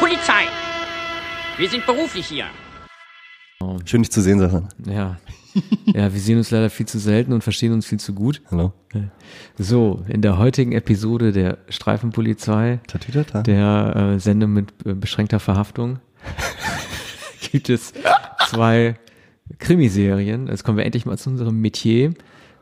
Polizei! 0.00 0.44
Wir 1.56 1.70
sind 1.70 1.86
beruflich 1.86 2.26
hier. 2.26 2.44
Schön, 3.86 4.02
dich 4.02 4.12
zu 4.12 4.20
sehen, 4.20 4.38
Sascha. 4.38 4.68
Ja. 4.84 5.16
Ja, 5.86 6.12
wir 6.12 6.20
sehen 6.20 6.36
uns 6.36 6.50
leider 6.50 6.68
viel 6.68 6.84
zu 6.84 6.98
selten 6.98 7.32
und 7.32 7.42
verstehen 7.42 7.72
uns 7.72 7.86
viel 7.86 7.98
zu 7.98 8.12
gut. 8.12 8.42
Hallo. 8.50 8.74
So, 9.56 10.04
in 10.08 10.20
der 10.20 10.36
heutigen 10.36 10.72
Episode 10.72 11.32
der 11.32 11.56
Streifenpolizei, 11.70 12.80
Tatütata. 12.86 13.42
der 13.42 14.14
äh, 14.14 14.20
Sendung 14.20 14.52
mit 14.52 14.74
äh, 14.84 14.92
beschränkter 14.92 15.40
Verhaftung, 15.40 16.00
gibt 17.52 17.70
es 17.70 17.94
zwei 18.48 18.96
Krimiserien. 19.58 20.48
Jetzt 20.48 20.64
kommen 20.64 20.76
wir 20.76 20.84
endlich 20.84 21.06
mal 21.06 21.16
zu 21.16 21.30
unserem 21.30 21.60
Metier, 21.62 22.12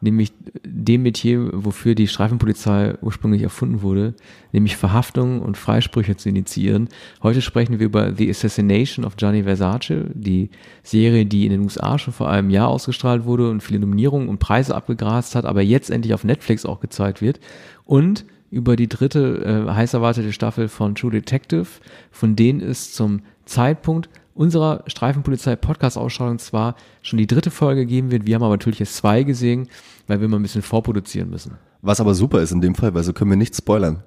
nämlich 0.02 0.32
dem 0.66 1.04
Metier, 1.04 1.48
wofür 1.52 1.94
die 1.94 2.08
Streifenpolizei 2.08 2.94
ursprünglich 3.00 3.42
erfunden 3.42 3.82
wurde, 3.82 4.14
nämlich 4.52 4.76
Verhaftungen 4.76 5.40
und 5.40 5.56
Freisprüche 5.56 6.16
zu 6.16 6.28
initiieren. 6.28 6.88
Heute 7.22 7.40
sprechen 7.40 7.78
wir 7.78 7.86
über 7.86 8.12
The 8.14 8.28
Assassination 8.28 9.04
of 9.04 9.16
Gianni 9.16 9.44
Versace, 9.44 10.10
die 10.12 10.50
Serie, 10.82 11.24
die 11.24 11.46
in 11.46 11.52
den 11.52 11.62
USA 11.62 11.98
schon 11.98 12.12
vor 12.12 12.28
einem 12.28 12.50
Jahr 12.50 12.68
ausgestrahlt 12.68 13.24
wurde 13.24 13.48
und 13.48 13.62
viele 13.62 13.78
Nominierungen 13.78 14.28
und 14.28 14.40
Preise 14.40 14.74
abgegrast 14.74 15.36
hat, 15.36 15.44
aber 15.44 15.62
jetzt 15.62 15.90
endlich 15.90 16.12
auf 16.14 16.24
Netflix 16.24 16.66
auch 16.66 16.80
gezeigt 16.80 17.22
wird. 17.22 17.38
Und 17.84 18.24
über 18.50 18.76
die 18.76 18.88
dritte 18.88 19.66
äh, 19.68 19.72
heiß 19.72 19.94
erwartete 19.94 20.32
Staffel 20.32 20.68
von 20.68 20.94
True 20.94 21.12
Detective, 21.12 21.66
von 22.10 22.36
denen 22.36 22.60
es 22.60 22.92
zum 22.92 23.22
Zeitpunkt 23.46 24.10
unserer 24.34 24.82
Streifenpolizei-Podcast-Ausstrahlung 24.86 26.38
zwar 26.38 26.76
schon 27.02 27.18
die 27.18 27.26
dritte 27.26 27.50
Folge 27.50 27.86
geben 27.86 28.10
wird, 28.10 28.26
wir 28.26 28.34
haben 28.34 28.42
aber 28.42 28.54
natürlich 28.54 28.78
jetzt 28.78 28.96
zwei 28.96 29.22
gesehen, 29.22 29.68
weil 30.06 30.20
wir 30.20 30.28
mal 30.28 30.38
ein 30.38 30.42
bisschen 30.42 30.62
vorproduzieren 30.62 31.30
müssen. 31.30 31.52
Was 31.80 32.00
aber 32.00 32.14
super 32.14 32.40
ist 32.40 32.52
in 32.52 32.60
dem 32.60 32.74
Fall, 32.74 32.94
weil 32.94 33.02
so 33.02 33.12
können 33.12 33.30
wir 33.30 33.36
nicht 33.36 33.56
spoilern. 33.56 34.02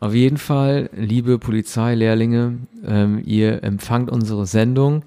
Auf 0.00 0.14
jeden 0.14 0.38
Fall, 0.38 0.90
liebe 0.96 1.38
Polizeilehrlinge, 1.38 2.58
ähm, 2.84 3.22
ihr 3.24 3.62
empfangt 3.62 4.10
unsere 4.10 4.46
Sendung 4.46 5.04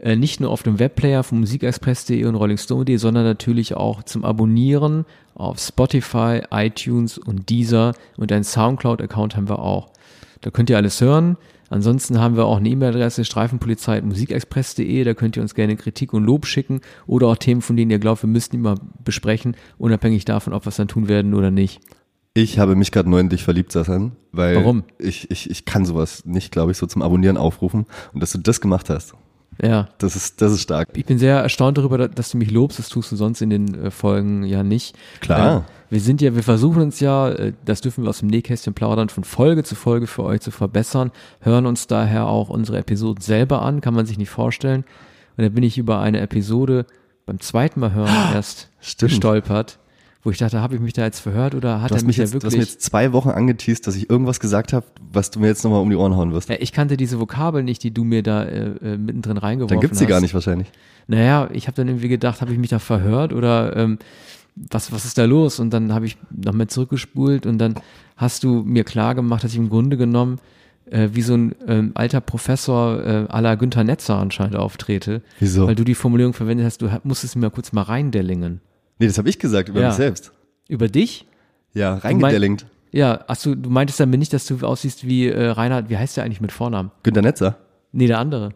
äh, 0.00 0.16
nicht 0.16 0.40
nur 0.40 0.50
auf 0.50 0.62
dem 0.62 0.78
Webplayer 0.78 1.22
von 1.22 1.40
musikexpress.de 1.40 2.24
und 2.24 2.34
rollingstone.de, 2.34 2.96
sondern 2.96 3.24
natürlich 3.24 3.74
auch 3.74 4.02
zum 4.02 4.24
Abonnieren 4.24 5.04
auf 5.34 5.58
Spotify, 5.58 6.40
iTunes 6.50 7.18
und 7.18 7.50
Deezer 7.50 7.92
und 8.16 8.32
einen 8.32 8.44
Soundcloud-Account 8.44 9.36
haben 9.36 9.48
wir 9.48 9.58
auch. 9.58 9.90
Da 10.40 10.50
könnt 10.50 10.70
ihr 10.70 10.78
alles 10.78 11.00
hören. 11.02 11.36
Ansonsten 11.70 12.20
haben 12.20 12.36
wir 12.36 12.46
auch 12.46 12.58
eine 12.58 12.68
E-Mail-Adresse 12.68 13.24
streifenpolizei.musikexpress.de, 13.24 15.04
da 15.04 15.14
könnt 15.14 15.36
ihr 15.36 15.42
uns 15.42 15.54
gerne 15.54 15.76
Kritik 15.76 16.12
und 16.12 16.24
Lob 16.24 16.44
schicken 16.44 16.80
oder 17.06 17.28
auch 17.28 17.36
Themen, 17.36 17.62
von 17.62 17.76
denen 17.76 17.92
ihr 17.92 18.00
glaubt, 18.00 18.22
wir 18.22 18.28
müssten 18.28 18.56
die 18.56 18.62
mal 18.62 18.74
besprechen, 19.04 19.56
unabhängig 19.78 20.24
davon, 20.24 20.52
ob 20.52 20.66
wir 20.66 20.70
es 20.70 20.76
dann 20.76 20.88
tun 20.88 21.08
werden 21.08 21.32
oder 21.32 21.52
nicht. 21.52 21.80
Ich 22.34 22.58
habe 22.58 22.74
mich 22.74 22.90
gerade 22.90 23.08
neu 23.08 23.20
in 23.20 23.28
dich 23.28 23.44
verliebt, 23.44 23.72
Sassan, 23.72 24.12
weil 24.32 24.56
Warum? 24.56 24.84
Ich, 24.98 25.30
ich, 25.30 25.48
ich 25.48 25.64
kann 25.64 25.84
sowas 25.84 26.24
nicht, 26.24 26.52
glaube 26.52 26.72
ich, 26.72 26.78
so 26.78 26.86
zum 26.86 27.02
Abonnieren 27.02 27.36
aufrufen. 27.36 27.86
Und 28.12 28.20
dass 28.20 28.32
du 28.32 28.38
das 28.38 28.60
gemacht 28.60 28.90
hast, 28.90 29.14
Ja, 29.62 29.88
das 29.98 30.16
ist, 30.16 30.40
das 30.40 30.52
ist 30.52 30.62
stark. 30.62 30.88
Ich 30.94 31.04
bin 31.04 31.18
sehr 31.18 31.38
erstaunt 31.38 31.76
darüber, 31.76 32.08
dass 32.08 32.30
du 32.30 32.38
mich 32.38 32.50
lobst. 32.50 32.78
Das 32.78 32.88
tust 32.88 33.12
du 33.12 33.16
sonst 33.16 33.42
in 33.42 33.50
den 33.50 33.74
äh, 33.74 33.90
Folgen 33.90 34.44
ja 34.44 34.62
nicht. 34.62 34.96
Klar. 35.20 35.58
Äh, 35.58 35.62
wir 35.90 36.00
sind 36.00 36.22
ja, 36.22 36.34
wir 36.34 36.42
versuchen 36.42 36.82
uns 36.82 37.00
ja, 37.00 37.28
äh, 37.30 37.52
das 37.64 37.80
dürfen 37.80 38.04
wir 38.04 38.10
aus 38.10 38.20
dem 38.20 38.28
Nähkästchen 38.28 38.74
plaudern, 38.74 39.08
von 39.08 39.24
Folge 39.24 39.64
zu 39.64 39.74
Folge 39.74 40.06
für 40.06 40.22
euch 40.22 40.40
zu 40.40 40.50
verbessern, 40.50 41.10
hören 41.40 41.66
uns 41.66 41.88
daher 41.88 42.26
auch 42.26 42.48
unsere 42.48 42.78
Episoden 42.78 43.20
selber 43.20 43.62
an, 43.62 43.80
kann 43.80 43.94
man 43.94 44.06
sich 44.06 44.16
nicht 44.16 44.30
vorstellen. 44.30 44.84
Und 45.36 45.44
da 45.44 45.48
bin 45.48 45.64
ich 45.64 45.78
über 45.78 46.00
eine 46.00 46.20
Episode 46.20 46.86
beim 47.26 47.40
zweiten 47.40 47.80
Mal 47.80 47.92
hören 47.92 48.32
erst 48.32 48.68
Stimmt. 48.80 49.10
gestolpert, 49.10 49.78
wo 50.22 50.30
ich 50.30 50.38
dachte, 50.38 50.60
habe 50.60 50.74
ich 50.74 50.80
mich 50.80 50.92
da 50.92 51.04
jetzt 51.04 51.20
verhört 51.20 51.54
oder 51.54 51.80
hat 51.80 51.90
er 51.90 51.96
hast, 51.96 52.02
mich 52.02 52.08
mich 52.08 52.16
jetzt, 52.18 52.34
ja 52.34 52.40
du 52.40 52.46
hast 52.46 52.52
mir 52.52 52.58
wirklich... 52.58 52.74
jetzt 52.74 52.82
zwei 52.82 53.12
Wochen 53.12 53.30
angeteased, 53.30 53.86
dass 53.86 53.96
ich 53.96 54.10
irgendwas 54.10 54.38
gesagt 54.38 54.72
habe, 54.72 54.84
was 55.12 55.30
du 55.30 55.40
mir 55.40 55.46
jetzt 55.46 55.64
nochmal 55.64 55.80
um 55.80 55.88
die 55.88 55.96
Ohren 55.96 56.14
hauen 56.14 56.32
wirst. 56.32 56.50
Ja, 56.50 56.56
ich 56.58 56.72
kannte 56.72 56.96
diese 56.96 57.18
Vokabel 57.18 57.62
nicht, 57.62 57.82
die 57.82 57.90
du 57.90 58.04
mir 58.04 58.22
da 58.22 58.44
äh, 58.44 58.68
äh, 58.82 58.98
mittendrin 58.98 59.38
reingeworfen 59.38 59.76
Dann 59.76 59.80
gibt's 59.80 59.98
sie 59.98 60.04
hast. 60.04 60.10
gar 60.10 60.20
nicht 60.20 60.34
wahrscheinlich. 60.34 60.70
Naja, 61.06 61.48
ich 61.52 61.66
habe 61.66 61.76
dann 61.76 61.88
irgendwie 61.88 62.08
gedacht, 62.08 62.42
habe 62.42 62.52
ich 62.52 62.58
mich 62.58 62.70
da 62.70 62.78
verhört 62.78 63.32
oder 63.32 63.74
ähm, 63.76 63.98
was, 64.56 64.92
was 64.92 65.06
ist 65.06 65.16
da 65.16 65.24
los? 65.24 65.58
Und 65.58 65.70
dann 65.70 65.94
habe 65.94 66.04
ich 66.04 66.18
nochmal 66.30 66.66
zurückgespult 66.66 67.46
und 67.46 67.58
dann 67.58 67.76
hast 68.16 68.44
du 68.44 68.62
mir 68.62 68.84
klar 68.84 69.14
gemacht, 69.14 69.42
dass 69.42 69.52
ich 69.52 69.58
im 69.58 69.70
Grunde 69.70 69.96
genommen 69.96 70.38
äh, 70.90 71.08
wie 71.12 71.22
so 71.22 71.34
ein 71.34 71.54
ähm, 71.66 71.92
alter 71.94 72.20
Professor 72.20 73.02
äh, 73.02 73.26
à 73.30 73.40
la 73.40 73.54
Günther 73.54 73.84
Netzer 73.84 74.18
anscheinend 74.18 74.56
auftrete. 74.56 75.22
Wieso? 75.38 75.66
Weil 75.66 75.76
du 75.76 75.84
die 75.84 75.94
Formulierung 75.94 76.34
verwendet 76.34 76.66
hast, 76.66 76.82
du 76.82 76.90
musstest 77.04 77.36
mir 77.36 77.50
kurz 77.50 77.72
mal 77.72 77.82
reindellingen. 77.82 78.60
Nee, 79.00 79.06
das 79.06 79.18
habe 79.18 79.28
ich 79.28 79.38
gesagt 79.38 79.68
über 79.70 79.80
Ja. 79.80 79.88
mich 79.88 79.96
selbst. 79.96 80.30
Über 80.68 80.86
dich? 80.88 81.26
Ja, 81.74 81.94
reingedellingt. 81.94 82.66
Ja, 82.92 83.24
ach 83.28 83.36
so, 83.36 83.54
du 83.54 83.70
meintest 83.70 83.98
damit 83.98 84.18
nicht, 84.20 84.32
dass 84.32 84.46
du 84.46 84.58
aussiehst 84.64 85.06
wie 85.06 85.28
äh, 85.28 85.46
Reinhard, 85.48 85.88
wie 85.88 85.96
heißt 85.96 86.16
der 86.16 86.24
eigentlich 86.24 86.40
mit 86.40 86.52
Vornamen? 86.52 86.90
Günter 87.02 87.22
Netzer, 87.22 87.56
Nee, 87.92 88.06
der 88.06 88.18
andere. 88.18 88.50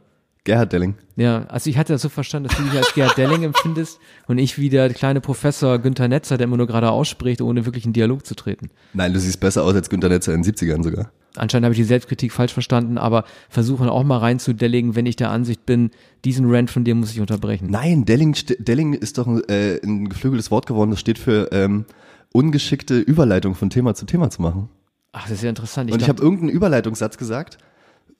Gerhard 0.44 0.74
Delling. 0.74 0.94
Ja, 1.16 1.46
also 1.46 1.70
ich 1.70 1.78
hatte 1.78 1.94
das 1.94 2.02
so 2.02 2.10
verstanden, 2.10 2.48
dass 2.48 2.58
du 2.58 2.64
dich 2.64 2.74
als 2.74 2.92
Gerhard 2.92 3.16
Delling 3.16 3.42
empfindest 3.44 3.98
und 4.26 4.36
ich 4.36 4.58
wie 4.58 4.68
der 4.68 4.92
kleine 4.92 5.22
Professor 5.22 5.78
Günther 5.78 6.06
Netzer, 6.06 6.36
der 6.36 6.44
immer 6.44 6.58
nur 6.58 6.66
gerade 6.66 6.90
ausspricht, 6.90 7.40
ohne 7.40 7.64
wirklich 7.64 7.86
in 7.86 7.94
Dialog 7.94 8.26
zu 8.26 8.34
treten. 8.34 8.68
Nein, 8.92 9.14
du 9.14 9.20
siehst 9.20 9.40
besser 9.40 9.64
aus 9.64 9.74
als 9.74 9.88
Günter 9.88 10.10
Netzer 10.10 10.34
in 10.34 10.42
den 10.42 10.52
70ern 10.52 10.82
sogar. 10.82 11.10
Anscheinend 11.36 11.64
habe 11.64 11.72
ich 11.72 11.78
die 11.78 11.84
Selbstkritik 11.84 12.30
falsch 12.30 12.52
verstanden, 12.52 12.98
aber 12.98 13.24
versuchen 13.48 13.88
auch 13.88 14.04
mal 14.04 14.18
reinzudelligen, 14.18 14.94
wenn 14.94 15.06
ich 15.06 15.16
der 15.16 15.30
Ansicht 15.30 15.64
bin, 15.64 15.90
diesen 16.24 16.48
Rant 16.48 16.70
von 16.70 16.84
dir 16.84 16.94
muss 16.94 17.10
ich 17.10 17.20
unterbrechen. 17.20 17.70
Nein, 17.70 18.04
Delling, 18.04 18.36
Delling 18.58 18.92
ist 18.92 19.18
doch 19.18 19.26
ein, 19.26 19.42
äh, 19.48 19.80
ein 19.82 20.10
geflügeltes 20.10 20.50
Wort 20.50 20.66
geworden, 20.66 20.90
das 20.90 21.00
steht 21.00 21.18
für 21.18 21.48
ähm, 21.52 21.86
ungeschickte 22.32 22.98
Überleitung 22.98 23.54
von 23.54 23.70
Thema 23.70 23.94
zu 23.94 24.04
Thema 24.04 24.28
zu 24.28 24.42
machen. 24.42 24.68
Ach, 25.12 25.22
das 25.22 25.38
ist 25.38 25.42
ja 25.42 25.48
interessant. 25.48 25.90
Und 25.90 26.02
ich 26.02 26.08
habe 26.08 26.22
irgendeinen 26.22 26.50
Überleitungssatz 26.50 27.16
gesagt, 27.16 27.58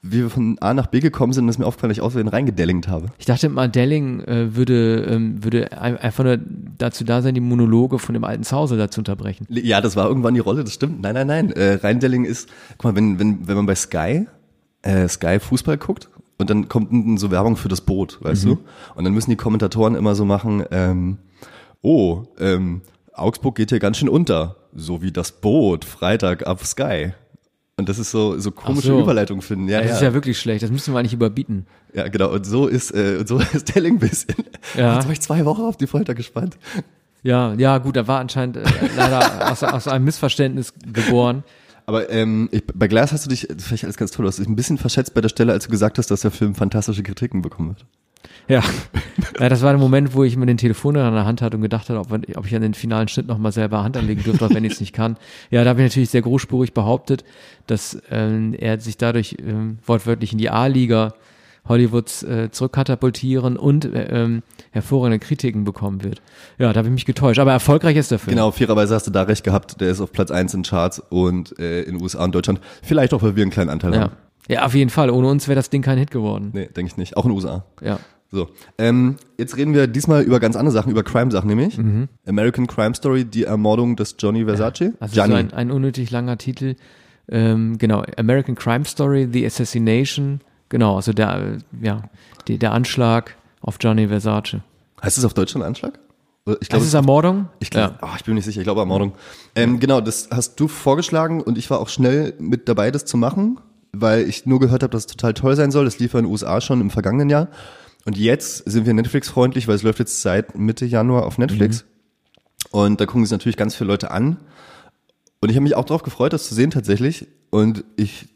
wie 0.07 0.19
wir 0.23 0.29
von 0.31 0.59
A 0.61 0.75
nach 0.75 0.87
B 0.89 1.01
gekommen 1.01 1.33
sind, 1.33 1.49
ist 1.49 1.59
mir 1.59 1.65
aufgefallen, 1.65 1.89
dass 1.89 1.97
ich 1.97 2.03
aus 2.03 2.13
Versehen 2.13 2.29
reingedellingt 2.29 2.89
habe. 2.89 3.07
ich 3.17 3.25
dachte 3.25 3.49
mal, 3.49 3.69
Delling 3.71 4.21
äh, 4.21 4.55
würde, 4.55 5.07
ähm, 5.09 5.43
würde 5.43 5.81
ein- 5.81 5.97
einfach 5.97 6.25
nur 6.25 6.39
dazu 6.77 7.05
da 7.05 7.23
sein, 7.23 7.35
die 7.35 7.41
Monologe 7.41 7.99
von 7.99 8.13
dem 8.13 8.23
alten 8.25 8.43
Zause 8.45 8.77
da 8.77 8.91
zu 8.91 9.01
unterbrechen. 9.01 9.47
Ja, 9.49 9.81
das 9.81 9.97
war 9.97 10.07
irgendwann 10.07 10.35
die 10.35 10.41
Rolle, 10.41 10.63
das 10.63 10.75
stimmt. 10.75 11.01
Nein, 11.01 11.15
nein, 11.15 11.27
nein. 11.27 11.51
Äh, 11.53 11.75
Reindelling 11.83 12.25
ist, 12.27 12.51
guck 12.77 12.85
mal, 12.93 12.97
wenn, 12.97 13.19
wenn, 13.19 13.49
wenn 13.49 13.57
man 13.57 13.65
bei 13.67 13.75
Sky, 13.75 14.27
äh, 14.83 15.09
Sky 15.09 15.41
Fußball 15.41 15.79
guckt 15.79 16.11
und 16.37 16.51
dann 16.51 16.69
kommt 16.69 16.91
unten 16.91 17.17
so 17.17 17.31
Werbung 17.31 17.57
für 17.57 17.69
das 17.69 17.81
Boot, 17.81 18.19
weißt 18.21 18.45
du? 18.45 18.59
Und 18.95 19.05
dann 19.05 19.15
müssen 19.15 19.31
die 19.31 19.37
Kommentatoren 19.37 19.95
immer 19.95 20.15
so 20.15 20.25
machen, 20.27 20.65
ähm, 20.71 21.17
oh, 21.81 22.25
ähm, 22.39 22.83
Augsburg 23.15 23.55
geht 23.55 23.71
hier 23.71 23.79
ganz 23.79 23.97
schön 23.99 24.09
unter, 24.11 24.57
so 24.75 25.01
wie 25.01 25.13
das 25.13 25.33
Boot, 25.33 25.85
Freitag 25.87 26.47
auf 26.47 26.67
Sky. 26.67 27.15
Und 27.77 27.89
das 27.89 27.99
ist 27.99 28.11
so, 28.11 28.39
so 28.39 28.53
komische 28.53 28.89
so. 28.89 29.01
Überleitung 29.01 29.43
finden. 29.43 29.69
Ja, 29.69 29.81
Das 29.81 29.89
ja. 29.89 29.95
ist 29.97 30.03
ja 30.03 30.15
wirklich 30.15 30.39
schlecht, 30.39 30.63
das 30.63 30.71
müssen 30.71 30.95
wir 30.95 31.01
eigentlich 31.01 31.13
überbieten. 31.13 31.67
ja, 31.93 32.07
genau. 32.09 32.31
Und 32.33 32.47
so 32.47 32.67
ist, 32.69 32.95
äh, 32.95 33.25
so 33.27 33.39
ist 33.53 33.75
Delling 33.75 33.95
ein 33.95 33.99
bisschen. 33.99 34.35
Ja. 34.77 34.95
Jetzt 34.95 35.07
war 35.07 35.13
ich 35.13 35.21
zwei 35.21 35.45
Wochen 35.45 35.63
auf 35.63 35.77
die 35.77 35.87
Folter 35.87 36.15
gespannt. 36.15 36.57
Ja, 37.23 37.55
ja, 37.55 37.79
gut, 37.79 37.97
da 37.97 38.07
war 38.07 38.21
anscheinend 38.21 38.59
äh, 38.59 38.65
leider 38.97 39.51
aus, 39.53 39.63
aus 39.65 39.89
einem 39.89 40.05
Missverständnis 40.05 40.73
geboren. 40.93 41.43
Aber 41.87 42.09
ähm, 42.11 42.49
ich, 42.53 42.65
bei 42.67 42.87
Glass 42.87 43.13
hast 43.13 43.27
du 43.27 43.31
dich, 43.31 43.49
ich 43.51 43.85
alles 43.85 43.97
ganz 43.97 44.11
toll, 44.11 44.25
du 44.25 44.29
hast 44.29 44.39
dich 44.39 44.47
ein 44.47 44.57
bisschen 44.57 44.79
verschätzt 44.79 45.13
bei 45.15 45.21
der 45.21 45.29
Stelle, 45.29 45.53
als 45.53 45.65
du 45.65 45.71
gesagt 45.71 45.99
hast, 45.99 46.11
dass 46.11 46.21
der 46.21 46.31
Film 46.31 46.55
fantastische 46.55 47.03
Kritiken 47.03 47.43
bekommen 47.43 47.71
wird. 47.71 47.87
Ja. 48.49 48.63
ja, 49.41 49.49
das 49.49 49.63
war 49.63 49.71
der 49.73 49.79
Moment, 49.81 50.15
wo 50.15 50.23
ich 50.25 50.37
mir 50.37 50.47
den 50.47 50.57
Telefon 50.59 50.97
in 50.97 51.01
der 51.15 51.25
Hand 51.25 51.41
hatte 51.43 51.57
und 51.57 51.63
gedacht 51.63 51.89
hatte, 51.89 51.99
ob, 51.99 52.13
ob 52.13 52.47
ich 52.47 52.55
an 52.55 52.63
den 52.63 52.75
finalen 52.75 53.09
Schnitt 53.09 53.27
nochmal 53.27 53.53
selber 53.53 53.83
Hand 53.83 53.97
anlegen 53.97 54.23
dürfte, 54.23 54.45
auch 54.47 54.51
wenn 54.55 54.65
ich 54.65 54.75
es 54.75 54.81
nicht 54.81 54.93
kann. 54.93 55.17
Ja, 55.51 55.65
da 55.65 55.71
habe 55.71 55.81
ich 55.83 55.87
natürlich 55.91 56.11
sehr 56.11 56.23
großspurig 56.23 56.75
behauptet, 56.75 57.25
dass 57.67 57.99
ähm, 58.11 58.55
er 58.59 58.79
sich 58.81 58.99
dadurch 58.99 59.37
ähm, 59.45 59.79
wortwörtlich 59.87 60.33
in 60.33 60.39
die 60.39 60.51
A-Liga 60.51 61.15
Hollywoods 61.67 62.23
äh, 62.25 62.51
zurückkatapultieren 62.51 63.57
und 63.57 63.87
äh, 63.87 64.25
ähm, 64.25 64.43
hervorragende 64.73 65.19
Kritiken 65.19 65.65
bekommen 65.65 66.05
wird. 66.05 66.21
Ja, 66.59 66.73
da 66.75 66.79
habe 66.79 66.89
ich 66.89 66.93
mich 66.95 67.07
getäuscht. 67.07 67.41
Aber 67.41 67.53
erfolgreich 67.53 67.97
ist 67.97 68.11
der 68.11 68.19
Film. 68.19 68.37
Genau, 68.37 68.51
fairerweise 68.51 68.95
hast 68.95 69.07
du 69.07 69.11
da 69.11 69.23
recht 69.23 69.45
gehabt, 69.45 69.81
der 69.81 69.89
ist 69.91 70.01
auf 70.03 70.13
Platz 70.13 70.31
eins 70.31 70.53
in 70.53 70.63
Charts 70.63 71.01
und 71.09 71.59
äh, 71.59 71.83
in 71.83 72.03
USA 72.03 72.25
und 72.25 72.35
Deutschland. 72.35 72.61
Vielleicht 72.83 73.15
auch, 73.15 73.23
weil 73.23 73.37
wir 73.37 73.43
einen 73.43 73.51
kleinen 73.51 73.71
Anteil 73.71 73.95
Ja. 73.95 74.01
haben. 74.03 74.13
ja, 74.49 74.67
auf 74.67 74.75
jeden 74.75 74.91
Fall. 74.91 75.09
Ohne 75.09 75.29
uns 75.29 75.49
wäre 75.49 75.57
das 75.57 75.71
Ding 75.71 75.81
kein 75.81 75.97
Hit 75.97 76.11
geworden. 76.11 76.51
Nee, 76.53 76.67
denke 76.67 76.91
ich 76.93 76.99
nicht. 76.99 77.17
Auch 77.17 77.25
in 77.25 77.31
USA. 77.31 77.65
Ja. 77.83 77.99
So, 78.35 78.49
ähm, 78.79 79.15
jetzt 79.39 79.57
reden 79.57 79.75
wir 79.75 79.87
diesmal 79.87 80.23
über 80.25 80.41
ganz 80.41 80.57
andere 80.57 80.73
Sachen, 80.73 80.91
über 80.91 81.05
Crime-Sachen 81.05 81.49
nämlich. 81.49 81.79
American 82.27 82.67
Crime 82.67 82.95
Story, 82.95 83.25
die 83.25 83.45
Ermordung 83.45 83.95
des 83.95 84.17
Johnny 84.19 84.45
Versace. 84.45 84.93
Also 84.99 85.15
so 85.15 85.21
ein, 85.23 85.53
ein 85.53 85.71
unnötig 85.71 86.11
langer 86.11 86.37
Titel. 86.37 86.75
Ähm, 87.29 87.79
genau, 87.79 88.03
American 88.19 88.57
Crime 88.57 88.85
Story, 88.85 89.29
The 89.33 89.47
Assassination. 89.47 90.41
Genau, 90.69 90.97
also 90.97 91.13
der, 91.13 91.59
ja, 91.81 92.03
die, 92.49 92.59
der 92.59 92.73
Anschlag 92.73 93.37
auf 93.61 93.77
Johnny 93.81 94.09
Versace. 94.09 94.57
heißt 95.03 95.17
es 95.17 95.25
auf 95.25 95.33
Deutsch 95.35 95.53
schon 95.53 95.63
Anschlag? 95.63 95.99
Ich 96.47 96.59
Das 96.59 96.69
glaube, 96.71 96.85
ist 96.87 96.95
Ermordung? 96.95 97.49
ich, 97.61 97.71
glaub, 97.71 97.95
oh, 98.03 98.09
ich 98.17 98.25
bin 98.25 98.35
mir 98.35 98.39
nicht 98.39 98.45
sicher, 98.47 98.61
ich 98.61 98.65
glaube 98.65 98.81
Ermordung. 98.81 99.13
Ähm, 99.55 99.79
genau, 99.79 100.01
das 100.01 100.29
hast 100.33 100.59
du 100.61 100.67
vorgeschlagen 100.69 101.41
und 101.41 101.57
ich 101.57 101.71
war 101.71 101.79
auch 101.79 101.89
schnell 101.89 102.35
mit 102.39 102.69
dabei, 102.69 102.91
das 102.91 103.05
zu 103.07 103.17
machen, 103.17 103.61
weil 103.93 104.29
ich 104.29 104.45
nur 104.45 104.59
gehört 104.61 104.83
habe, 104.83 104.91
dass 104.91 105.03
es 105.03 105.07
total 105.07 105.33
toll 105.35 105.55
sein 105.57 105.71
soll. 105.71 105.85
Das 105.85 106.01
lief 106.01 106.13
ja 106.13 106.19
in 106.19 106.25
den 106.27 106.33
USA 106.33 106.61
schon 106.61 106.81
im 106.83 106.91
vergangenen 106.91 107.31
Jahr. 107.31 107.49
Und 108.05 108.19
jetzt 108.19 108.71
sind 108.71 108.87
wir 108.87 108.95
Netflix-freundlich, 108.95 109.67
weil 109.67 109.77
es 109.77 109.83
läuft 109.83 109.99
jetzt 109.99 110.21
seit 110.21 110.59
Mitte 110.59 110.85
Januar 110.85 111.25
auf 111.25 111.39
Netflix. 111.39 111.85
Und 112.71 113.01
da 113.01 113.07
gucken 113.07 113.25
sich 113.25 113.33
natürlich 113.33 113.57
ganz 113.57 113.75
viele 113.75 113.89
Leute 113.89 114.11
an. 114.11 114.37
Und 115.41 115.51
ich 115.51 115.57
habe 115.57 115.65
mich 115.65 115.75
auch 115.75 115.85
darauf 115.85 116.03
gefreut, 116.03 116.33
das 116.33 116.49
zu 116.49 116.55
sehen 116.55 116.71
tatsächlich. 116.71 117.27
Und 117.51 117.85
ich 117.97 118.27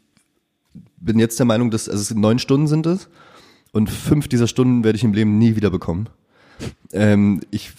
bin 0.97 1.19
jetzt 1.19 1.39
der 1.39 1.45
Meinung, 1.45 1.71
dass 1.71 1.89
also 1.89 2.01
es 2.01 2.13
neun 2.13 2.39
Stunden 2.39 2.67
sind 2.67 2.85
es 2.85 3.09
und 3.71 3.89
fünf 3.89 4.27
dieser 4.27 4.47
Stunden 4.47 4.83
werde 4.83 4.97
ich 4.97 5.03
im 5.03 5.13
Leben 5.13 5.37
nie 5.37 5.55
wieder 5.55 5.69
bekommen. 5.69 6.09
Ähm, 6.91 7.41
ich 7.51 7.71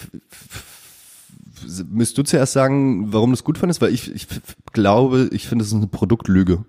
müsst 1.91 2.17
du 2.17 2.23
zuerst 2.23 2.53
sagen, 2.53 3.13
warum 3.13 3.31
du 3.31 3.35
es 3.35 3.45
gut 3.45 3.59
fandest, 3.59 3.81
weil 3.81 3.93
ich, 3.93 4.13
ich 4.15 4.27
glaube, 4.73 5.29
ich 5.33 5.47
finde, 5.47 5.65
es 5.65 5.71
ist 5.71 5.77
eine 5.77 5.87
Produktlüge. 5.87 6.65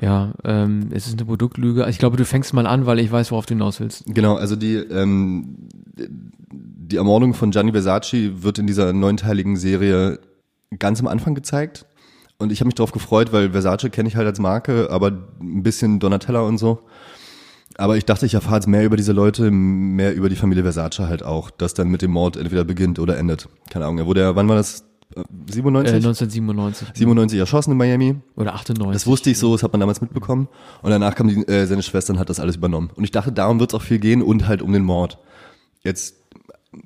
Ja, 0.00 0.32
ähm, 0.44 0.90
es 0.92 1.06
ist 1.06 1.14
eine 1.14 1.24
Produktlüge. 1.24 1.86
Ich 1.88 1.98
glaube, 1.98 2.16
du 2.16 2.24
fängst 2.24 2.54
mal 2.54 2.66
an, 2.66 2.86
weil 2.86 3.00
ich 3.00 3.10
weiß, 3.10 3.32
worauf 3.32 3.46
du 3.46 3.54
hinaus 3.54 3.80
willst. 3.80 4.04
Genau, 4.06 4.36
also 4.36 4.54
die, 4.54 4.76
ähm, 4.76 5.56
die 5.96 6.96
Ermordung 6.96 7.34
von 7.34 7.50
Gianni 7.50 7.72
Versace 7.72 8.42
wird 8.42 8.58
in 8.58 8.66
dieser 8.66 8.92
neunteiligen 8.92 9.56
Serie 9.56 10.20
ganz 10.78 11.00
am 11.00 11.08
Anfang 11.08 11.34
gezeigt. 11.34 11.86
Und 12.38 12.52
ich 12.52 12.60
habe 12.60 12.66
mich 12.66 12.76
darauf 12.76 12.92
gefreut, 12.92 13.32
weil 13.32 13.50
Versace 13.50 13.90
kenne 13.90 14.08
ich 14.08 14.14
halt 14.14 14.28
als 14.28 14.38
Marke, 14.38 14.88
aber 14.90 15.10
ein 15.40 15.64
bisschen 15.64 15.98
Donatella 15.98 16.42
und 16.42 16.58
so. 16.58 16.80
Aber 17.76 17.96
ich 17.96 18.04
dachte, 18.04 18.26
ich 18.26 18.34
erfahre 18.34 18.56
jetzt 18.56 18.66
mehr 18.66 18.84
über 18.84 18.96
diese 18.96 19.12
Leute, 19.12 19.50
mehr 19.50 20.14
über 20.14 20.28
die 20.28 20.36
Familie 20.36 20.62
Versace 20.62 21.00
halt 21.00 21.24
auch, 21.24 21.50
das 21.50 21.74
dann 21.74 21.88
mit 21.88 22.02
dem 22.02 22.12
Mord 22.12 22.36
entweder 22.36 22.64
beginnt 22.64 22.98
oder 22.98 23.18
endet. 23.18 23.48
Keine 23.70 23.84
Ahnung, 23.84 23.98
er 23.98 24.06
wurde 24.06 24.20
ja, 24.20 24.36
wann 24.36 24.48
war 24.48 24.56
das? 24.56 24.84
Äh, 25.16 25.22
97? 25.50 25.92
Äh, 25.92 25.96
1997. 25.96 26.88
97 26.94 27.38
erschossen 27.38 27.72
in 27.72 27.76
Miami. 27.76 28.16
Oder 28.36 28.54
98. 28.54 28.92
Das 28.92 29.06
wusste 29.06 29.30
ich 29.30 29.38
so, 29.38 29.52
das 29.52 29.62
hat 29.62 29.72
man 29.72 29.80
damals 29.80 30.00
mitbekommen. 30.00 30.48
Und 30.82 30.90
danach 30.90 31.14
kam 31.14 31.28
die, 31.28 31.46
äh, 31.48 31.66
seine 31.66 31.82
Schwester 31.82 32.12
und 32.12 32.18
hat 32.18 32.28
das 32.28 32.40
alles 32.40 32.56
übernommen. 32.56 32.90
Und 32.94 33.04
ich 33.04 33.10
dachte, 33.10 33.32
darum 33.32 33.60
wird 33.60 33.72
es 33.72 33.74
auch 33.74 33.82
viel 33.82 33.98
gehen 33.98 34.22
und 34.22 34.46
halt 34.46 34.62
um 34.62 34.72
den 34.72 34.84
Mord. 34.84 35.18
Jetzt 35.82 36.14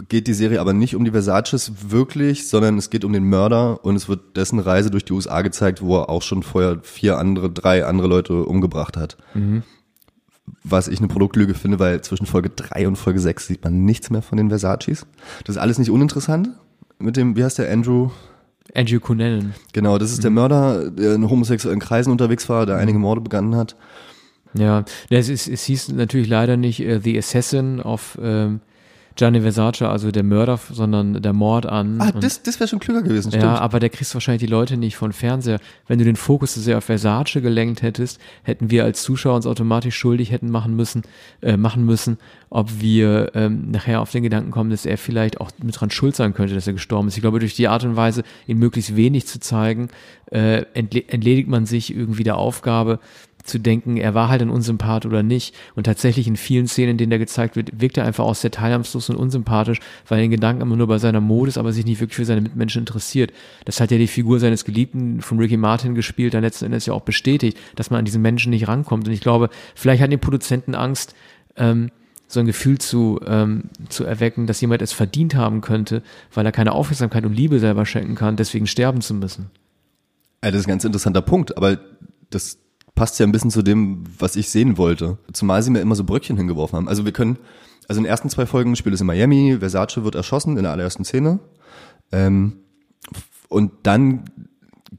geht 0.09 0.27
die 0.29 0.35
Serie 0.35 0.61
aber 0.61 0.73
nicht 0.73 0.95
um 0.95 1.05
die 1.05 1.11
Versaces 1.11 1.73
wirklich, 1.91 2.49
sondern 2.49 2.79
es 2.79 2.91
geht 2.91 3.05
um 3.05 3.13
den 3.13 3.25
Mörder 3.25 3.85
und 3.85 3.97
es 3.97 4.09
wird 4.09 4.37
dessen 4.37 4.61
Reise 4.61 4.91
durch 4.91 5.05
die 5.05 5.13
USA 5.13 5.43
gezeigt, 5.43 5.83
wo 5.83 5.99
er 5.99 6.09
auch 6.09 6.23
schon 6.23 6.43
vorher 6.45 6.79
vier 6.83 7.19
andere, 7.19 7.51
drei 7.51 7.85
andere 7.85 8.07
Leute 8.07 8.45
umgebracht 8.45 8.97
hat. 8.97 9.17
Was 10.65 10.87
ich 10.87 10.99
eine 10.99 11.09
Produktlüge 11.09 11.55
finde, 11.55 11.81
weil 11.81 12.01
zwischen 12.03 12.27
Folge 12.27 12.51
drei 12.51 12.87
und 12.87 12.97
Folge 12.97 13.19
sechs 13.19 13.47
sieht 13.49 13.65
man 13.65 13.85
nichts 13.85 14.11
mehr 14.11 14.23
von 14.23 14.39
den 14.39 14.49
Versaces. 14.49 15.07
Das 15.45 15.57
ist 15.57 15.61
alles 15.63 15.79
nicht 15.79 15.91
uninteressant. 15.91 16.51
Mit 17.03 17.17
dem, 17.17 17.37
wie 17.37 17.45
heißt 17.45 17.59
der, 17.59 17.71
Andrew? 17.71 18.11
Andrew 18.75 19.01
Cunanan. 19.01 19.55
Genau, 19.73 19.99
das 19.99 20.13
ist 20.13 20.23
der 20.23 20.31
Mörder, 20.31 20.91
der 20.91 21.17
in 21.17 21.29
homosexuellen 21.29 21.81
Kreisen 21.81 22.11
unterwegs 22.11 22.49
war, 22.49 22.65
der 22.65 22.77
einige 22.77 22.99
Morde 22.99 23.21
begangen 23.21 23.57
hat. 23.57 23.77
Ja, 24.55 24.85
es, 25.11 25.29
ist, 25.29 25.49
es 25.49 25.65
hieß 25.65 25.89
natürlich 25.91 26.29
leider 26.29 26.57
nicht 26.57 26.81
äh, 26.81 27.01
The 27.01 27.19
Assassin 27.19 27.81
of 27.81 28.19
ähm, 28.23 28.61
Gianni 29.17 29.41
Versace, 29.41 29.83
also 29.83 30.11
der 30.11 30.23
Mörder, 30.23 30.59
sondern 30.71 31.21
der 31.23 31.33
Mord 31.33 31.67
an. 31.67 32.01
Ah, 32.01 32.13
das, 32.13 32.43
das 32.43 32.61
wäre 32.61 32.69
schon 32.69 32.79
klüger 32.79 33.03
gewesen, 33.03 33.31
stimmt. 33.31 33.45
Ja, 33.45 33.59
aber 33.59 33.81
der 33.81 33.91
kriegst 33.91 34.15
wahrscheinlich 34.15 34.41
die 34.41 34.51
Leute 34.51 34.77
nicht 34.77 34.97
von 34.97 35.13
Fernseher. 35.13 35.59
Wenn 35.87 35.99
du 35.99 36.05
den 36.05 36.17
Fokus 36.17 36.55
so 36.55 36.61
sehr 36.61 36.79
auf 36.79 36.85
Versace 36.85 37.41
gelenkt 37.41 37.83
hättest, 37.83 38.21
hätten 38.43 38.71
wir 38.71 38.85
als 38.85 39.03
Zuschauer 39.03 39.37
uns 39.37 39.47
automatisch 39.47 39.97
schuldig 39.97 40.31
hätten 40.31 40.51
machen 40.51 40.75
müssen, 40.77 41.03
äh, 41.43 41.57
machen 41.57 41.85
müssen, 41.85 42.19
ob 42.51 42.81
wir 42.81 43.33
ähm, 43.35 43.71
nachher 43.71 44.01
auf 44.01 44.11
den 44.11 44.23
Gedanken 44.23 44.51
kommen, 44.51 44.71
dass 44.71 44.87
er 44.87 44.99
vielleicht 44.99 45.41
auch 45.41 45.51
mit 45.63 45.79
dran 45.79 45.91
schuld 45.91 46.17
sein 46.17 46.35
könnte, 46.35 46.55
dass 46.55 46.67
er 46.67 46.73
gestorben 46.73 47.09
ist. 47.09 47.17
Ich 47.17 47.23
glaube, 47.23 47.39
durch 47.39 47.55
die 47.55 47.69
Art 47.69 47.85
und 47.85 47.97
Weise, 47.97 48.23
ihn 48.47 48.59
möglichst 48.59 48.97
wenig 48.97 49.27
zu 49.27 49.41
zeigen, 49.41 49.89
äh, 50.31 50.65
entle 50.75 51.07
entledigt 51.09 51.49
man 51.49 51.67
sich 51.67 51.95
irgendwie 51.95 52.25
der 52.25 52.37
Aufgabe, 52.37 52.99
zu 53.43 53.59
denken, 53.59 53.97
er 53.97 54.15
war 54.15 54.29
halt 54.29 54.43
ein 54.43 54.51
Unsympath 54.51 55.07
oder 55.07 55.23
nicht. 55.23 55.55
Und 55.75 55.85
tatsächlich 55.85 56.27
in 56.27 56.37
vielen 56.37 56.67
Szenen, 56.67 56.93
in 56.93 56.99
denen 56.99 57.13
er 57.13 57.19
gezeigt 57.19 57.57
wird, 57.57 57.81
wirkt 57.81 57.97
er 57.97 58.05
einfach 58.05 58.25
auch 58.25 58.35
sehr 58.35 58.51
teilnahmslos 58.51 59.11
und 59.11 59.17
unsympathisch, 59.17 59.81
weil 60.09 60.19
er 60.19 60.25
den 60.25 60.31
Gedanken 60.31 60.63
immer 60.63 60.77
nur 60.77 60.87
bei 60.87 60.99
seiner 60.99 61.21
Mode 61.21 61.49
ist, 61.49 61.59
aber 61.59 61.73
sich 61.73 61.85
nicht 61.85 62.01
wirklich 62.01 62.17
für 62.17 62.25
seine 62.25 62.41
Mitmenschen 62.41 62.83
interessiert. 62.83 63.33
Das 63.65 63.81
hat 63.81 63.91
ja 63.91 63.99
die 63.99 64.07
Figur 64.07 64.41
seines 64.41 64.65
Geliebten 64.65 65.21
von 65.21 65.39
Ricky 65.39 65.57
Martin 65.57 65.95
gespielt, 65.95 66.35
dann 66.35 66.43
letzten 66.43 66.67
Endes 66.67 66.87
ja 66.87 66.95
auch 66.95 67.03
bestätigt, 67.03 67.59
dass 67.77 67.91
man 67.91 67.99
an 67.99 68.05
diesen 68.05 68.23
Menschen 68.23 68.51
nicht 68.51 68.69
rankommt. 68.69 69.07
Und 69.07 69.15
ich 69.15 69.21
glaube, 69.21 69.51
vielleicht 69.75 70.03
hatten 70.03 70.11
die 70.11 70.17
Produzenten 70.17 70.75
Angst, 70.75 71.15
ähm, 71.57 71.91
so 72.29 72.41
ein 72.41 72.47
Gefühl 72.47 72.79
zu, 72.79 73.21
ähm, 73.27 73.65
zu 73.89 74.05
erwecken, 74.05 74.47
dass 74.47 74.61
jemand 74.61 74.81
es 74.81 74.93
verdient 74.93 75.35
haben 75.35 75.61
könnte, 75.61 76.03
weil 76.33 76.47
er 76.47 76.53
keine 76.53 76.73
Aufmerksamkeit 76.73 77.27
und 77.27 77.35
Liebe 77.35 77.59
selber 77.59 77.85
schenken 77.85 78.15
kann, 78.15 78.37
deswegen 78.37 78.67
sterben 78.67 79.03
zu 79.03 79.13
müssen. 79.15 79.51
Ja, 80.43 80.51
das 80.51 80.61
ist 80.61 80.67
ein 80.67 80.71
ganz 80.71 80.85
interessanter 80.85 81.23
Punkt, 81.23 81.57
aber 81.57 81.79
das 82.31 82.59
passt 82.95 83.19
ja 83.19 83.27
ein 83.27 83.33
bisschen 83.33 83.51
zu 83.51 83.63
dem, 83.63 84.05
was 84.19 84.37
ich 84.37 84.51
sehen 84.51 84.77
wollte. 84.79 85.19
Zumal 85.33 85.63
sie 85.63 85.71
mir 85.71 85.81
immer 85.81 85.95
so 85.95 86.05
Bröckchen 86.05 86.37
hingeworfen 86.37 86.77
haben. 86.77 86.89
Also 86.89 87.05
wir 87.05 87.13
können, 87.13 87.39
also 87.89 87.99
in 87.99 88.05
den 88.05 88.11
ersten 88.11 88.29
zwei 88.31 88.47
Folgen 88.47 88.77
spielt 88.77 88.95
es 88.95 89.01
in 89.01 89.07
Miami, 89.07 89.57
Versace 89.59 90.05
wird 90.05 90.15
erschossen 90.15 90.57
in 90.57 90.63
der 90.63 90.73
allerersten 90.73 91.05
Szene. 91.05 91.41
Ähm, 92.11 92.59
und 93.49 93.73
dann 93.83 94.25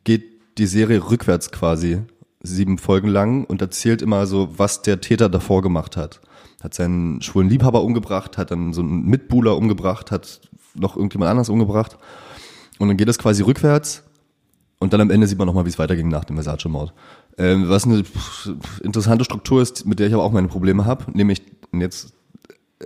geht 0.03 0.57
die 0.57 0.65
Serie 0.65 1.09
rückwärts 1.09 1.51
quasi, 1.51 2.01
sieben 2.41 2.77
Folgen 2.77 3.07
lang 3.07 3.45
und 3.45 3.61
erzählt 3.61 4.01
immer 4.01 4.27
so, 4.27 4.57
was 4.57 4.81
der 4.81 5.01
Täter 5.01 5.29
davor 5.29 5.61
gemacht 5.61 5.97
hat. 5.97 6.21
Hat 6.61 6.73
seinen 6.73 7.21
schwulen 7.21 7.49
Liebhaber 7.49 7.83
umgebracht, 7.83 8.37
hat 8.37 8.51
dann 8.51 8.73
so 8.73 8.81
einen 8.81 9.05
Mitbuhler 9.05 9.57
umgebracht, 9.57 10.11
hat 10.11 10.41
noch 10.75 10.95
irgendjemand 10.95 11.31
anders 11.31 11.49
umgebracht. 11.49 11.97
Und 12.79 12.87
dann 12.87 12.97
geht 12.97 13.07
es 13.07 13.19
quasi 13.19 13.43
rückwärts 13.43 14.03
und 14.79 14.93
dann 14.93 15.01
am 15.01 15.09
Ende 15.09 15.27
sieht 15.27 15.37
man 15.37 15.47
nochmal, 15.47 15.65
wie 15.65 15.69
es 15.69 15.79
weiterging 15.79 16.09
nach 16.09 16.25
dem 16.25 16.35
Versace-Mord. 16.35 16.93
Ähm, 17.37 17.67
was 17.67 17.85
eine 17.85 18.03
interessante 18.83 19.25
Struktur 19.25 19.61
ist, 19.61 19.85
mit 19.85 19.99
der 19.99 20.07
ich 20.07 20.13
aber 20.13 20.23
auch 20.23 20.31
meine 20.31 20.47
Probleme 20.47 20.85
habe, 20.85 21.05
nämlich 21.17 21.41
jetzt 21.71 22.13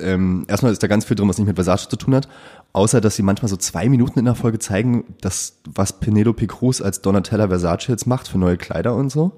ähm, 0.02 0.46
erstmal 0.48 0.72
ist 0.72 0.84
da 0.84 0.88
ganz 0.88 1.06
viel 1.06 1.16
drin, 1.16 1.28
was 1.28 1.38
nicht 1.38 1.48
mit 1.48 1.56
Versace 1.56 1.90
zu 1.90 1.96
tun 1.98 2.16
hat, 2.16 2.28
außer 2.74 3.02
dass 3.02 3.16
sie 3.16 3.24
manchmal 3.24 3.50
so 3.50 3.58
zwei 3.58 3.90
Minuten 3.90 4.20
in 4.20 4.26
der 4.26 4.36
Folge 4.36 4.60
zeigen, 4.60 5.04
dass 5.22 5.60
was 5.66 6.00
Penelope 6.00 6.48
Cruz 6.48 6.82
als 6.82 7.02
Donatella 7.02 7.48
Versace 7.48 7.88
jetzt 7.88 8.08
macht 8.08 8.28
für 8.28 8.38
neue 8.38 8.58
Kleider 8.58 8.96
und 8.96 9.12
so, 9.12 9.34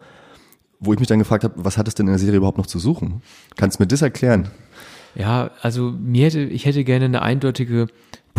wo 0.80 0.94
ich 0.94 1.00
mich 1.00 1.08
dann 1.08 1.20
gefragt 1.20 1.44
habe, 1.44 1.56
was 1.58 1.78
hat 1.78 1.88
es 1.88 1.96
denn 1.96 2.08
in 2.08 2.14
der 2.14 2.20
Serie 2.20 2.38
überhaupt 2.38 2.58
noch 2.58 2.68
zu 2.68 2.80
suchen? 2.80 3.22
Kannst 3.56 3.80
du 3.80 3.84
mir 3.84 3.88
das 3.88 4.02
erklären? 4.02 4.50
Ja, 5.16 5.52
also 5.62 5.92
mir 5.92 6.26
hätte, 6.26 6.42
ich 6.42 6.66
hätte 6.66 6.84
gerne 6.84 7.06
eine 7.06 7.22
eindeutige 7.22 7.88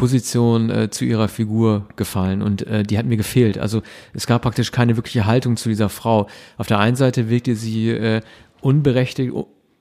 Position 0.00 0.70
äh, 0.70 0.90
zu 0.90 1.04
ihrer 1.04 1.28
Figur 1.28 1.86
gefallen 1.96 2.40
und 2.40 2.66
äh, 2.66 2.82
die 2.82 2.96
hat 2.98 3.04
mir 3.06 3.18
gefehlt. 3.18 3.58
Also 3.58 3.82
es 4.14 4.26
gab 4.26 4.40
praktisch 4.42 4.72
keine 4.72 4.96
wirkliche 4.96 5.26
Haltung 5.26 5.56
zu 5.58 5.68
dieser 5.68 5.90
Frau. 5.90 6.26
Auf 6.56 6.66
der 6.66 6.78
einen 6.78 6.96
Seite 6.96 7.28
wirkte 7.28 7.54
sie 7.54 7.90
äh, 7.90 8.22
unberechtigt, 8.62 9.32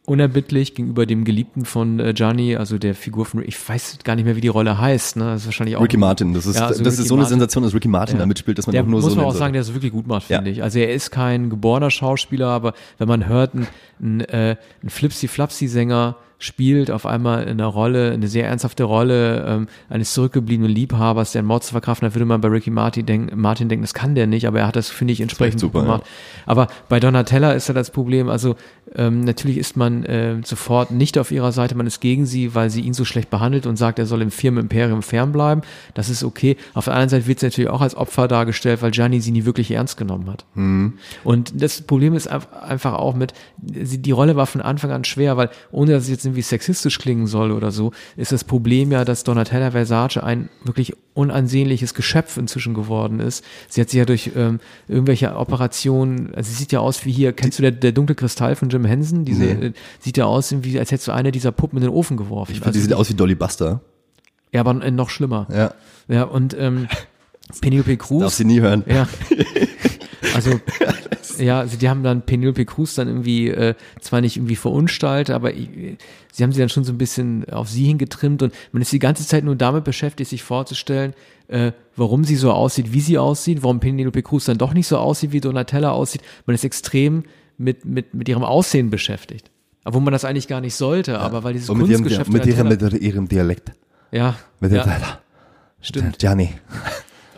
unerbittlich 0.05 0.73
gegenüber 0.75 1.05
dem 1.05 1.23
Geliebten 1.23 1.63
von 1.65 1.99
äh, 1.99 2.13
Gianni, 2.13 2.55
also 2.57 2.77
der 2.77 2.95
Figur 2.95 3.25
von, 3.25 3.43
ich 3.47 3.57
weiß 3.69 3.99
gar 4.03 4.15
nicht 4.15 4.25
mehr, 4.25 4.35
wie 4.35 4.41
die 4.41 4.47
Rolle 4.47 4.77
heißt, 4.79 5.17
ne? 5.17 5.25
Das 5.25 5.41
ist 5.41 5.45
wahrscheinlich 5.47 5.77
auch. 5.77 5.83
Ricky 5.83 5.97
Martin, 5.97 6.33
das 6.33 6.45
ist, 6.47 6.55
Ja, 6.57 6.67
also 6.67 6.83
das 6.83 6.93
Ricky 6.93 7.03
ist 7.03 7.07
so 7.07 7.13
eine 7.13 7.21
Martin. 7.21 7.39
Sensation, 7.39 7.63
dass 7.63 7.73
Ricky 7.73 7.87
Martin 7.87 8.15
Ja. 8.15 8.21
da 8.21 8.25
mitspielt, 8.25 8.57
dass 8.57 8.65
man 8.67 8.73
der 8.73 8.81
auch 8.83 8.87
nur 8.87 9.01
muss 9.01 9.11
so 9.11 9.15
man 9.15 9.25
auch 9.25 9.35
sagen, 9.35 9.53
der 9.53 9.61
es 9.61 9.73
wirklich 9.73 9.91
gut 9.93 10.07
macht, 10.07 10.29
Ja. 10.29 10.37
finde 10.37 10.51
ich. 10.51 10.63
Also 10.63 10.79
er 10.79 10.91
ist 10.93 11.11
kein 11.11 11.49
geborener 11.49 11.91
Schauspieler, 11.91 12.47
aber 12.47 12.73
wenn 12.97 13.07
man 13.07 13.27
hört, 13.27 13.53
ein, 13.53 13.67
ein, 14.01 14.21
äh, 14.21 14.55
ein 14.83 14.89
Flipsy-Flapsy-Sänger 14.89 16.15
spielt 16.41 16.89
auf 16.89 17.05
einmal 17.05 17.45
eine 17.45 17.65
Rolle, 17.65 18.11
eine 18.11 18.27
sehr 18.29 18.47
ernsthafte 18.47 18.85
Rolle 18.85 19.45
ähm, 19.45 19.67
eines 19.89 20.13
zurückgebliebenen 20.13 20.71
Liebhabers, 20.71 21.33
der 21.33 21.39
einen 21.39 21.47
Mord 21.49 21.65
zu 21.65 21.73
verkraften 21.73 22.07
hat, 22.07 22.15
würde 22.15 22.25
man 22.25 22.39
bei 22.39 22.47
Ricky 22.47 22.71
Martin 22.71 23.05
denken, 23.05 23.39
Martin 23.39 23.67
denken, 23.67 23.83
das 23.83 23.93
kann 23.93 24.15
der 24.15 24.25
nicht, 24.25 24.47
aber 24.47 24.59
er 24.59 24.67
hat 24.67 24.77
das, 24.77 24.89
finde 24.89 25.11
ich, 25.11 25.19
entsprechend 25.19 25.59
super, 25.59 25.81
gemacht. 25.81 26.03
Aber 26.45 26.67
bei 26.87 27.01
Donatella 27.01 27.51
ist 27.51 27.67
ja 27.67 27.73
das 27.73 27.91
Problem, 27.91 28.29
also 28.29 28.55
ähm, 28.95 29.25
natürlich 29.25 29.57
ist 29.57 29.75
man 29.75 30.05
äh, 30.05 30.37
sofort 30.43 30.91
nicht 30.91 31.17
auf 31.17 31.31
ihrer 31.31 31.51
Seite, 31.51 31.75
man 31.75 31.85
ist 31.85 31.99
gegen 31.99 32.25
sie, 32.25 32.55
weil 32.55 32.69
sie 32.69 32.81
ihn 32.81 32.93
so 32.93 33.03
schlecht 33.03 33.29
behandelt 33.29 33.67
und 33.67 33.75
sagt, 33.75 33.99
er 33.99 34.05
soll 34.05 34.21
im 34.21 34.31
Firmenimperium 34.31 35.03
fernbleiben. 35.03 35.63
Das 35.93 36.09
ist 36.09 36.23
okay. 36.23 36.55
Auf 36.73 36.85
der 36.85 36.93
anderen 36.93 37.09
Seite 37.09 37.27
wird 37.27 37.41
sie 37.41 37.47
natürlich 37.47 37.69
auch 37.69 37.81
als 37.81 37.95
Opfer 37.95 38.29
dargestellt, 38.29 38.81
weil 38.81 38.91
Gianni 38.91 39.19
sie 39.19 39.31
nie 39.31 39.45
wirklich 39.45 39.71
ernst 39.71 39.97
genommen 39.97 40.29
hat. 40.29 40.45
Und 41.23 41.61
das 41.61 41.81
Problem 41.81 42.15
ist 42.15 42.31
einf- 42.31 42.51
einfach 42.61 42.93
auch 42.93 43.13
mit, 43.13 43.33
die 43.57 44.11
Rolle 44.11 44.37
war 44.37 44.47
von 44.47 44.61
Anfang 44.61 44.91
an 44.91 45.03
schwer, 45.03 45.35
weil 45.35 45.49
ohne 45.71 45.91
dass 45.91 46.03
es 46.03 46.09
jetzt 46.09 46.28
irgendwie 46.29 46.41
sexistisch 46.41 46.97
klingen 46.99 47.27
soll 47.27 47.51
oder 47.51 47.71
so, 47.71 47.91
ist 48.17 48.31
das 48.31 48.43
Problem 48.43 48.91
ja, 48.91 49.03
dass 49.05 49.23
Donatella 49.23 49.71
Versace 49.71 50.17
ein 50.23 50.49
wirklich 50.63 50.93
unansehnliches 51.13 51.93
Geschöpf 51.93 52.37
inzwischen 52.37 52.73
geworden 52.73 53.19
ist. 53.19 53.43
Sie 53.67 53.81
hat 53.81 53.89
sich 53.89 53.97
ja 53.97 54.05
durch 54.05 54.31
ähm, 54.35 54.59
irgendwelche 54.87 55.35
Operationen, 55.35 56.33
also 56.35 56.49
sie 56.49 56.55
sieht 56.57 56.71
ja 56.71 56.79
aus 56.79 57.05
wie 57.05 57.11
hier, 57.11 57.33
kennst 57.33 57.59
du 57.59 57.63
der, 57.63 57.71
der 57.71 57.91
dunkle 57.91 58.15
Kristall 58.15 58.55
von 58.55 58.69
Jim 58.69 58.85
Henson? 58.85 59.25
Diese, 59.25 59.43
Nee. 59.43 59.65
äh, 59.67 59.73
sieht 59.99 60.17
ja 60.17 60.25
aus, 60.25 60.53
wie, 60.63 60.79
als 60.79 60.91
hättest 60.91 61.07
du 61.07 61.11
eine 61.13 61.31
dieser 61.31 61.51
Puppen 61.51 61.77
in 61.77 61.83
den 61.83 61.91
Ofen 61.91 62.15
geworfen. 62.17 62.51
Ich 62.53 62.59
finde, 62.59 62.73
die 62.73 62.79
sieht 62.81 62.93
aus 62.93 63.09
wie 63.09 63.15
Dolly 63.15 63.35
Buster. 63.35 63.81
ja, 64.53 64.61
aber 64.61 64.81
äh, 64.83 64.91
noch 64.91 65.09
schlimmer. 65.09 65.47
Ja. 65.51 65.73
Ja, 66.07 66.23
und 66.23 66.55
ähm, 66.57 66.87
Penelope 67.61 67.97
Cruz. 67.97 68.21
Darf 68.21 68.33
sie 68.33 68.45
nie 68.45 68.61
hören. 68.61 68.83
Ja. 68.87 69.07
Also, 70.35 70.59
ja, 71.39 71.65
sie, 71.67 71.77
die 71.77 71.89
haben 71.89 72.03
dann 72.03 72.21
Penelope 72.21 72.65
Cruz 72.65 72.95
dann 72.95 73.07
irgendwie, 73.07 73.49
äh, 73.49 73.75
zwar 73.99 74.21
nicht 74.21 74.37
irgendwie 74.37 74.55
verunstaltet, 74.55 75.33
aber 75.33 75.53
ich, 75.53 75.69
sie 76.31 76.43
haben 76.43 76.51
sie 76.51 76.59
dann 76.59 76.69
schon 76.69 76.83
so 76.83 76.91
ein 76.91 76.97
bisschen 76.97 77.49
auf 77.49 77.69
sie 77.69 77.85
hingetrimmt 77.85 78.41
und 78.43 78.53
man 78.71 78.81
ist 78.81 78.91
die 78.91 78.99
ganze 78.99 79.25
Zeit 79.25 79.43
nur 79.43 79.55
damit 79.55 79.83
beschäftigt, 79.83 80.29
sich 80.29 80.43
vorzustellen, 80.43 81.13
äh, 81.47 81.71
warum 81.95 82.23
sie 82.23 82.35
so 82.35 82.51
aussieht, 82.51 82.93
wie 82.93 83.01
sie 83.01 83.17
aussieht, 83.17 83.63
warum 83.63 83.79
Penelope 83.79 84.21
Cruz 84.21 84.45
dann 84.45 84.57
doch 84.57 84.73
nicht 84.73 84.87
so 84.87 84.97
aussieht, 84.97 85.31
wie 85.31 85.41
Donatella 85.41 85.91
aussieht. 85.91 86.21
Man 86.45 86.53
ist 86.53 86.63
extrem 86.63 87.23
mit, 87.57 87.85
mit, 87.85 88.13
mit 88.13 88.29
ihrem 88.29 88.43
Aussehen 88.43 88.89
beschäftigt. 88.89 89.49
Obwohl 89.85 90.01
man 90.01 90.11
das 90.11 90.25
eigentlich 90.25 90.47
gar 90.47 90.61
nicht 90.61 90.75
sollte, 90.75 91.19
aber 91.19 91.43
weil 91.43 91.53
dieses 91.53 91.69
Und 91.69 91.79
mit 91.79 91.87
ihrem, 91.87 92.01
Kunstgeschäft 92.01 92.31
mit, 92.31 92.45
ihrem, 92.45 92.67
mit 92.67 92.93
ihrem 93.01 93.27
Dialekt. 93.27 93.71
ja, 94.11 94.35
Mit 94.59 94.71
ja, 94.71 94.83
dem 94.83 95.01
stimmt. 95.81 96.19
Gianni. 96.19 96.53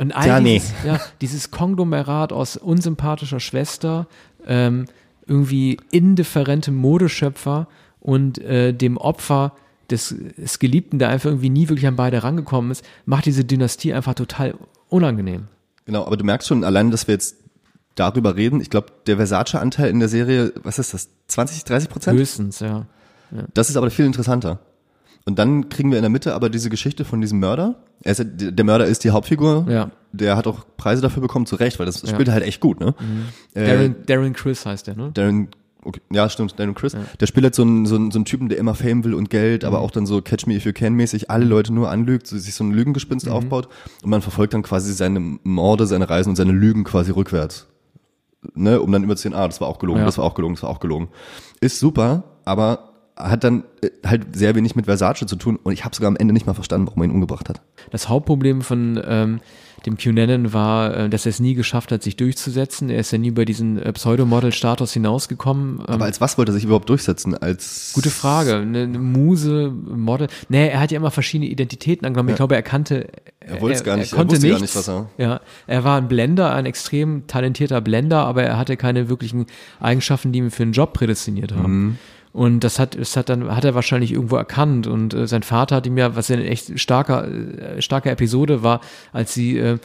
Und 0.01 0.13
all 0.13 0.27
Ja, 0.27 0.39
nee. 0.39 0.55
dieses, 0.55 0.74
ja, 0.84 1.00
dieses 1.22 1.51
Konglomerat 1.51 2.34
aus 2.34 2.58
unsympathischer 2.58 3.39
Schwester, 3.39 4.08
ähm, 4.48 4.88
irgendwie 5.27 5.77
indifferentem 5.91 6.74
Modeschöpfer 6.75 7.67
und 8.00 8.39
äh, 8.39 8.74
dem 8.74 8.98
Opfer 8.98 9.53
des, 9.91 10.15
des 10.38 10.58
Geliebten, 10.58 10.98
der 10.98 11.10
einfach 11.10 11.29
irgendwie 11.29 11.51
nie 11.51 11.70
wirklich 11.70 11.86
an 11.86 11.98
beide 11.98 12.24
rangekommen 12.24 12.72
ist, 12.72 12.84
macht 13.05 13.27
diese 13.27 13.46
Dynastie 13.46 13.93
einfach 13.93 14.15
total 14.15 14.55
unangenehm. 14.89 15.50
Genau, 15.86 16.03
aber 16.08 16.17
du 16.17 16.24
merkst 16.24 16.48
schon 16.48 16.63
allein, 16.63 16.89
dass 16.89 17.08
wir 17.08 17.13
jetzt 17.13 17.36
darüber 17.93 18.36
reden. 18.36 18.60
Ich 18.60 18.72
glaube, 18.72 18.88
der 19.05 19.17
Versace-Anteil 19.17 19.91
in 19.91 20.00
der 20.00 20.10
Serie, 20.10 20.51
was 20.63 20.79
ist 20.79 20.96
das? 20.96 21.10
20, 21.27 21.63
30 21.63 21.89
Prozent? 21.89 22.17
Höchstens, 22.17 22.60
ja. 22.60 22.88
Das 23.53 23.70
ist 23.70 23.75
aber 23.75 23.91
viel 23.91 24.05
interessanter. 24.05 24.60
Und 25.25 25.37
dann 25.37 25.69
kriegen 25.69 25.91
wir 25.91 25.97
in 25.97 26.01
der 26.03 26.09
Mitte 26.09 26.33
aber 26.33 26.49
diese 26.49 26.69
Geschichte 26.69 27.05
von 27.05 27.21
diesem 27.21 27.39
Mörder. 27.39 27.75
Er 28.03 28.13
ist, 28.13 28.17
ja- 28.19 28.23
der 28.25 28.65
Mörder 28.65 28.85
ist 28.85 29.03
die 29.03 29.11
Hauptfigur. 29.11 29.65
Ja. 29.69 29.91
Der 30.11 30.35
hat 30.35 30.47
auch 30.47 30.65
Preise 30.77 31.01
dafür 31.01 31.21
bekommen, 31.21 31.45
zu 31.45 31.55
Recht, 31.55 31.77
weil 31.79 31.85
das 31.85 31.99
spielt 32.09 32.27
er 32.27 32.33
halt 32.33 32.43
echt 32.43 32.59
gut, 32.59 32.79
ne? 32.79 32.95
Äh, 33.53 33.65
Darren, 33.65 33.95
Darren 34.07 34.33
Chris 34.33 34.65
heißt 34.65 34.87
der, 34.87 34.95
ne? 34.95 35.11
Darren, 35.13 35.49
okay, 35.83 36.01
ja, 36.11 36.27
stimmt, 36.27 36.59
Darren 36.59 36.73
Chris. 36.73 36.95
Der 37.19 37.27
spielt 37.27 37.43
halt 37.43 37.53
so 37.55 37.61
einen, 37.61 37.85
so, 37.85 37.95
einen, 37.95 38.09
so 38.11 38.17
einen 38.17 38.25
Typen, 38.25 38.49
der 38.49 38.57
immer 38.57 38.73
Fame 38.73 39.03
will 39.03 39.13
und 39.13 39.29
Geld, 39.29 39.61
Mhm. 39.61 39.67
aber 39.67 39.79
auch 39.81 39.91
dann 39.91 40.05
so 40.07 40.21
Catch 40.23 40.47
Me 40.47 40.55
If 40.55 40.65
You 40.65 40.73
Can 40.73 40.95
mäßig 40.95 41.29
alle 41.29 41.45
Leute 41.45 41.71
nur 41.71 41.91
anlügt, 41.91 42.25
so, 42.27 42.37
sich 42.37 42.55
so 42.55 42.63
ein 42.63 42.71
Lügengespinst 42.71 43.27
Mhm. 43.27 43.31
aufbaut 43.31 43.69
und 44.03 44.09
man 44.09 44.21
verfolgt 44.23 44.53
dann 44.55 44.63
quasi 44.63 44.91
seine 44.93 45.19
Morde, 45.43 45.85
seine 45.85 46.09
Reisen 46.09 46.29
und 46.31 46.35
seine 46.35 46.51
Lügen 46.51 46.83
quasi 46.83 47.11
rückwärts. 47.11 47.67
Ne, 48.55 48.81
um 48.81 48.91
dann 48.91 49.03
immer 49.03 49.15
zu 49.15 49.21
sehen, 49.21 49.35
ah, 49.35 49.45
das 49.47 49.61
war 49.61 49.67
auch 49.67 49.77
gelogen, 49.77 49.99
Ja. 49.99 50.05
das 50.07 50.17
war 50.17 50.25
auch 50.25 50.33
gelogen, 50.33 50.55
das 50.55 50.63
war 50.63 50.71
auch 50.71 50.79
gelogen. 50.79 51.09
Ist 51.59 51.79
super, 51.79 52.23
aber 52.43 52.90
hat 53.15 53.44
dann 53.44 53.63
äh, 53.82 53.89
halt 54.06 54.36
sehr 54.36 54.56
wenig 54.56 54.75
mit 54.75 54.86
Versace 54.86 55.25
zu 55.27 55.36
tun 55.36 55.58
und 55.62 55.74
ich 55.74 55.84
habe 55.86 55.96
sogar 55.96 56.08
am 56.08 56.15
Ende 56.15 56.34
nicht 56.34 56.46
mal 56.48 56.53
verstanden, 56.53 56.88
warum 56.88 57.01
er 57.03 57.06
ihn 57.06 57.12
umgebracht 57.12 57.50
hat. 57.50 57.62
Das 57.91 58.10
Hauptproblem 58.10 58.62
von 58.62 59.00
ähm, 59.06 59.41
dem 59.86 59.98
Cunanan 59.98 60.53
war, 60.53 60.96
äh, 60.96 61.10
dass 61.10 61.25
er 61.25 61.32
es 61.32 61.39
nie 61.39 61.53
geschafft 61.56 61.91
hat, 61.91 62.03
sich 62.03 62.15
durchzusetzen. 62.15 62.89
Er 62.89 63.00
ist 63.00 63.12
ja 63.12 63.18
nie 63.18 63.30
über 63.30 63.46
diesen 63.46 63.80
äh, 63.82 63.91
Pseudomodel-Status 63.94 64.94
hinausgekommen. 64.94 65.80
Ähm, 65.80 65.86
Aber 65.88 66.06
als 66.06 66.22
was 66.22 66.38
wollte 66.38 66.51
er 66.51 66.53
sich 66.56 66.63
überhaupt 66.65 66.88
durchsetzen? 66.89 67.36
Als 67.36 67.91
Gute 67.94 68.10
Frage. 68.12 68.56
Eine, 68.58 68.88
Muse, 68.88 69.72
Model. 69.72 70.27
Nee, 70.50 70.68
er 70.70 70.80
hat 70.80 70.91
ja 70.91 70.98
immer 70.98 71.12
verschiedene 71.12 71.50
Identitäten 71.50 72.06
angenommen. 72.06 72.30
Ich 72.30 72.36
glaube, 72.36 72.56
er 72.56 72.62
kannte. 72.63 73.08
Er 73.39 73.60
wollte 73.60 73.75
es 73.77 73.84
gar 73.84 73.98
nicht, 73.98 74.12
er 74.13 74.18
konnte 74.18 74.36
wusste 74.36 74.50
gar 74.50 74.60
nichts. 74.60 74.75
nicht, 74.75 74.88
was 74.88 74.88
er- 74.88 75.10
Ja, 75.18 75.41
er 75.68 75.84
war 75.84 75.98
ein 75.98 76.08
Blender, 76.08 76.53
ein 76.53 76.65
extrem 76.68 77.25
talentierter 77.27 77.82
Blender, 77.82 78.25
aber 78.25 78.44
er 78.44 78.58
hatte 78.58 78.77
keine 78.77 79.10
wirklichen 79.10 79.48
Eigenschaften, 79.80 80.32
die 80.32 80.39
ihn 80.39 80.51
für 80.51 80.63
einen 80.63 80.74
Job 80.74 80.94
prädestiniert 80.94 81.53
haben. 81.53 81.86
Mhm. 81.86 81.98
Und 82.33 82.61
das 82.63 82.79
hat, 82.79 82.97
das 82.97 83.17
hat 83.17 83.29
dann, 83.29 83.53
hat 83.53 83.65
er 83.65 83.75
wahrscheinlich 83.75 84.11
irgendwo 84.13 84.38
erkannt. 84.38 84.88
Und 84.88 85.13
äh, 85.13 85.27
sein 85.27 85.43
Vater 85.43 85.75
hat 85.77 85.85
ihm 85.85 85.97
ja, 85.97 86.15
was 86.15 86.29
ja 86.29 86.38
eine 86.38 86.47
echt 86.47 86.79
starker, 86.79 87.27
äh, 87.27 87.81
starke 87.81 88.09
Episode 88.09 88.63
war, 88.63 88.81
als 89.11 89.33
sie 89.33 89.57
äh, 89.57 89.79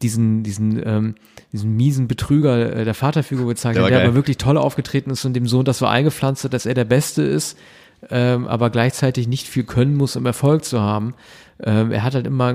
diesen, 0.00 0.42
diesen, 0.42 0.82
ähm, 0.84 1.14
diesen 1.52 1.76
miesen 1.76 2.08
Betrüger 2.08 2.76
äh, 2.76 2.84
der 2.84 2.94
Vaterfigur 2.94 3.46
gezeigt 3.46 3.76
Der 3.76 3.82
hat, 3.82 3.84
war 3.84 3.90
der 3.90 3.98
geil. 4.00 4.08
aber 4.08 4.16
wirklich 4.16 4.38
toll 4.38 4.56
aufgetreten 4.56 5.10
ist 5.10 5.24
und 5.24 5.34
dem 5.34 5.46
Sohn 5.46 5.64
das 5.64 5.78
so 5.78 5.86
eingepflanzt 5.86 6.44
hat, 6.44 6.54
dass 6.54 6.66
er 6.66 6.74
der 6.74 6.84
Beste 6.84 7.22
ist, 7.22 7.58
ähm, 8.10 8.48
aber 8.48 8.70
gleichzeitig 8.70 9.28
nicht 9.28 9.46
viel 9.46 9.64
können 9.64 9.94
muss, 9.94 10.16
um 10.16 10.26
Erfolg 10.26 10.64
zu 10.64 10.80
haben. 10.80 11.14
Ähm, 11.62 11.92
er 11.92 12.02
hat 12.02 12.14
halt 12.14 12.26
immer 12.26 12.50
äh, 12.50 12.54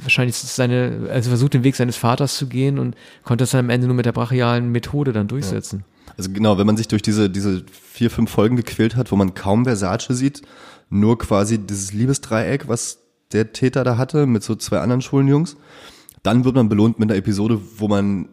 wahrscheinlich 0.00 0.36
seine, 0.36 1.08
also 1.10 1.28
versucht 1.30 1.52
den 1.54 1.64
Weg 1.64 1.76
seines 1.76 1.96
Vaters 1.96 2.36
zu 2.36 2.46
gehen 2.46 2.78
und 2.78 2.96
konnte 3.24 3.44
es 3.44 3.50
dann 3.50 3.66
am 3.66 3.70
Ende 3.70 3.86
nur 3.88 3.96
mit 3.96 4.06
der 4.06 4.12
brachialen 4.12 4.70
Methode 4.72 5.12
dann 5.12 5.28
durchsetzen. 5.28 5.84
Also 6.16 6.30
genau, 6.30 6.58
wenn 6.58 6.66
man 6.66 6.76
sich 6.76 6.88
durch 6.88 7.02
diese, 7.02 7.28
diese 7.30 7.64
vier, 7.70 8.10
fünf 8.10 8.30
Folgen 8.30 8.56
gequält 8.56 8.96
hat, 8.96 9.12
wo 9.12 9.16
man 9.16 9.34
kaum 9.34 9.64
Versace 9.64 10.08
sieht, 10.10 10.42
nur 10.88 11.18
quasi 11.18 11.58
dieses 11.58 11.92
Liebesdreieck, 11.92 12.68
was 12.68 12.98
der 13.32 13.52
Täter 13.52 13.84
da 13.84 13.98
hatte, 13.98 14.26
mit 14.26 14.42
so 14.42 14.54
zwei 14.54 14.78
anderen 14.78 15.02
Schulenjungs, 15.02 15.56
dann 16.22 16.44
wird 16.44 16.54
man 16.54 16.68
belohnt 16.68 16.98
mit 16.98 17.10
einer 17.10 17.18
Episode, 17.18 17.60
wo 17.78 17.88
man 17.88 18.28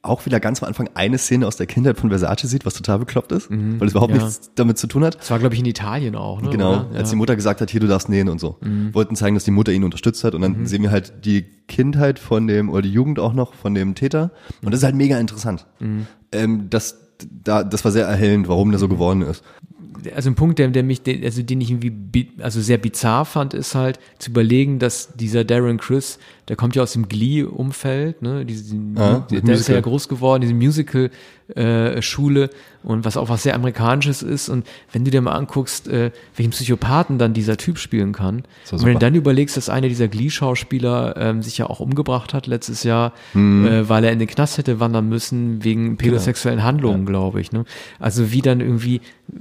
auch 0.00 0.26
wieder 0.26 0.38
ganz 0.38 0.62
am 0.62 0.68
Anfang 0.68 0.88
eine 0.94 1.18
Szene 1.18 1.46
aus 1.46 1.56
der 1.56 1.66
Kindheit 1.66 1.98
von 1.98 2.08
Versace 2.08 2.42
sieht, 2.42 2.64
was 2.64 2.74
total 2.74 3.00
bekloppt 3.00 3.32
ist, 3.32 3.50
weil 3.50 3.86
es 3.86 3.92
überhaupt 3.92 4.14
ja. 4.14 4.22
nichts 4.22 4.52
damit 4.54 4.78
zu 4.78 4.86
tun 4.86 5.04
hat. 5.04 5.18
Das 5.18 5.30
war, 5.30 5.38
glaube 5.38 5.54
ich, 5.54 5.60
in 5.60 5.66
Italien 5.66 6.14
auch, 6.14 6.40
ne? 6.40 6.50
Genau, 6.50 6.72
als 6.72 6.94
ja. 6.94 7.02
Mhm. 7.02 7.10
die 7.10 7.16
Mutter 7.16 7.36
gesagt 7.36 7.60
hat, 7.60 7.70
hier, 7.70 7.80
du 7.80 7.88
darfst 7.88 8.08
nähen 8.08 8.28
und 8.28 8.40
so. 8.40 8.58
Wollten 8.92 9.16
zeigen, 9.16 9.34
dass 9.34 9.44
die 9.44 9.50
Mutter 9.50 9.72
ihn 9.72 9.84
unterstützt 9.84 10.24
hat 10.24 10.34
und 10.34 10.40
dann 10.40 10.66
sehen 10.66 10.82
wir 10.82 10.90
halt 10.90 11.24
die 11.24 11.42
Kindheit 11.66 12.18
von 12.18 12.46
dem, 12.46 12.70
oder 12.70 12.82
die 12.82 12.92
Jugend 12.92 13.18
auch 13.18 13.34
noch 13.34 13.54
von 13.54 13.74
dem 13.74 13.94
Täter 13.94 14.30
und 14.62 14.70
das 14.72 14.80
ist 14.80 14.84
halt 14.84 14.94
mega 14.94 15.18
interessant. 15.18 15.66
Mhm. 15.80 16.06
Ähm, 16.30 16.70
das, 16.70 17.07
da, 17.30 17.64
das 17.64 17.84
war 17.84 17.92
sehr 17.92 18.06
erhellend, 18.06 18.48
warum 18.48 18.70
der 18.70 18.78
so 18.78 18.88
geworden 18.88 19.22
ist. 19.22 19.42
Also 20.14 20.30
ein 20.30 20.34
Punkt, 20.34 20.58
der, 20.58 20.68
der 20.68 20.82
mich, 20.82 21.02
den, 21.02 21.24
also 21.24 21.42
den 21.42 21.60
ich 21.60 21.70
irgendwie 21.70 22.28
also 22.40 22.60
sehr 22.60 22.78
bizarr 22.78 23.24
fand, 23.24 23.54
ist 23.54 23.74
halt 23.74 23.98
zu 24.18 24.30
überlegen, 24.30 24.78
dass 24.78 25.12
dieser 25.14 25.44
Darren 25.44 25.78
Chris, 25.78 26.18
der 26.48 26.56
kommt 26.56 26.76
ja 26.76 26.82
aus 26.82 26.92
dem 26.92 27.08
Glee-Umfeld, 27.08 28.22
ne, 28.22 28.44
diese, 28.46 28.74
Ah, 28.96 29.26
der, 29.30 29.40
der 29.40 29.54
ist 29.54 29.68
ja 29.68 29.74
Musical. 29.74 29.82
groß 29.82 30.08
geworden, 30.08 30.40
diese 30.42 30.54
Musical-Schule 31.54 32.50
und 32.84 33.04
was 33.04 33.16
auch 33.16 33.28
was 33.28 33.42
sehr 33.42 33.54
Amerikanisches 33.54 34.22
ist 34.22 34.48
und 34.48 34.66
wenn 34.92 35.04
du 35.04 35.10
dir 35.10 35.20
mal 35.20 35.32
anguckst, 35.32 35.88
äh, 35.88 36.10
welchen 36.36 36.50
Psychopathen 36.50 37.18
dann 37.18 37.34
dieser 37.34 37.56
Typ 37.56 37.78
spielen 37.78 38.12
kann, 38.12 38.44
und 38.70 38.84
wenn 38.84 38.94
du 38.94 38.98
dann 38.98 39.14
überlegst, 39.14 39.56
dass 39.56 39.68
einer 39.68 39.88
dieser 39.88 40.08
Glee-Schauspieler 40.08 41.16
ähm, 41.16 41.42
sich 41.42 41.58
ja 41.58 41.66
auch 41.68 41.80
umgebracht 41.80 42.34
hat 42.34 42.46
letztes 42.46 42.82
Jahr, 42.82 43.12
Mhm. 43.34 43.66
äh, 43.66 43.88
weil 43.88 44.04
er 44.04 44.12
in 44.12 44.18
den 44.18 44.28
Knast 44.28 44.58
hätte 44.58 44.80
wandern 44.80 45.08
müssen 45.08 45.64
wegen 45.64 45.96
pädosexuellen 45.96 46.62
Handlungen, 46.62 47.04
glaube 47.06 47.40
ich. 47.40 47.52
Ne? 47.52 47.64
Also 47.98 48.30
wie 48.32 48.42
dann 48.42 48.60
irgendwie, 48.60 49.00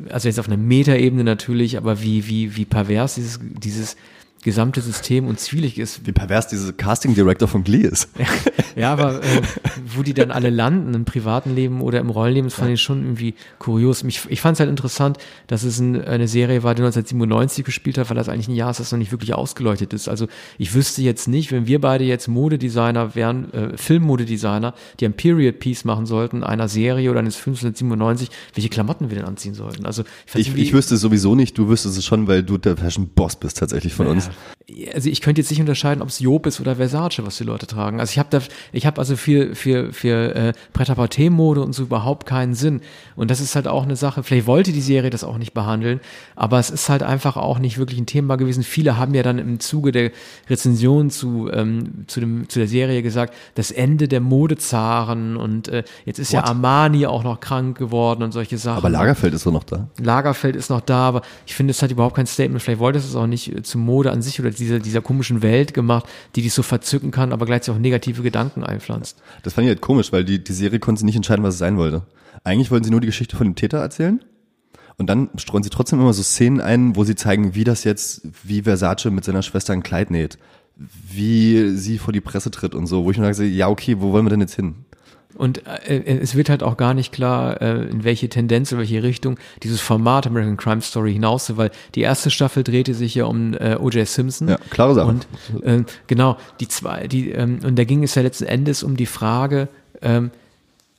also 0.10 0.28
jetzt 0.28 0.40
auf 0.40 0.48
einer 0.48 0.58
Metaebene 0.58 1.24
natürlich, 1.24 1.78
aber 1.78 2.02
wie, 2.02 2.28
wie, 2.28 2.56
wie 2.56 2.66
pervers 2.66 3.16
dieses, 3.16 3.40
dieses 3.42 3.96
gesamte 4.44 4.82
System 4.82 5.28
und 5.28 5.40
zwielig 5.40 5.78
ist. 5.78 6.06
Wie 6.06 6.12
pervers 6.12 6.48
dieser 6.48 6.72
Casting 6.74 7.16
Director 7.16 7.48
von 7.48 7.64
Glee 7.64 7.82
ist. 7.82 8.10
Ja, 8.78 8.94
aber 8.94 9.24
äh, 9.24 9.42
wo 9.96 10.04
die 10.04 10.14
dann 10.14 10.30
alle 10.30 10.52
landen, 10.52 10.94
im 10.94 11.04
privaten 11.04 11.56
Leben 11.56 11.82
oder 11.82 12.00
im 12.00 12.12
Rollenleben, 12.12 12.48
das 12.48 12.60
fand 12.60 12.70
ich 12.70 12.82
schon 12.82 13.02
irgendwie 13.02 13.34
kurios. 13.58 14.04
Mich, 14.04 14.22
ich 14.30 14.40
fand 14.40 14.54
es 14.54 14.60
halt 14.60 14.70
interessant, 14.70 15.18
dass 15.48 15.64
es 15.64 15.80
ein, 15.80 16.00
eine 16.06 16.28
Serie 16.28 16.62
war, 16.62 16.76
die 16.76 16.84
1997 16.84 17.66
gespielt 17.66 17.98
hat, 17.98 18.12
weil 18.12 18.16
das 18.16 18.30
eigentlich 18.30 18.50
ein 18.50 18.54
Jahr 18.56 18.70
ist, 18.70 18.80
das 18.80 18.92
noch 18.92 19.00
nicht 19.00 19.12
wirklich 19.12 19.34
ausgeleuchtet 19.34 19.94
ist. 19.94 20.08
Also 20.08 20.28
ich 20.60 20.76
wüsste 20.76 21.02
jetzt 21.02 21.28
nicht, 21.28 21.52
wenn 21.52 21.66
wir 21.66 21.82
beide 21.82 22.04
jetzt 22.04 22.28
Modedesigner 22.28 23.16
wären, 23.16 23.52
äh, 23.52 23.78
Filmmodedesigner, 23.78 24.76
die 25.00 25.06
ein 25.06 25.14
Period 25.14 25.58
Piece 25.58 25.84
machen 25.84 26.06
sollten, 26.06 26.44
einer 26.44 26.68
Serie 26.68 27.10
oder 27.10 27.20
eines 27.20 27.36
Films 27.36 27.64
1997, 27.66 28.30
welche 28.54 28.70
Klamotten 28.70 29.10
wir 29.10 29.18
denn 29.18 29.26
anziehen 29.26 29.56
sollten. 29.56 29.88
Also 29.88 30.04
ich, 30.36 30.50
Ich, 30.50 30.56
ich 30.56 30.74
wüsste 30.74 30.96
es 30.96 31.02
sowieso 31.02 31.34
nicht, 31.34 31.58
du 31.58 31.68
wüsstest 31.68 31.98
es 31.98 32.06
schon, 32.06 32.28
weil 32.28 32.44
du 32.44 32.60
der 32.60 32.78
Fashion 32.78 33.08
Boss 33.08 33.36
bist 33.36 33.58
tatsächlich 33.58 33.96
von 33.96 34.06
uns. 34.06 34.27
Gracias. 34.28 34.57
Also 34.94 35.10
ich 35.10 35.22
könnte 35.22 35.40
jetzt 35.40 35.50
nicht 35.50 35.62
unterscheiden, 35.62 36.02
ob 36.02 36.10
es 36.10 36.20
Job 36.20 36.46
ist 36.46 36.60
oder 36.60 36.76
Versace, 36.76 37.26
was 37.26 37.38
die 37.38 37.46
Leute 37.46 37.68
tragen. 37.68 38.02
Also 38.02 38.12
ich 38.12 38.20
habe 38.20 38.28
da, 38.30 38.42
ich 38.74 38.86
habe 38.86 39.00
also 39.00 39.16
für 39.16 39.56
für 39.56 39.94
für 39.94 40.36
äh, 40.36 40.54
Pret-à-porter-Mode 40.74 41.62
und 41.62 41.74
so 41.74 41.84
überhaupt 41.84 42.28
keinen 42.28 42.54
Sinn. 42.54 42.82
Und 43.16 43.32
das 43.32 43.40
ist 43.40 43.56
halt 43.56 43.68
auch 43.68 43.84
eine 43.84 43.96
Sache. 43.96 44.24
Vielleicht 44.24 44.46
wollte 44.46 44.74
die 44.74 44.82
Serie 44.82 45.10
das 45.10 45.24
auch 45.24 45.38
nicht 45.38 45.54
behandeln, 45.54 46.02
aber 46.36 46.60
es 46.60 46.70
ist 46.70 46.90
halt 46.90 47.02
einfach 47.02 47.38
auch 47.38 47.60
nicht 47.60 47.78
wirklich 47.78 48.00
ein 48.00 48.08
Thema 48.08 48.36
gewesen. 48.36 48.62
Viele 48.64 48.98
haben 48.98 49.14
ja 49.14 49.24
dann 49.24 49.40
im 49.40 49.62
Zuge 49.62 49.94
der 49.94 50.12
Rezension 50.50 51.10
zu 51.12 51.50
ähm, 51.52 52.04
zu 52.08 52.20
dem 52.20 52.50
zu 52.50 52.60
der 52.60 52.68
Serie 52.68 53.02
gesagt, 53.04 53.34
das 53.56 53.72
Ende 53.72 54.10
der 54.10 54.20
Modezaren 54.20 55.38
und 55.38 55.70
äh, 55.70 55.84
jetzt 56.06 56.20
ist 56.20 56.34
ja 56.34 56.42
What? 56.42 56.50
Armani 56.50 57.06
auch 57.06 57.24
noch 57.24 57.40
krank 57.40 57.78
geworden 57.78 58.22
und 58.22 58.34
solche 58.34 58.58
Sachen. 58.58 58.80
Aber 58.80 58.90
Lagerfeld 58.90 59.34
ist 59.34 59.46
doch 59.46 59.54
noch 59.54 59.64
da. 59.64 59.88
Lagerfeld 59.98 60.58
ist 60.58 60.70
noch 60.70 60.82
da, 60.82 61.08
aber 61.08 61.22
ich 61.46 61.56
finde, 61.56 61.72
es 61.72 61.82
hat 61.82 61.90
überhaupt 61.92 62.18
kein 62.18 62.28
Statement. 62.28 62.62
Vielleicht 62.62 62.80
wollte 62.80 63.00
es 63.00 63.08
es 63.08 63.16
auch 63.16 63.28
nicht 63.28 63.56
äh, 63.56 63.64
zur 63.64 63.80
Mode 63.80 64.12
an 64.12 64.22
sich 64.22 64.40
oder 64.42 64.52
dieser, 64.60 64.80
dieser 64.80 65.02
komischen 65.02 65.42
Welt 65.42 65.74
gemacht, 65.74 66.06
die 66.36 66.42
dich 66.42 66.54
so 66.54 66.64
verzücken 66.64 67.12
kann, 67.12 67.32
aber 67.34 67.46
gleichzeitig 67.46 67.78
auch 67.78 67.82
negative 67.82 68.24
Gedanken 68.24 68.64
einpflanzt. 68.64 69.22
Das 69.44 69.54
fand 69.54 69.66
ich 69.66 69.70
halt 69.70 69.82
komisch, 69.82 70.12
weil 70.12 70.26
die, 70.26 70.44
die 70.44 70.54
Serie 70.54 70.80
konnte 70.80 71.00
sich 71.00 71.06
nicht 71.06 71.16
entscheiden, 71.16 71.44
was 71.44 71.56
es 71.56 71.60
sein 71.60 71.78
wollte. 71.78 72.04
Eigentlich 72.44 72.72
wollten 72.72 72.86
sie 72.86 72.92
nur 72.92 73.02
die 73.02 73.08
Geschichte 73.08 73.36
von 73.36 73.48
dem 73.48 73.56
Täter 73.56 73.80
erzählen. 73.80 74.20
Und 74.98 75.08
dann 75.08 75.30
streuen 75.36 75.64
sie 75.64 75.70
trotzdem 75.70 76.00
immer 76.00 76.14
so 76.14 76.24
Szenen 76.24 76.60
ein, 76.60 76.96
wo 76.96 77.04
sie 77.04 77.16
zeigen, 77.16 77.54
wie 77.54 77.64
das 77.64 77.84
jetzt, 77.84 78.28
wie 78.44 78.64
Versace 78.64 79.12
mit 79.12 79.24
seiner 79.24 79.44
Schwester 79.44 79.74
ein 79.74 79.84
Kleid 79.84 80.10
näht. 80.10 80.40
Wie 80.76 81.76
sie 81.76 81.98
vor 81.98 82.14
die 82.14 82.22
Presse 82.22 82.52
tritt 82.52 82.76
und 82.76 82.88
so, 82.88 83.04
wo 83.04 83.12
ich 83.12 83.18
mir 83.18 83.34
sage, 83.34 83.50
ja, 83.50 83.68
okay, 83.68 83.98
wo 84.00 84.12
wollen 84.12 84.26
wir 84.26 84.32
denn 84.32 84.42
jetzt 84.42 84.56
hin? 84.56 84.76
Und 85.36 85.68
äh, 85.68 86.20
es 86.20 86.36
wird 86.36 86.50
halt 86.50 86.64
auch 86.64 86.78
gar 86.78 86.94
nicht 86.94 87.12
klar, 87.12 87.62
äh, 87.62 87.88
in 87.90 88.04
welche 88.04 88.30
Tendenz, 88.30 88.72
in 88.72 88.78
welche 88.78 89.04
Richtung 89.04 89.38
dieses 89.64 89.82
Format 89.82 90.26
American 90.26 90.58
Crime 90.58 90.82
Story 90.82 91.14
hinaus, 91.14 91.56
weil 91.58 91.72
die 91.96 92.02
erste 92.02 92.32
Staffel 92.32 92.64
drehte 92.64 92.94
sich 92.94 93.16
ja 93.16 93.26
um 93.26 93.54
äh, 93.54 93.76
O.J. 93.80 94.08
Simpson. 94.08 94.48
Ja, 94.48 94.58
klare 94.70 94.96
Sache. 94.96 95.08
Und 95.08 95.28
äh, 95.64 95.84
genau, 96.08 96.38
die 96.60 96.68
zwei, 96.68 97.08
die, 97.08 97.32
ähm, 97.32 97.60
und 97.64 97.78
da 97.78 97.84
ging 97.84 98.04
es 98.04 98.16
ja 98.16 98.22
letzten 98.22 98.46
Endes 98.46 98.84
um 98.84 98.98
die 98.98 99.06
Frage, 99.06 99.68
ähm, 100.02 100.32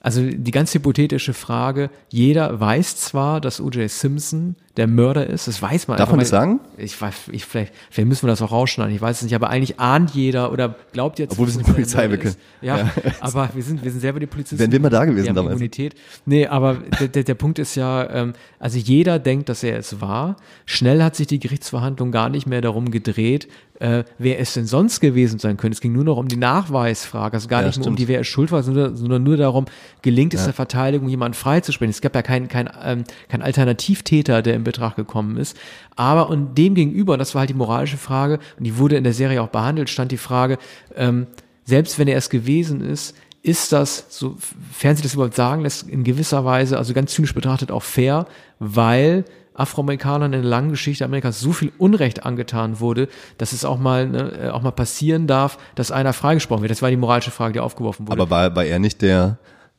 also 0.01 0.23
die 0.23 0.51
ganz 0.53 0.73
hypothetische 0.75 1.35
Frage, 1.35 1.91
jeder 2.09 2.61
weiß 2.61 2.97
zwar, 2.97 3.41
dass 3.41 3.61
O.J. 3.61 3.91
Simpson 3.91 4.55
der 4.79 4.87
Mörder 4.87 5.27
ist. 5.27 5.49
Das 5.49 5.61
weiß 5.61 5.89
man. 5.89 5.99
Darf 5.99 6.11
man 6.11 6.21
das 6.21 6.29
sagen? 6.29 6.61
Ich 6.77 7.01
weiß, 7.01 7.15
ich, 7.33 7.45
vielleicht, 7.45 7.73
vielleicht 7.91 8.09
müssen 8.09 8.23
wir 8.23 8.29
das 8.29 8.41
auch 8.41 8.53
rausschneiden. 8.53 8.95
Ich 8.95 9.01
weiß 9.01 9.19
es 9.19 9.23
nicht, 9.25 9.35
aber 9.35 9.51
eigentlich 9.51 9.79
ahnt 9.81 10.13
jeder 10.13 10.53
oder 10.53 10.77
glaubt 10.93 11.19
jetzt. 11.19 11.33
Obwohl 11.33 11.49
wir 11.49 11.53
sind 11.53 11.67
Polizei, 11.67 12.09
wir 12.09 12.23
ist. 12.23 12.39
Ja, 12.63 12.89
aber 13.21 13.51
wir 13.55 13.63
sind, 13.63 13.85
wir 13.85 13.91
sind 13.91 14.01
selber 14.01 14.21
die 14.21 14.27
Polizisten. 14.27 14.59
Wären 14.61 14.73
wir 14.73 14.81
mal 14.81 14.89
da 14.91 15.05
gewesen 15.05 15.35
damals. 15.35 15.55
Immunität. 15.55 15.95
Nee, 16.25 16.47
aber 16.47 16.77
der, 17.01 17.09
der, 17.09 17.25
der 17.25 17.35
Punkt 17.35 17.59
ist 17.59 17.75
ja, 17.75 18.09
ähm, 18.09 18.33
also 18.59 18.79
jeder 18.79 19.19
denkt, 19.19 19.49
dass 19.49 19.63
er 19.63 19.77
es 19.79 20.01
war. 20.01 20.37
Schnell 20.65 21.03
hat 21.03 21.17
sich 21.17 21.27
die 21.27 21.41
Gerichtsverhandlung 21.41 22.13
gar 22.13 22.29
nicht 22.29 22.47
mehr 22.47 22.61
darum 22.61 22.91
gedreht, 22.91 23.49
äh, 23.81 24.05
wer 24.19 24.41
es 24.41 24.55
denn 24.55 24.67
sonst 24.67 25.01
gewesen 25.01 25.39
sein 25.39 25.57
könnte. 25.57 25.75
Es 25.75 25.81
ging 25.81 25.93
nur 25.93 26.05
noch 26.05 26.17
um 26.17 26.29
die 26.29 26.37
Nachweisfrage, 26.37 27.35
also 27.35 27.49
gar 27.49 27.63
Ja, 27.63 27.69
nicht 27.69 27.79
mehr 27.79 27.87
um 27.87 27.95
stimmt. 27.95 27.99
die, 27.99 28.09
wer 28.09 28.21
es 28.21 28.27
schuld 28.27 28.51
war, 28.51 28.63
sondern, 28.63 28.97
sondern 28.97 29.23
nur 29.23 29.37
darum, 29.37 29.67
gelingt 30.03 30.35
es 30.35 30.45
der 30.45 30.53
Verteidigung, 30.53 31.09
jemanden 31.09 31.35
freizusprechen. 31.35 31.91
Es 31.91 32.01
gab 32.01 32.15
ja 32.15 32.23
keinen 32.23 32.49
kein, 32.49 32.69
ähm, 32.83 33.05
kein 33.29 33.43
Alternativtäter, 33.43 34.43
der 34.43 34.55
in 34.55 34.65
Betracht 34.69 34.97
gekommen 34.97 35.37
ist. 35.37 35.57
Aber 35.97 36.29
und 36.31 36.57
dem 36.57 36.75
gegenüber, 36.75 37.17
das 37.17 37.35
war 37.35 37.41
halt 37.41 37.51
die 37.51 37.55
moralische 37.55 37.97
Frage, 37.97 38.39
und 38.59 38.65
die 38.65 38.79
wurde 38.79 38.97
in 38.97 39.05
der 39.05 39.13
Serie 39.13 39.43
auch 39.43 39.49
behandelt, 39.49 39.91
stand 39.91 40.13
die 40.13 40.19
Frage, 40.19 40.59
ähm, 40.95 41.27
selbst 41.65 41.99
wenn 41.99 42.09
er 42.09 42.17
es 42.17 42.31
gewesen 42.31 42.81
ist, 42.81 43.15
ist 43.43 43.73
das, 43.73 44.07
sofern 44.09 44.97
sie 44.97 45.03
das 45.03 45.15
überhaupt 45.15 45.35
sagen 45.35 45.63
lässt, 45.63 45.89
in 45.89 46.05
gewisser 46.05 46.45
Weise, 46.45 46.77
also 46.77 46.93
ganz 46.93 47.13
zynisch 47.13 47.35
betrachtet, 47.35 47.71
auch 47.71 47.83
fair, 47.83 48.27
weil 48.59 49.25
Afroamerikanern 49.55 50.33
in 50.33 50.43
der 50.43 50.51
langen 50.51 50.71
Geschichte 50.71 51.05
Amerikas 51.05 51.41
so 51.41 51.53
viel 51.53 51.73
Unrecht 51.79 52.25
angetan 52.25 52.81
wurde, 52.81 53.09
dass 53.39 53.53
es 53.53 53.65
auch 53.65 53.79
mal, 53.79 54.09
ne, 54.09 54.33
äh, 54.41 54.49
auch 54.51 54.63
mal 54.63 54.71
passieren 54.71 55.27
darf, 55.27 55.59
dass 55.75 55.91
einer 55.91 56.13
freigesprochen 56.13 56.63
wird. 56.63 56.71
Das 56.71 56.83
war 56.83 56.91
die 56.91 56.97
moralische 56.97 57.31
Frage, 57.31 57.55
die 57.55 57.61
aufgeworfen 57.61 58.07
wurde. 58.07 58.23
Aber 58.23 58.31
war, 58.31 58.55
war 58.55 58.65
er 58.65 58.79
nicht 58.79 59.03
der, 59.03 59.39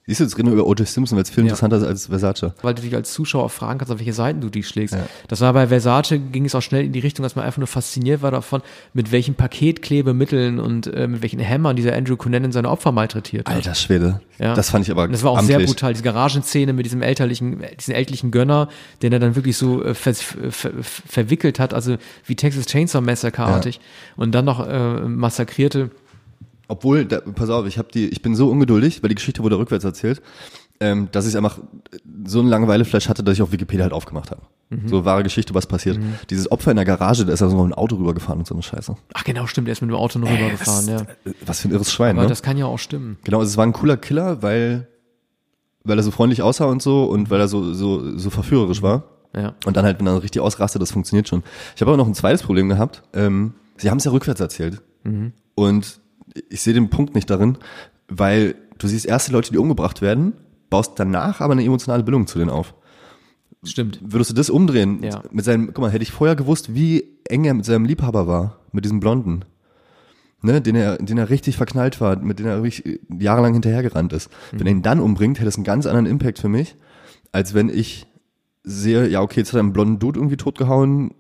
siehst 0.10 0.20
du, 0.20 0.24
jetzt 0.25 0.38
reden 0.38 0.48
wir 0.50 0.54
über 0.56 0.66
O.J. 0.68 0.88
Simpson, 0.88 1.16
weil 1.16 1.24
es 1.24 1.30
viel 1.30 1.44
Ja. 1.44 1.48
interessanter 1.48 1.78
ist 1.78 1.84
als 1.84 2.08
Versace. 2.08 2.54
weil 2.62 2.74
du 2.74 2.82
dich 2.82 2.94
als 2.96 3.13
Zuschauer 3.13 3.50
fragen 3.50 3.80
kannst, 3.80 3.92
auf 3.92 4.00
welche 4.00 4.13
Seiten 4.13 4.42
du 4.42 4.50
die 4.50 4.63
schlägst. 4.63 4.98
Das 5.28 5.42
war 5.42 5.54
bei 5.54 5.68
Versace, 5.68 6.20
ging 6.32 6.46
es 6.46 6.54
auch 6.56 6.62
schnell 6.62 6.84
in 6.86 6.92
die 6.92 7.00
Richtung, 7.00 7.24
dass 7.24 7.36
man 7.36 7.46
einfach 7.46 7.60
nur 7.60 7.68
fasziniert 7.68 8.22
war 8.22 8.32
davon, 8.32 8.62
mit 8.94 9.12
welchen 9.12 9.36
Paketklebemitteln 9.36 10.60
und 10.60 10.88
äh, 10.88 11.08
mit 11.08 11.22
welchen 11.22 11.39
Hämmern 11.39 11.75
dieser 11.75 11.96
Andrew 11.96 12.18
Cunanan 12.18 12.51
seine 12.51 12.70
Opfer 12.70 12.92
malträtiert 12.92 13.48
hat. 13.48 13.56
Alter 13.56 13.75
Schwede. 13.75 14.22
Ja. 14.39 14.54
Das 14.54 14.70
fand 14.70 14.86
ich 14.86 14.92
aber 14.92 15.04
Und 15.04 15.12
das 15.12 15.24
war 15.24 15.32
auch 15.32 15.38
amtlich. 15.38 15.58
sehr 15.58 15.66
brutal, 15.66 15.94
diese 15.94 16.04
Garagenszene 16.04 16.74
mit 16.74 16.86
diesem 16.86 17.01
elterlichen, 17.01 17.62
diesen 17.80 17.94
ältlichen 17.94 18.32
Gönner, 18.32 18.70
den 19.01 19.13
er 19.13 19.20
dann 19.20 19.36
wirklich 19.36 19.58
so 19.58 19.84
äh, 19.84 19.94
ver, 19.94 20.13
ver, 20.13 20.72
verwickelt 20.82 21.60
hat, 21.60 21.74
also 21.74 21.98
wie 22.25 22.36
Texas 22.36 22.66
Chainsaw 22.66 23.01
Massacre-artig 23.01 23.80
und 24.16 24.34
dann 24.34 24.46
noch 24.46 24.66
äh, 24.68 25.01
massakrierte. 25.01 25.92
Obwohl, 26.70 27.06
da, 27.06 27.20
pass 27.20 27.50
auf, 27.50 27.66
ich 27.66 27.80
hab 27.80 27.92
die, 27.92 28.08
ich 28.08 28.22
bin 28.22 28.36
so 28.36 28.50
ungeduldig, 28.50 29.02
weil 29.02 29.10
die 29.10 29.16
Geschichte 29.16 29.42
wurde 29.42 29.58
rückwärts 29.58 29.84
erzählt, 29.84 30.22
ähm, 30.80 31.10
dass 31.12 31.26
ich 31.26 31.36
einfach 31.36 31.60
so 32.26 32.40
eine 32.40 32.50
Langeweileflash 32.50 33.10
hatte, 33.10 33.24
dass 33.24 33.34
ich 33.34 33.42
auf 33.42 33.52
Wikipedia 33.52 33.84
halt 33.84 33.92
aufgemacht 33.92 34.30
habe. 34.30 34.44
Mhm. 34.70 34.88
So 34.88 35.04
wahre 35.04 35.24
Geschichte, 35.24 35.56
was 35.56 35.66
passiert. 35.66 36.00
Dieses 36.30 36.52
Opfer 36.52 36.70
in 36.70 36.78
der 36.78 36.86
Garage, 36.86 37.26
da 37.26 37.34
ist 37.34 37.40
ja 37.40 37.50
so 37.50 37.58
noch 37.58 37.66
ein 37.66 37.74
Auto 37.74 37.96
rübergefahren 37.96 38.40
und 38.40 38.46
so 38.46 38.54
eine 38.54 38.62
Scheiße. 38.62 38.96
Ach 39.16 39.24
genau, 39.24 39.48
stimmt, 39.48 39.68
er 39.68 39.72
ist 39.72 39.82
mit 39.82 39.90
dem 39.90 39.96
Auto 39.98 40.20
noch 40.20 40.30
rübergefahren, 40.30 40.88
ja. 40.88 41.02
Äh, 41.26 41.34
Was 41.44 41.62
für 41.62 41.70
ein 41.70 41.72
irres 41.72 41.92
Schwein, 41.92 42.16
Aber 42.18 42.24
ne? 42.24 42.30
das 42.30 42.44
kann 42.44 42.56
ja 42.56 42.68
auch 42.68 42.78
stimmen. 42.78 43.18
Genau, 43.24 43.40
also 43.40 43.50
es 43.50 43.58
war 43.58 43.66
ein 43.66 43.74
cooler 43.74 43.98
Killer, 43.98 44.44
weil, 44.44 44.88
weil 45.84 45.98
er 45.98 46.04
so 46.04 46.12
freundlich 46.12 46.44
aussah 46.44 46.66
und 46.66 46.84
so 46.84 47.06
und 47.06 47.32
weil 47.32 47.40
er 47.40 47.48
so, 47.48 47.74
so, 47.74 48.16
so 48.16 48.30
verführerisch 48.30 48.84
war. 48.84 49.06
Ja. 49.36 49.56
Und 49.66 49.76
dann 49.76 49.86
halt, 49.86 50.00
wenn 50.00 50.06
er 50.06 50.22
richtig 50.22 50.42
ausrastet, 50.42 50.84
das 50.84 50.92
funktioniert 50.92 51.28
schon. 51.28 51.44
Ich 51.76 51.82
habe 51.82 51.90
aber 51.90 51.98
noch 51.98 52.08
ein 52.08 52.14
zweites 52.14 52.44
Problem 52.44 52.70
gehabt. 52.70 53.02
Ähm, 53.14 53.56
sie 53.78 53.90
haben 53.90 53.98
es 53.98 54.04
ja 54.04 54.12
rückwärts 54.12 54.40
erzählt. 54.40 54.84
Und 55.56 56.00
ich 56.50 56.62
sehe 56.62 56.74
den 56.74 56.90
Punkt 56.90 57.16
nicht 57.16 57.30
darin, 57.30 57.58
weil 58.08 58.56
du 58.78 58.88
siehst 58.88 59.06
erst 59.06 59.28
die 59.28 59.32
Leute, 59.32 59.52
die 59.52 59.58
umgebracht 59.58 60.02
werden, 60.02 60.34
baust 60.70 60.94
danach 60.98 61.42
aber 61.42 61.54
eine 61.54 61.64
emotionale 61.64 62.04
Bindung 62.04 62.28
zu 62.28 62.40
denen 62.40 62.50
auf. 62.50 62.74
Stimmt. 63.64 64.00
Würdest 64.02 64.32
du 64.32 64.36
das 64.36 64.50
umdrehen? 64.50 65.04
Ja. 65.04 65.22
Mit 65.32 65.44
seinem, 65.44 65.68
guck 65.68 65.80
mal, 65.80 65.92
hätte 65.92 66.04
ich 66.04 66.12
vorher 66.12 66.36
gewusst, 66.36 66.74
wie 66.74 67.20
eng 67.26 67.44
er 67.44 67.54
mit 67.54 67.66
seinem 67.66 67.86
Liebhaber 67.86 68.28
war, 68.28 68.60
mit 68.72 68.86
diesem 68.86 69.00
Blonden. 69.00 69.46
Ne, 70.42 70.62
den 70.62 70.76
er, 70.76 70.98
den 70.98 71.18
er 71.18 71.30
richtig 71.30 71.58
verknallt 71.58 72.00
war, 72.00 72.16
mit 72.18 72.40
dem 72.40 72.46
er 72.46 72.64
richtig 72.64 73.02
jahrelang 73.10 73.52
hinterhergerannt 73.52 74.14
ist. 74.14 74.30
Wenn 74.54 74.66
er 74.66 74.72
ihn 74.72 74.82
dann 74.82 75.02
umbringt, 75.02 75.38
hätte 75.40 75.50
es 75.50 75.58
einen 75.58 75.66
ganz 75.66 75.86
anderen 75.86 76.06
Impact 76.06 76.40
für 76.40 76.48
mich, 76.48 76.78
als 77.34 77.54
wenn 77.54 77.68
ich 77.68 78.08
sehe, 78.64 79.06
ja, 79.10 79.22
okay, 79.22 79.42
jetzt 79.42 79.50
hat 79.50 79.56
er 79.56 79.64
einen 79.64 79.74
blonden 79.74 80.00
Dude 80.00 80.18
irgendwie 80.18 80.38
totgehauen, 80.38 81.14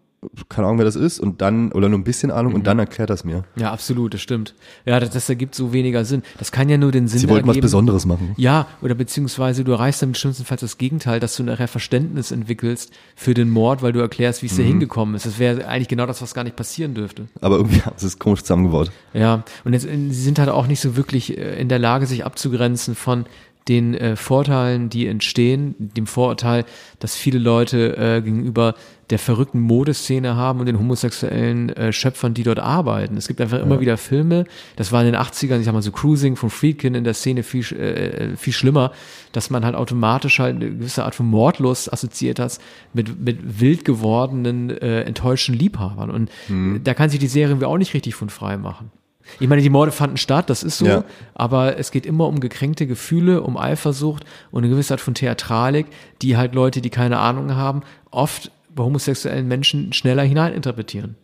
keine 0.49 0.67
Ahnung, 0.67 0.79
wer 0.79 0.85
das 0.85 0.95
ist, 0.95 1.19
und 1.19 1.41
dann, 1.41 1.71
oder 1.71 1.87
nur 1.87 1.97
ein 1.97 2.03
bisschen 2.03 2.29
Ahnung, 2.29 2.53
und 2.53 2.67
dann 2.67 2.77
erklärt 2.77 3.09
das 3.09 3.23
mir. 3.23 3.45
Ja, 3.55 3.71
absolut, 3.71 4.13
das 4.13 4.21
stimmt. 4.21 4.53
Ja, 4.85 4.99
das, 4.99 5.11
das 5.11 5.29
ergibt 5.29 5.55
so 5.55 5.71
weniger 5.71 6.03
Sinn. 6.03 6.23
Das 6.37 6.51
kann 6.51 6.67
ja 6.67 6.77
nur 6.77 6.91
den 6.91 7.07
Sinn 7.07 7.19
Sie 7.19 7.29
wollten 7.29 7.47
was 7.47 7.55
ergeben. 7.55 7.65
Besonderes 7.65 8.05
machen. 8.05 8.33
Ja, 8.35 8.67
oder 8.81 8.95
beziehungsweise 8.95 9.63
du 9.63 9.71
erreichst 9.71 10.01
dann 10.01 10.13
schlimmstenfalls 10.15 10.61
das 10.61 10.77
Gegenteil, 10.77 11.19
dass 11.19 11.37
du 11.37 11.43
nachher 11.43 11.69
Verständnis 11.69 12.31
entwickelst 12.31 12.91
für 13.15 13.33
den 13.33 13.49
Mord, 13.49 13.81
weil 13.81 13.93
du 13.93 13.99
erklärst, 13.99 14.41
wie 14.43 14.47
es 14.47 14.57
da 14.57 14.63
hingekommen 14.63 15.15
ist. 15.15 15.25
Das 15.25 15.39
wäre 15.39 15.67
eigentlich 15.67 15.87
genau 15.87 16.05
das, 16.05 16.21
was 16.21 16.33
gar 16.33 16.43
nicht 16.43 16.57
passieren 16.57 16.93
dürfte. 16.93 17.27
Aber 17.39 17.55
irgendwie 17.55 17.81
haben 17.81 17.93
sie 17.97 18.07
es 18.07 18.19
komisch 18.19 18.41
zusammengebaut. 18.41 18.91
Ja, 19.13 19.43
und 19.63 19.73
jetzt, 19.73 19.85
äh, 19.85 19.95
sie 20.09 20.21
sind 20.21 20.37
halt 20.37 20.49
auch 20.49 20.67
nicht 20.67 20.81
so 20.81 20.97
wirklich 20.97 21.37
äh, 21.37 21.59
in 21.59 21.69
der 21.69 21.79
Lage, 21.79 22.05
sich 22.05 22.25
abzugrenzen 22.25 22.95
von 22.95 23.25
den 23.69 23.93
äh, 23.93 24.15
Vorteilen, 24.15 24.89
die 24.89 25.07
entstehen, 25.07 25.75
dem 25.79 26.07
Vorurteil, 26.07 26.65
dass 26.99 27.15
viele 27.15 27.39
Leute 27.39 27.95
äh, 27.97 28.21
gegenüber 28.21 28.73
der 29.11 29.17
verrückten 29.19 29.59
Modeszene 29.59 30.35
haben 30.35 30.59
und 30.59 30.65
den 30.67 30.77
homosexuellen 30.77 31.69
äh, 31.69 31.91
Schöpfern, 31.93 32.33
die 32.35 32.43
dort 32.43 32.59
arbeiten. 32.59 33.17
Es 33.17 33.27
gibt 33.27 33.41
einfach 33.41 33.59
immer 33.59 33.79
wieder 33.79 33.97
Filme, 33.97 34.45
das 34.75 34.91
war 34.91 35.01
in 35.03 35.07
den 35.11 35.15
80ern, 35.15 35.59
ich 35.59 35.65
sag 35.65 35.73
mal 35.73 35.81
so 35.81 35.91
Cruising 35.91 36.35
von 36.35 36.49
Friedkin 36.51 36.93
in 36.93 37.03
der 37.03 37.13
Szene 37.15 37.41
viel, 37.43 37.61
sch- 37.61 37.75
äh, 37.77 38.35
viel 38.37 38.53
schlimmer, 38.53 38.91
dass 39.31 39.49
man 39.49 39.65
halt 39.65 39.75
automatisch 39.75 40.39
halt 40.39 40.57
eine 40.57 40.69
gewisse 40.69 41.05
Art 41.05 41.15
von 41.15 41.25
Mordlust 41.27 41.91
assoziiert 41.91 42.37
hat 42.39 42.59
mit, 42.93 43.19
mit 43.19 43.59
wild 43.59 43.85
gewordenen, 43.85 44.69
äh, 44.69 45.01
enttäuschten 45.01 45.55
Liebhabern. 45.55 46.09
Und 46.11 46.29
da 46.83 46.93
kann 46.93 47.09
sich 47.09 47.19
die 47.19 47.27
Serie 47.27 47.67
auch 47.67 47.77
nicht 47.77 47.93
richtig 47.93 48.13
von 48.15 48.29
frei 48.29 48.57
machen. 48.57 48.91
Ich 49.39 49.47
meine, 49.47 49.61
die 49.61 49.69
Morde 49.69 49.91
fanden 49.91 50.17
statt, 50.17 50.49
das 50.49 50.63
ist 50.63 50.77
so, 50.77 50.85
Ja. 50.85 51.03
aber 51.33 51.77
es 51.77 51.91
geht 51.91 52.05
immer 52.05 52.27
um 52.27 52.39
gekränkte 52.39 52.87
Gefühle, 52.87 53.41
um 53.41 53.57
Eifersucht 53.57 54.23
und 54.51 54.63
eine 54.63 54.71
gewisse 54.71 54.93
Art 54.93 55.01
von 55.01 55.13
Theatralik, 55.13 55.87
die 56.21 56.37
halt 56.37 56.55
Leute, 56.55 56.81
die 56.81 56.89
keine 56.89 57.19
Ahnung 57.19 57.55
haben, 57.55 57.81
oft 58.11 58.51
bei 58.73 58.83
homosexuellen 58.83 59.47
Menschen 59.47 59.93
schneller 59.93 60.23
hineininterpretieren. 60.23 61.15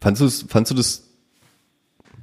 Fandst 0.00 0.20
du 0.20 0.26
es, 0.26 0.44
fandst 0.48 0.70
du 0.70 0.74
das, 0.76 1.08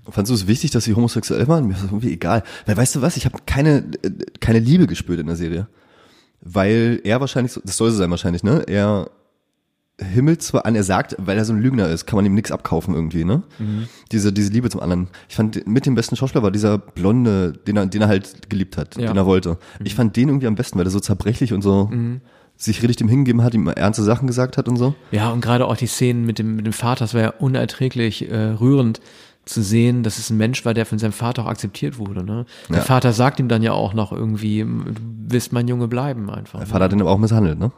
fandst 0.10 0.30
du 0.30 0.34
es 0.36 0.48
wichtig, 0.48 0.72
dass 0.72 0.84
sie 0.84 0.94
homosexuell 0.94 1.48
waren? 1.48 1.66
Mir 1.68 1.74
ist 1.74 1.84
das 1.84 1.90
irgendwie 1.92 2.14
egal. 2.14 2.44
Weil 2.66 2.78
weißt 2.78 2.96
du 2.96 3.02
was, 3.02 3.18
ich 3.18 3.26
habe 3.26 3.38
keine, 3.46 3.78
äh, 4.04 4.12
keine 4.40 4.60
Liebe 4.60 4.88
gespürt 4.88 5.20
in 5.20 5.28
der 5.28 5.36
Serie. 5.36 5.68
Weil 6.42 7.02
er 7.04 7.20
wahrscheinlich, 7.20 7.54
das 7.64 7.78
soll 7.78 7.92
so 7.92 7.98
sein 7.98 8.10
wahrscheinlich, 8.12 8.44
ne? 8.44 8.64
Er 8.68 9.10
himmelt 10.04 10.42
zwar 10.42 10.66
an, 10.66 10.76
er 10.76 10.84
sagt, 10.84 11.16
weil 11.20 11.38
er 11.38 11.46
so 11.46 11.54
ein 11.54 11.62
Lügner 11.62 11.88
ist, 11.90 12.06
kann 12.06 12.18
man 12.18 12.26
ihm 12.26 12.34
nichts 12.34 12.52
abkaufen 12.52 12.94
irgendwie, 12.94 13.24
ne? 13.24 13.44
Diese, 14.12 14.34
diese 14.34 14.52
Liebe 14.52 14.70
zum 14.70 14.82
anderen. 14.82 15.08
Ich 15.30 15.36
fand, 15.36 15.68
mit 15.68 15.86
dem 15.86 15.96
besten 15.96 16.16
Schauspieler 16.16 16.44
war 16.44 16.52
dieser 16.52 16.78
Blonde, 16.78 17.54
den 17.54 17.78
er, 17.78 17.86
den 17.86 18.02
er 18.02 18.08
halt 18.08 18.50
geliebt 18.50 18.78
hat, 18.78 18.96
Ja. 18.98 19.08
den 19.08 19.18
er 19.18 19.26
wollte. 19.26 19.58
Ich 19.84 19.96
fand 19.96 20.16
den 20.16 20.30
irgendwie 20.30 20.48
am 20.48 20.56
besten, 20.56 20.78
weil 20.80 20.86
er 20.88 20.92
so 20.92 21.00
zerbrechlich 21.00 21.54
und 21.54 21.62
so 21.62 21.90
sich 22.58 22.82
richtig 22.84 22.98
dem 22.98 23.08
hingegeben 23.08 23.42
hat, 23.44 23.54
ihm 23.56 23.68
ernste 23.68 24.04
Sachen 24.04 24.28
gesagt 24.28 24.56
hat 24.58 24.68
und 24.68 24.78
so. 24.78 24.94
Ja, 25.12 25.32
und 25.32 25.42
gerade 25.42 25.66
auch 25.66 25.76
die 25.78 25.88
Szenen 25.88 26.26
mit 26.26 26.38
dem, 26.38 26.56
mit 26.58 26.66
dem 26.68 26.74
Vater, 26.74 27.06
das 27.06 27.14
war 27.16 27.22
ja 27.22 27.30
unerträglich 27.30 28.30
äh, 28.30 28.36
rührend 28.52 29.02
zu 29.46 29.64
sehen, 29.64 30.04
dass 30.04 30.20
es 30.20 30.30
ein 30.30 30.38
Mensch 30.38 30.64
war, 30.66 30.76
der 30.76 30.86
von 30.86 31.00
seinem 31.00 31.14
Vater 31.14 31.44
auch 31.44 31.48
akzeptiert 31.48 31.98
wurde. 31.98 32.24
Ne? 32.24 32.46
Der 32.70 32.78
Ja. 32.78 32.82
Vater 32.84 33.14
sagt 33.14 33.40
ihm 33.40 33.48
dann 33.48 33.64
ja 33.64 33.72
auch 33.72 33.96
noch 33.96 34.12
irgendwie, 34.12 34.60
du 34.60 34.94
wirst 35.34 35.52
mein 35.54 35.68
Junge 35.68 35.88
bleiben 35.88 36.30
einfach. 36.30 36.60
Der 36.60 36.68
Vater 36.68 36.84
hat 36.86 36.94
ihn 36.94 37.02
aber 37.02 37.10
auch 37.10 37.18
misshandelt, 37.18 37.58
ne? 37.58 37.72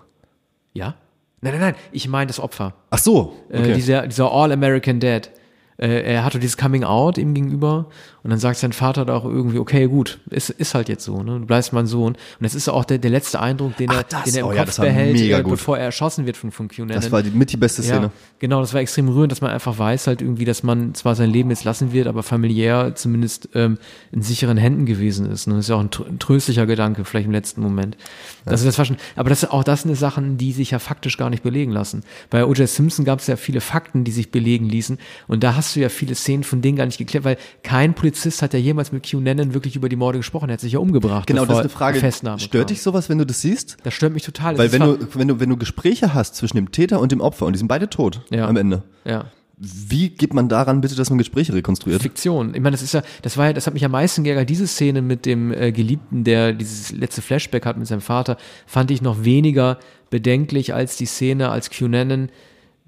Ja? 0.74 0.96
Nein, 1.44 1.60
nein, 1.60 1.62
nein, 1.62 1.76
ich 1.92 2.08
meine 2.08 2.28
das 2.28 2.40
Opfer. 2.40 2.74
Ach 2.90 2.98
so, 2.98 3.36
okay. 3.50 3.72
Äh, 3.72 3.74
dieser, 3.74 4.08
dieser 4.08 4.32
All-American 4.32 5.02
Dad. 5.02 5.30
Äh, 5.78 6.02
er 6.04 6.24
hatte 6.24 6.40
dieses 6.40 6.58
Coming 6.58 6.84
Out 6.84 7.18
ihm 7.18 7.34
gegenüber 7.34 7.88
und 8.24 8.30
dann 8.30 8.40
sagt 8.40 8.58
sein 8.58 8.74
Vater 8.74 9.06
da 9.06 9.16
auch 9.16 9.26
irgendwie, 9.26 9.58
okay, 9.58 9.88
gut, 9.88 10.20
ist, 10.30 10.50
ist 10.50 10.76
halt 10.76 10.88
jetzt 10.88 11.04
so, 11.04 11.24
ne? 11.24 11.40
Du 11.40 11.46
bleibst 11.46 11.74
mein 11.74 11.88
Sohn. 11.88 12.14
Und 12.14 12.18
das 12.40 12.56
ist 12.56 12.70
auch 12.70 12.86
der, 12.86 12.98
der 13.00 13.12
letzte 13.12 13.40
Eindruck, 13.40 13.76
den 13.78 13.90
er, 13.90 14.00
Ach, 14.00 14.04
das- 14.04 14.24
den 14.24 14.36
er 14.36 14.42
im 14.42 14.48
oh 14.48 14.54
ja, 14.54 14.64
Kopf 14.66 14.78
war 14.78 14.86
behält, 14.86 15.20
äh, 15.20 15.44
bevor 15.44 15.78
er 15.78 15.86
erschossen 15.86 16.26
wird 16.26 16.38
von, 16.38 16.52
von 16.52 16.68
Q 16.68 16.86
das 16.86 17.12
war 17.12 17.24
die, 17.24 17.32
mit 17.32 17.52
die 17.52 17.58
beste 17.58 17.82
Szene. 17.82 18.02
ja, 18.04 18.12
genau, 18.40 18.62
das 18.62 18.74
war 18.74 18.82
extrem 18.82 19.10
rührend, 19.10 19.32
dass 19.32 19.42
man 19.42 19.52
einfach 19.52 19.78
weiß 19.78 20.08
halt 20.08 20.22
irgendwie, 20.22 20.46
dass 20.46 20.64
man 20.64 20.94
zwar 20.94 21.16
sein 21.16 21.30
Leben 21.30 21.50
jetzt 21.50 21.64
lassen 21.64 21.92
wird, 21.92 22.08
aber 22.08 22.24
familiär 22.24 22.96
zumindest 22.96 23.50
ähm, 23.56 23.78
in 24.12 24.22
sicheren 24.22 24.58
Händen 24.58 24.86
gewesen 24.86 25.30
ist. 25.30 25.48
Ne? 25.48 25.56
Das 25.56 25.66
ist 25.66 25.70
ja 25.70 25.76
auch 25.76 25.82
ein, 25.82 25.90
ein 26.08 26.20
tröstlicher 26.20 26.66
Gedanke, 26.66 27.06
vielleicht 27.06 27.26
im 27.26 27.32
letzten 27.32 27.62
Moment. 27.62 27.98
Also 28.46 28.66
das 28.66 28.78
war 28.78 28.86
schon, 28.86 28.98
aber 29.16 29.30
das 29.30 29.50
auch 29.50 29.64
das 29.64 29.84
sind 29.84 29.96
Sachen, 29.96 30.38
die 30.38 30.52
sich 30.52 30.72
ja 30.72 30.80
faktisch 30.80 31.18
gar 31.18 31.30
nicht 31.30 31.44
belegen 31.44 31.72
lassen. 31.72 32.04
Bei 32.30 32.46
O.J. 32.46 32.68
Simpson 32.68 33.06
gab 33.06 33.20
es 33.20 33.28
ja 33.28 33.36
viele 33.36 33.62
Fakten, 33.62 34.04
die 34.04 34.12
sich 34.12 34.32
belegen 34.32 34.68
ließen 34.68 34.98
und 35.28 35.44
da 35.44 35.56
hast 35.56 35.63
du 35.72 35.80
ja 35.80 35.88
viele 35.90 36.16
Szenen 36.16 36.44
von 36.44 36.62
denen 36.62 36.76
gar 36.78 36.86
nicht 36.86 36.98
geklärt, 36.98 37.24
weil 37.24 37.38
kein 37.64 37.94
Polizist 37.94 38.42
hat 38.42 38.54
ja 38.54 38.60
jemals 38.60 38.92
mit 38.92 39.10
Q 39.10 39.20
Nennen 39.22 39.54
wirklich 39.54 39.76
über 39.78 39.88
die 39.88 39.96
Morde 39.96 40.18
gesprochen, 40.20 40.50
er 40.50 40.54
hat 40.54 40.60
sich 40.62 40.74
ja 40.74 40.80
umgebracht. 40.80 41.28
Genau, 41.28 41.46
das 41.46 41.56
ist 41.58 41.62
eine 41.62 41.70
Frage. 41.70 42.00
Festnahme 42.00 42.40
Stört 42.40 42.68
kam. 42.68 42.74
dich 42.76 42.82
sowas, 42.82 43.08
wenn 43.08 43.18
du 43.20 43.26
das 43.26 43.40
siehst? 43.42 43.78
Das 43.84 43.94
stört 43.94 44.14
mich 44.14 44.24
total. 44.24 44.58
Weil 44.58 44.72
wenn 44.74 44.82
du, 44.82 44.98
wenn 45.14 45.28
du, 45.30 45.40
wenn 45.40 45.50
du 45.50 45.56
Gespräche 45.58 46.14
hast 46.14 46.36
zwischen 46.36 46.58
dem 46.58 46.72
Täter 46.72 47.00
und 47.00 47.12
dem 47.14 47.22
Opfer 47.22 47.46
und 47.46 47.54
die 47.54 47.60
sind 47.60 47.68
beide 47.70 47.90
tot 47.90 48.22
Ja. 48.32 48.48
am 48.48 48.58
Ende, 48.58 48.84
ja. 49.06 49.26
Wie 49.56 50.10
geht 50.10 50.34
man 50.34 50.50
daran 50.50 50.82
bitte, 50.82 50.96
dass 50.96 51.10
man 51.12 51.20
Gespräche 51.20 51.54
rekonstruiert? 51.54 52.02
Fiktion. 52.02 52.50
Ich 52.56 52.60
meine, 52.60 52.72
das 52.72 52.82
ist 52.82 52.94
ja, 52.96 53.04
das 53.22 53.38
war 53.38 53.46
ja, 53.46 53.54
das 53.54 53.68
hat 53.68 53.76
mich 53.76 53.86
am 53.86 53.92
meisten 53.92 54.24
geärgert. 54.24 54.50
Diese 54.50 54.66
Szene 54.68 55.02
mit 55.04 55.26
dem 55.28 55.54
äh, 55.54 55.72
Geliebten, 55.72 56.24
der 56.24 56.54
dieses 56.54 56.92
letzte 56.92 57.22
Flashback 57.22 57.66
hat 57.66 57.78
mit 57.78 57.88
seinem 57.88 58.02
Vater, 58.02 58.38
fand 58.66 58.90
ich 58.92 59.02
noch 59.04 59.24
weniger 59.24 59.78
bedenklich 60.10 60.74
als 60.74 60.98
die 60.98 61.06
Szene, 61.06 61.50
als 61.50 61.70
Cunanan 61.70 62.30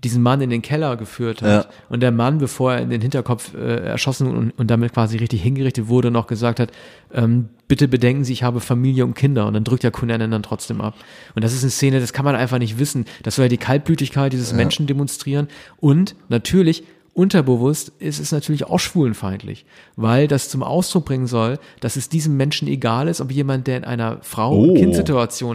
diesen 0.05 0.21
Mann 0.21 0.39
in 0.39 0.51
den 0.51 0.61
Keller 0.61 0.95
geführt 0.97 1.41
hat. 1.41 1.65
Ja. 1.65 1.71
Und 1.89 2.01
der 2.01 2.11
Mann, 2.11 2.37
bevor 2.37 2.73
er 2.73 2.81
in 2.81 2.91
den 2.91 3.01
Hinterkopf 3.01 3.55
äh, 3.55 3.85
erschossen 3.87 4.27
und, 4.27 4.51
und 4.51 4.69
damit 4.69 4.93
quasi 4.93 5.17
richtig 5.17 5.41
hingerichtet 5.41 5.87
wurde, 5.87 6.11
noch 6.11 6.27
gesagt 6.27 6.59
hat, 6.59 6.71
ähm, 7.11 7.49
bitte 7.67 7.87
bedenken 7.87 8.23
Sie, 8.23 8.33
ich 8.33 8.43
habe 8.43 8.59
Familie 8.59 9.03
und 9.03 9.15
Kinder. 9.15 9.47
Und 9.47 9.55
dann 9.55 9.63
drückt 9.63 9.81
der 9.81 9.89
Cunanan 9.89 10.29
dann 10.29 10.43
trotzdem 10.43 10.79
ab. 10.79 10.93
Und 11.33 11.43
das 11.43 11.53
ist 11.53 11.63
eine 11.63 11.71
Szene, 11.71 11.99
das 11.99 12.13
kann 12.13 12.23
man 12.23 12.35
einfach 12.35 12.59
nicht 12.59 12.77
wissen. 12.77 13.05
Das 13.23 13.35
soll 13.35 13.45
ja 13.45 13.49
die 13.49 13.57
Kaltblütigkeit 13.57 14.31
dieses 14.31 14.53
Menschen 14.53 14.85
demonstrieren. 14.85 15.47
Und 15.77 16.15
natürlich 16.29 16.83
unterbewusst 17.15 17.93
ist 17.99 18.19
es 18.19 18.33
natürlich 18.33 18.65
auch 18.65 18.77
schwulenfeindlich, 18.77 19.65
weil 19.95 20.27
das 20.27 20.49
zum 20.49 20.61
Ausdruck 20.61 21.05
bringen 21.05 21.27
soll, 21.27 21.59
dass 21.79 21.95
es 21.95 22.09
diesem 22.09 22.35
Menschen 22.35 22.67
egal 22.67 23.07
ist, 23.07 23.21
ob 23.21 23.31
jemand, 23.31 23.67
der 23.67 23.77
in 23.77 23.83
einer 23.85 24.19
Frau- 24.21 24.53
Oh. 24.53 24.75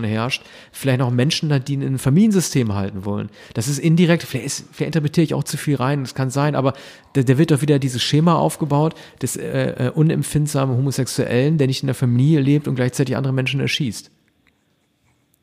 herrscht, 0.03 0.43
vielleicht 0.73 1.01
noch 1.01 1.11
Menschen 1.11 1.53
hat, 1.53 1.69
die 1.69 1.75
ihn 1.75 1.83
in 1.83 1.95
ein 1.95 1.99
Familiensystem 1.99 2.75
halten 2.75 3.05
wollen. 3.05 3.29
Das 3.53 3.69
ist 3.69 3.79
indirekt, 3.79 4.23
vielleicht, 4.23 4.47
ist, 4.47 4.65
vielleicht 4.73 4.89
interpretiere 4.97 5.25
ich 5.25 5.35
auch 5.35 5.45
zu 5.45 5.59
viel 5.59 5.77
rein, 5.77 6.01
das 6.03 6.15
kann 6.15 6.31
sein, 6.31 6.55
aber 6.55 6.73
da, 7.13 7.23
da 7.23 7.37
wird 7.37 7.51
doch 7.51 7.61
wieder 7.61 7.79
dieses 7.79 8.03
Schema 8.03 8.35
aufgebaut 8.37 8.95
des 9.21 9.37
äh, 9.37 9.87
äh, 9.89 9.91
unempfindsamen 9.91 10.75
Homosexuellen, 10.77 11.59
der 11.59 11.67
nicht 11.67 11.83
in 11.83 11.89
der 11.89 11.95
Familie 11.95 12.41
lebt 12.41 12.69
und 12.69 12.75
gleichzeitig 12.75 13.17
andere 13.19 13.35
Menschen 13.35 13.61
erschießt. 13.61 14.11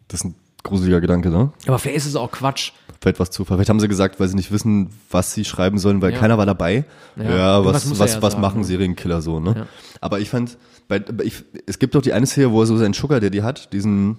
Das 0.07 0.21
ist 0.21 0.25
ein 0.25 0.35
gruseliger 0.63 0.99
Gedanke, 1.01 1.29
ne? 1.29 1.51
Aber 1.65 1.79
vielleicht 1.79 1.97
ist 1.97 2.05
es 2.07 2.15
auch 2.15 2.31
Quatsch. 2.31 2.71
Vielleicht 2.99 3.19
was 3.19 3.29
Zufall. 3.31 3.57
Vielleicht 3.57 3.69
haben 3.69 3.79
sie 3.79 3.87
gesagt, 3.87 4.19
weil 4.19 4.27
sie 4.27 4.35
nicht 4.35 4.51
wissen, 4.51 4.89
was 5.11 5.33
sie 5.33 5.45
schreiben 5.45 5.77
sollen, 5.77 6.01
weil 6.01 6.13
Ja. 6.13 6.19
keiner 6.19 6.37
war 6.37 6.45
dabei. 6.45 6.83
Ja. 7.15 7.23
Ja, 7.37 7.65
was, 7.65 7.89
was, 7.99 8.15
ja 8.15 8.21
was 8.21 8.31
sagen, 8.33 8.41
machen 8.41 8.59
ne? 8.61 8.65
Serienkiller 8.65 9.21
so, 9.21 9.39
ne? 9.39 9.67
Aber 10.01 10.19
ich 10.19 10.29
fand, 10.29 10.57
bei, 10.87 11.03
ich, 11.23 11.43
es 11.67 11.79
gibt 11.79 11.95
doch 11.95 12.01
die 12.01 12.13
eine 12.13 12.25
Szene, 12.25 12.51
wo 12.51 12.61
er 12.61 12.65
so 12.65 12.75
seinen 12.77 12.93
Sugar, 12.93 13.19
der 13.19 13.29
die 13.29 13.43
hat, 13.43 13.71
diesen, 13.71 14.17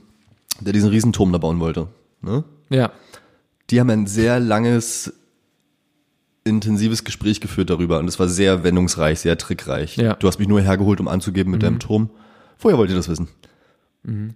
der 0.60 0.72
diesen 0.72 0.90
Riesenturm 0.90 1.32
da 1.32 1.38
bauen 1.38 1.58
wollte, 1.60 1.88
ne? 2.22 2.44
Ja. 2.70 2.92
Die 3.70 3.80
haben 3.80 3.90
ein 3.90 4.06
sehr 4.06 4.38
langes, 4.40 5.12
intensives 6.44 7.04
Gespräch 7.04 7.40
geführt 7.40 7.68
darüber 7.70 7.98
und 7.98 8.08
es 8.08 8.18
war 8.18 8.28
sehr 8.28 8.64
wendungsreich, 8.64 9.20
sehr 9.20 9.36
trickreich. 9.36 9.96
Ja. 9.96 10.14
Du 10.14 10.26
hast 10.28 10.38
mich 10.38 10.48
nur 10.48 10.60
hergeholt, 10.60 11.00
um 11.00 11.08
anzugeben 11.08 11.50
mit 11.50 11.62
deinem 11.62 11.78
Turm. 11.78 12.10
Vorher 12.56 12.78
wollt 12.78 12.90
ihr 12.90 12.96
das 12.96 13.08
wissen. 13.08 13.28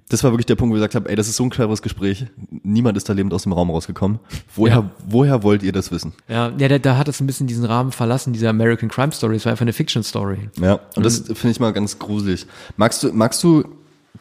Das 0.09 0.22
war 0.22 0.33
wirklich 0.33 0.46
der 0.46 0.57
Punkt, 0.57 0.72
wo 0.72 0.77
ich 0.77 0.81
gesagt 0.81 0.96
habe, 0.96 1.09
ey, 1.09 1.16
das 1.16 1.29
ist 1.29 1.37
so 1.37 1.44
ein 1.44 1.51
cleveres 1.51 1.81
Gespräch. 1.81 2.27
Niemand 2.62 2.96
ist 2.98 3.09
da 3.09 3.14
lebend 3.14 3.33
aus 3.33 3.44
dem 3.44 3.53
Raum 3.53 3.70
rausgekommen. 3.70 4.18
Woher, 4.55 4.75
Ja. 4.75 4.90
woher 5.09 5.42
wollt 5.42 5.62
ihr 5.62 5.72
das 5.72 5.90
wissen? 5.90 6.12
Ja, 6.29 6.53
ja 6.59 6.68
da, 6.68 6.79
da 6.79 6.98
hat 6.98 7.09
es 7.09 7.20
ein 7.20 7.27
bisschen 7.27 7.46
diesen 7.46 7.64
Rahmen 7.64 7.90
verlassen, 7.92 8.33
diese 8.35 8.48
American 8.51 8.90
Crime 8.90 9.12
Story. 9.12 9.37
Es 9.37 9.46
war 9.46 9.53
einfach 9.53 9.62
eine 9.62 9.72
Fiction 9.72 10.03
Story. 10.03 10.51
Ja, 10.61 10.81
und 10.96 11.07
das 11.07 11.20
finde 11.20 11.51
ich 11.51 11.61
mal 11.61 11.72
ganz 11.72 11.98
gruselig. 11.98 12.46
Magst 12.77 13.03
du, 13.03 13.12
magst 13.12 13.42
du 13.44 13.64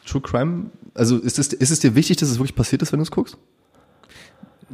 True 0.06 0.22
Crime? 0.22 0.70
Also 0.94 1.18
ist 1.18 1.38
es, 1.38 1.52
ist 1.52 1.70
es 1.70 1.80
dir 1.80 1.94
wichtig, 1.94 2.16
dass 2.18 2.30
es 2.30 2.38
wirklich 2.38 2.54
passiert 2.54 2.80
ist, 2.82 2.92
wenn 2.92 2.98
du 3.00 3.04
es 3.04 3.10
guckst? 3.10 3.36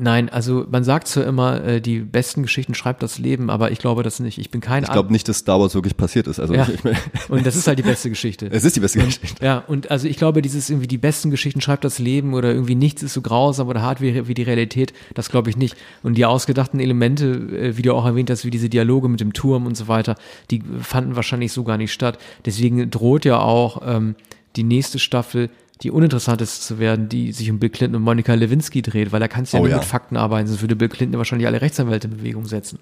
Nein, 0.01 0.29
also 0.29 0.65
man 0.71 0.85
sagt 0.85 1.09
so 1.09 1.23
immer, 1.23 1.63
äh, 1.65 1.81
die 1.81 1.99
besten 2.01 2.43
Geschichten 2.43 2.75
schreibt 2.75 3.03
das 3.03 3.19
Leben, 3.19 3.51
aber 3.51 3.71
ich 3.73 3.79
glaube 3.79 4.03
das 4.03 4.21
nicht. 4.21 4.39
Ich 4.39 4.51
bin 4.51 4.61
kein 4.61 4.85
Ich 4.85 4.91
glaube 4.91 5.13
nicht, 5.13 5.29
dass 5.29 5.39
Star 5.39 5.61
Wars 5.61 5.75
wirklich 5.75 5.97
passiert 5.97 6.27
ist. 6.27 6.39
Also 6.39 6.55
Ja. 6.55 6.69
ich 6.73 6.85
mein, 6.85 6.97
Und 7.29 7.47
das 7.47 7.57
ist 7.57 7.67
halt 7.67 7.79
die 7.79 7.83
beste 7.83 8.09
Geschichte. 8.09 8.49
es 8.51 8.65
ist 8.65 8.77
die 8.77 8.81
beste 8.81 9.01
Geschichte. 9.01 9.45
Ja, 9.45 9.59
und 9.67 9.91
also 9.91 10.07
ich 10.07 10.17
glaube, 10.17 10.41
dieses 10.43 10.71
irgendwie 10.71 10.87
die 10.87 10.99
besten 10.99 11.31
Geschichten 11.31 11.61
schreibt 11.61 11.85
das 11.85 11.99
Leben 11.99 12.35
oder 12.35 12.53
irgendwie 12.53 12.75
nichts 12.77 13.03
ist 13.03 13.15
so 13.15 13.23
grausam 13.23 13.69
oder 13.69 13.83
hart 13.83 14.01
wie, 14.01 14.29
wie 14.29 14.35
die 14.35 14.43
Realität, 14.43 14.93
das 15.15 15.31
glaube 15.31 15.51
ich 15.51 15.57
nicht. 15.57 15.77
Und 16.03 16.17
die 16.17 16.25
ausgedachten 16.27 16.81
Elemente, 16.81 17.27
äh, 17.27 17.77
wie 17.77 17.83
du 17.83 17.95
auch 17.95 18.07
erwähnt 18.07 18.31
hast, 18.31 18.45
wie 18.45 18.51
diese 18.51 18.69
Dialoge 18.69 19.09
mit 19.09 19.21
dem 19.21 19.33
Turm 19.33 19.67
und 19.67 19.77
so 19.77 19.89
weiter, 19.89 20.15
die 20.51 20.63
fanden 20.81 21.17
wahrscheinlich 21.17 21.53
so 21.53 21.65
gar 21.65 21.77
nicht 21.77 21.93
statt. 21.93 22.19
Deswegen 22.47 22.91
droht 22.91 23.25
ja 23.25 23.41
auch 23.41 23.83
ähm, 23.85 24.15
die 24.57 24.63
nächste 24.65 24.99
Staffel 24.99 25.51
die 25.83 25.91
uninteressanteste 25.91 26.61
zu 26.61 26.79
werden, 26.79 27.09
die 27.09 27.33
sich 27.33 27.51
um 27.51 27.59
Bill 27.59 27.71
Clinton 27.71 27.97
und 27.97 28.03
Monica 28.03 28.35
Lewinsky 28.35 28.83
dreht, 28.83 29.13
weil 29.13 29.21
da 29.21 29.29
kannst 29.29 29.53
du 29.53 29.57
ja 29.57 29.61
Oh 29.61 29.65
nur 29.65 29.71
ja. 29.71 29.77
mit 29.79 29.87
Fakten 29.87 30.17
arbeiten, 30.17 30.49
sonst 30.49 30.61
würde 30.61 30.77
Bill 30.77 30.89
Clinton 30.89 31.19
wahrscheinlich 31.19 31.47
alle 31.47 31.61
Rechtsanwälte 31.61 32.09
in 32.09 32.17
Bewegung 32.17 32.47
setzen. 32.47 32.79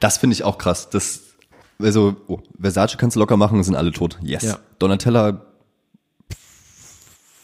Das 0.00 0.18
finde 0.18 0.34
ich 0.34 0.44
auch 0.44 0.56
krass. 0.56 0.88
Das, 0.88 1.20
also, 1.78 2.16
oh, 2.28 2.38
Versace 2.58 2.96
kannst 2.96 3.16
du 3.16 3.20
locker 3.20 3.36
machen, 3.36 3.62
sind 3.62 3.76
alle 3.76 3.92
tot. 3.92 4.18
Yes. 4.22 4.42
Ja. 4.42 4.58
Donatella, 4.78 5.44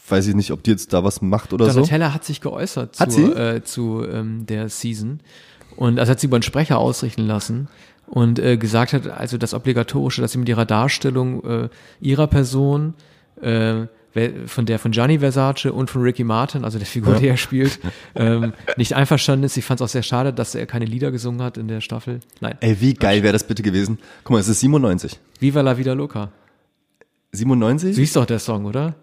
weiß 0.09 0.27
ich 0.27 0.35
nicht, 0.35 0.51
ob 0.51 0.63
die 0.63 0.71
jetzt 0.71 0.93
da 0.93 1.03
was 1.03 1.21
macht 1.21 1.53
oder 1.53 1.67
so. 1.67 1.81
Donatella 1.81 2.13
hat 2.13 2.25
sich 2.25 2.41
geäußert 2.41 2.99
Hat 2.99 3.11
zu? 3.11 3.35
Äh, 3.35 3.63
zu 3.63 4.03
ähm, 4.03 4.47
der 4.47 4.69
Season 4.69 5.19
und 5.75 5.99
also 5.99 6.11
hat 6.11 6.19
sie 6.19 6.27
über 6.27 6.37
einen 6.37 6.43
Sprecher 6.43 6.79
ausrichten 6.79 7.27
lassen 7.27 7.67
und 8.07 8.39
äh, 8.39 8.57
gesagt 8.57 8.93
hat, 8.93 9.07
also 9.07 9.37
das 9.37 9.53
Obligatorische, 9.53 10.21
dass 10.21 10.31
sie 10.31 10.39
mit 10.39 10.49
ihrer 10.49 10.65
Darstellung 10.65 11.43
äh, 11.43 11.69
ihrer 11.99 12.27
Person 12.27 12.95
äh, 13.41 13.85
von 14.47 14.65
der 14.65 14.79
von 14.79 14.91
Gianni 14.91 15.19
Versace 15.19 15.65
und 15.65 15.89
von 15.89 16.01
Ricky 16.01 16.23
Martin, 16.23 16.63
also 16.63 16.79
der 16.79 16.87
Figur, 16.87 17.15
die 17.15 17.27
er 17.27 17.37
spielt, 17.37 17.79
ähm, 18.15 18.53
nicht 18.75 18.93
einverstanden 18.93 19.45
ist. 19.45 19.53
Sie 19.53 19.61
fand 19.61 19.79
es 19.79 19.85
auch 19.85 19.91
sehr 19.91 20.03
schade, 20.03 20.33
dass 20.33 20.55
er 20.55 20.65
keine 20.65 20.85
Lieder 20.85 21.11
gesungen 21.11 21.41
hat 21.41 21.57
in 21.57 21.67
der 21.67 21.81
Staffel. 21.81 22.19
Nein. 22.41 22.55
Ey, 22.61 22.81
wie 22.81 22.93
geil 22.93 23.21
wäre 23.23 23.33
das 23.33 23.45
bitte 23.45 23.61
gewesen? 23.63 23.99
Guck 24.23 24.31
mal, 24.33 24.39
es 24.39 24.47
ist 24.47 24.59
97. 24.61 25.19
Viva 25.39 25.61
la 25.61 25.77
vida 25.77 25.93
loca. 25.93 26.31
97? 27.33 27.89
Du 27.89 27.95
siehst 27.95 28.15
doch 28.15 28.25
der 28.25 28.39
Song, 28.39 28.65
oder? 28.65 28.95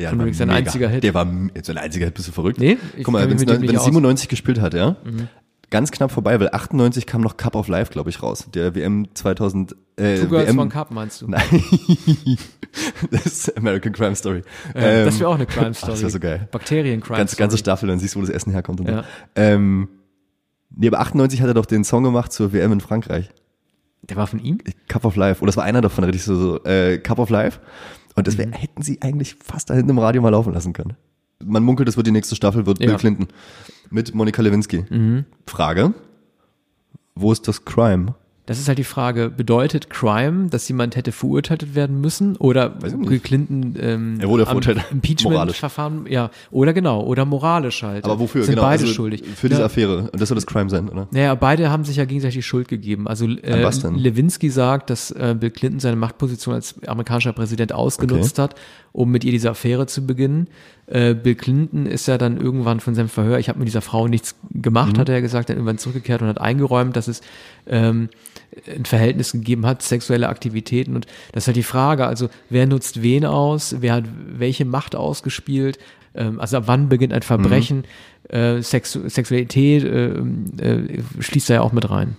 Ja, 0.00 0.10
Von 0.10 0.20
war 0.20 0.26
Rick, 0.26 0.34
sein 0.36 0.48
mega. 0.48 0.58
einziger 0.58 0.88
Hit. 0.88 1.02
Der 1.02 1.14
war 1.14 1.26
sein 1.62 1.78
einziger 1.78 2.06
Hit, 2.06 2.14
bist 2.14 2.28
du 2.28 2.32
verrückt? 2.32 2.60
Nee, 2.60 2.76
ich 2.96 3.02
Guck 3.02 3.12
mal, 3.12 3.28
wenn 3.28 3.36
es 3.36 3.40
mit 3.40 3.50
dem 3.50 3.60
nicht 3.62 3.76
aus. 3.76 3.84
97 3.84 4.28
gespielt 4.28 4.60
hat, 4.60 4.74
ja, 4.74 4.96
ganz 5.70 5.90
knapp 5.90 6.10
vorbei, 6.10 6.38
weil 6.40 6.48
98 6.50 7.06
kam 7.06 7.20
noch 7.20 7.36
Cup 7.36 7.54
of 7.54 7.68
Life, 7.68 7.92
glaube 7.92 8.10
ich, 8.10 8.22
raus. 8.22 8.46
Der 8.54 8.74
WM 8.74 9.08
2000, 9.14 9.76
äh, 9.96 10.20
Two 10.20 10.28
Girls 10.28 10.48
WM, 10.48 10.58
One 10.58 10.70
Cup 10.70 10.90
meinst 10.90 11.20
du? 11.22 11.28
Nein, 11.30 11.44
das 13.10 13.26
ist 13.26 13.56
American 13.56 13.92
Crime 13.92 14.14
Story. 14.16 14.42
Äh, 14.74 15.04
das 15.04 15.14
Ähm, 15.14 15.20
wäre 15.20 15.30
auch 15.30 15.34
eine 15.34 15.46
Crime 15.46 15.70
ach, 15.70 15.74
Story. 15.74 15.92
Das 15.92 16.00
wäre 16.02 16.10
so 16.10 16.20
geil. 16.20 16.48
Bakterien-Crime 16.50 17.16
Ganze, 17.18 17.36
ganze 17.36 17.56
Story. 17.56 17.64
Staffel, 17.64 17.88
dann 17.88 17.98
siehst 17.98 18.14
du, 18.14 18.18
wo 18.20 18.22
das 18.24 18.30
Essen 18.34 18.52
herkommt. 18.52 18.80
Und 18.80 18.86
so. 18.88 18.92
Ja. 18.92 19.04
ähm, 19.36 19.88
nee, 20.74 20.88
aber 20.88 21.00
98 21.00 21.40
hat 21.40 21.48
er 21.48 21.54
doch 21.54 21.66
den 21.66 21.84
Song 21.84 22.04
gemacht 22.04 22.32
zur 22.32 22.52
WM 22.52 22.72
in 22.72 22.80
Frankreich. 22.80 23.30
Der 24.02 24.16
war 24.16 24.26
von 24.26 24.38
ihm? 24.38 24.58
Cup 24.88 25.04
of 25.04 25.16
Life. 25.16 25.40
Oder 25.42 25.48
das 25.48 25.56
war 25.56 25.64
einer 25.64 25.80
davon, 25.80 26.04
richtig 26.04 26.22
so, 26.22 26.36
so 26.36 26.64
äh, 26.64 26.98
Cup 26.98 27.18
of 27.18 27.30
Life. 27.30 27.60
Und 28.14 28.26
das 28.26 28.34
Mhm. 28.36 28.38
wär, 28.38 28.50
hätten 28.52 28.82
sie 28.82 29.02
eigentlich 29.02 29.36
fast 29.42 29.70
da 29.70 29.74
hinten 29.74 29.90
im 29.90 29.98
Radio 29.98 30.22
mal 30.22 30.30
laufen 30.30 30.52
lassen 30.52 30.72
können. 30.72 30.96
Man 31.44 31.62
munkelt, 31.62 31.86
das 31.88 31.96
wird 31.96 32.06
die 32.06 32.10
nächste 32.12 32.34
Staffel, 32.34 32.66
wird 32.66 32.78
Bill 32.78 32.88
Ja. 32.88 32.94
Mhm. 32.94 32.98
Clinton. 32.98 33.28
Mit 33.90 34.14
Monika 34.14 34.42
Lewinsky. 34.42 34.84
Frage. 35.46 35.94
Wo 37.14 37.32
ist 37.32 37.48
das 37.48 37.64
Crime? 37.64 38.14
Das 38.48 38.58
ist 38.58 38.66
halt 38.66 38.78
die 38.78 38.84
Frage, 38.84 39.28
bedeutet 39.28 39.90
Crime, 39.90 40.48
dass 40.48 40.66
jemand 40.68 40.96
hätte 40.96 41.12
verurteilt 41.12 41.74
werden 41.74 42.00
müssen 42.00 42.34
oder. 42.36 42.70
Bill 42.70 43.18
Clinton 43.18 43.74
ähm, 43.78 44.18
Er 44.22 44.28
wurde 44.30 44.44
am 44.44 44.62
verurteilt. 44.62 44.86
Impeachment-Verfahren, 44.90 46.06
ja, 46.08 46.30
oder 46.50 46.72
genau, 46.72 47.02
oder 47.04 47.26
moralisch 47.26 47.82
halt. 47.82 48.06
Aber 48.06 48.18
wofür? 48.18 48.44
Sind 48.44 48.54
genau. 48.54 48.66
beide 48.66 48.84
also 48.84 48.94
schuldig. 48.94 49.22
Für 49.22 49.50
diese 49.50 49.60
ja, 49.60 49.66
Affäre. 49.66 50.08
Und 50.10 50.18
das 50.18 50.30
soll 50.30 50.36
das 50.36 50.46
Crime 50.46 50.70
sein, 50.70 50.88
oder? 50.88 51.08
Naja, 51.10 51.34
beide 51.34 51.68
haben 51.68 51.84
sich 51.84 51.96
ja 51.96 52.06
gegenseitig 52.06 52.46
Schuld 52.46 52.68
gegeben. 52.68 53.06
Also 53.06 53.26
äh, 53.26 53.62
was 53.62 53.80
denn? 53.80 53.96
Lewinsky 53.96 54.48
sagt, 54.48 54.88
dass 54.88 55.10
äh, 55.10 55.36
Bill 55.38 55.50
Clinton 55.50 55.80
seine 55.80 55.96
Machtposition 55.96 56.54
als 56.54 56.82
amerikanischer 56.86 57.34
Präsident 57.34 57.74
ausgenutzt 57.74 58.38
hat, 58.38 58.54
um 58.92 59.10
mit 59.10 59.24
ihr 59.24 59.32
diese 59.32 59.50
Affäre 59.50 59.86
zu 59.86 60.06
beginnen. 60.06 60.48
Äh, 60.90 61.14
Bill 61.14 61.34
Clinton 61.34 61.86
ist 61.86 62.08
ja 62.08 62.16
dann 62.18 62.40
irgendwann 62.40 62.80
von 62.80 62.94
seinem 62.94 63.08
Verhör, 63.10 63.38
ich 63.38 63.48
habe 63.48 63.58
mit 63.58 63.68
dieser 63.68 63.82
Frau 63.82 64.08
nichts 64.08 64.34
gemacht, 64.52 64.94
Mhm. 64.96 65.00
hat 65.00 65.08
er 65.10 65.16
ja 65.16 65.20
gesagt, 65.20 65.48
dann 65.50 65.56
irgendwann 65.56 65.78
zurückgekehrt 65.78 66.22
und 66.22 66.28
hat 66.28 66.40
eingeräumt, 66.40 66.96
dass 66.96 67.08
es 67.08 67.20
ähm, 67.66 68.08
ein 68.74 68.86
Verhältnis 68.86 69.32
gegeben 69.32 69.66
hat, 69.66 69.82
sexuelle 69.82 70.28
Aktivitäten. 70.28 70.94
Und 70.96 71.06
das 71.32 71.44
ist 71.44 71.48
halt 71.48 71.56
die 71.56 71.62
Frage, 71.62 72.06
also 72.06 72.30
wer 72.48 72.66
nutzt 72.66 73.02
wen 73.02 73.26
aus, 73.26 73.76
wer 73.80 73.92
hat 73.94 74.04
welche 74.38 74.64
Macht 74.64 74.96
ausgespielt, 74.96 75.78
ähm, 76.14 76.40
also 76.40 76.56
ab 76.56 76.62
wann 76.66 76.88
beginnt 76.88 77.12
ein 77.12 77.22
Verbrechen, 77.22 77.84
äh, 78.30 78.62
Sex 78.62 78.92
Sexualität 78.92 79.84
äh, 79.84 80.08
äh, 80.62 81.02
schließt 81.20 81.50
da 81.50 81.54
ja 81.54 81.60
auch 81.60 81.72
mit 81.72 81.90
rein. 81.90 82.16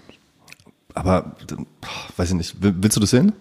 Aber, 0.94 1.36
weiß 2.18 2.30
ich 2.30 2.36
nicht. 2.36 2.62
Will- 2.62 2.76
Willst 2.80 2.98
du 2.98 3.02
das 3.02 3.10
sehen? 3.12 3.34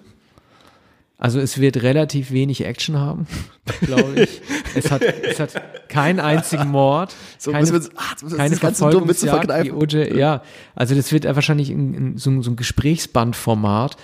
Also 1.21 1.41
es 1.41 1.59
wird 1.61 1.83
relativ 1.83 2.31
wenig 2.31 2.65
Action 2.65 2.97
haben, 2.97 3.27
glaube 3.81 4.23
ich. 4.23 4.41
es, 4.77 4.89
hat, 4.93 5.03
es 5.03 5.41
hat 5.41 5.89
keinen 5.89 6.21
einzigen 6.21 6.69
Mord, 6.69 7.13
So, 7.39 7.51
keine, 7.51 7.67
wir 7.67 7.83
wir 7.83 8.37
keine 8.37 8.55
Verfolgungsjagd, 8.57 9.47
verkneifen. 9.47 9.73
OJ, 9.73 10.17
ja. 10.17 10.43
Also 10.77 10.95
das 10.95 11.11
wird 11.11 11.25
wahrscheinlich 11.25 11.71
ein, 11.71 11.95
ein, 12.13 12.19
so, 12.19 12.31
ein- 12.31 12.43
so 12.43 12.53
ein 12.53 12.57
Gesprächsbandformat, 12.57 13.97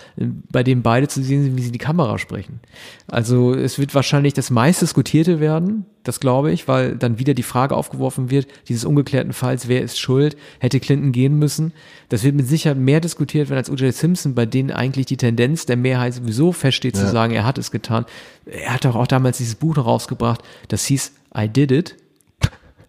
bei 0.50 0.64
dem 0.64 0.82
beide 0.82 1.06
zu 1.06 1.22
sehen 1.22 1.44
sind, 1.44 1.56
wie 1.56 1.60
sie 1.60 1.68
in 1.68 1.72
die 1.72 1.78
Kamera 1.78 2.18
sprechen. 2.18 2.58
Also 3.06 3.54
es 3.54 3.78
wird 3.78 3.94
wahrscheinlich 3.94 4.34
das 4.34 4.50
meistdiskutierte 4.50 5.38
werden, 5.38 5.86
das 6.04 6.20
glaube 6.20 6.52
ich, 6.52 6.68
weil 6.68 6.96
dann 6.96 7.18
wieder 7.18 7.34
die 7.34 7.42
Frage 7.42 7.74
aufgeworfen 7.74 8.30
wird, 8.30 8.46
dieses 8.68 8.84
ungeklärten 8.84 9.32
Falls, 9.32 9.66
wer 9.68 9.82
ist 9.82 9.98
schuld, 9.98 10.36
hätte 10.60 10.78
Clinton 10.78 11.12
gehen 11.12 11.38
müssen. 11.38 11.72
Das 12.10 12.22
wird 12.22 12.34
mit 12.36 12.46
Sicherheit 12.46 12.78
mehr 12.78 13.00
diskutiert 13.00 13.48
werden 13.48 13.58
als 13.58 13.70
O.J. 13.70 13.92
Simpson, 13.92 14.34
bei 14.34 14.46
denen 14.46 14.70
eigentlich 14.70 15.06
die 15.06 15.16
Tendenz 15.16 15.66
der 15.66 15.76
Mehrheit 15.76 16.14
sowieso 16.14 16.52
feststeht, 16.52 16.94
zu 16.96 17.04
Ja. 17.04 17.10
sagen, 17.10 17.32
er 17.34 17.44
hat 17.44 17.58
es 17.58 17.70
getan. 17.70 18.04
Er 18.46 18.74
hat 18.74 18.84
doch 18.84 18.94
auch 18.94 19.06
damals 19.06 19.38
dieses 19.38 19.54
Buch 19.56 19.76
rausgebracht, 19.76 20.42
das 20.68 20.84
hieß 20.86 21.12
I 21.36 21.48
Did 21.48 21.72
It. 21.72 21.96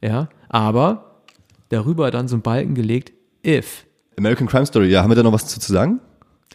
Ja, 0.02 0.30
aber 0.50 1.22
darüber 1.70 2.12
dann 2.12 2.28
so 2.28 2.36
ein 2.36 2.42
Balken 2.42 2.76
gelegt, 2.76 3.12
if. 3.46 3.86
American 4.18 4.48
Crime 4.48 4.66
Story, 4.66 4.88
ja, 4.88 5.02
haben 5.02 5.10
wir 5.10 5.16
da 5.16 5.24
noch 5.24 5.32
was 5.34 5.48
zu, 5.48 5.60
zu 5.60 5.72
sagen? 5.74 6.00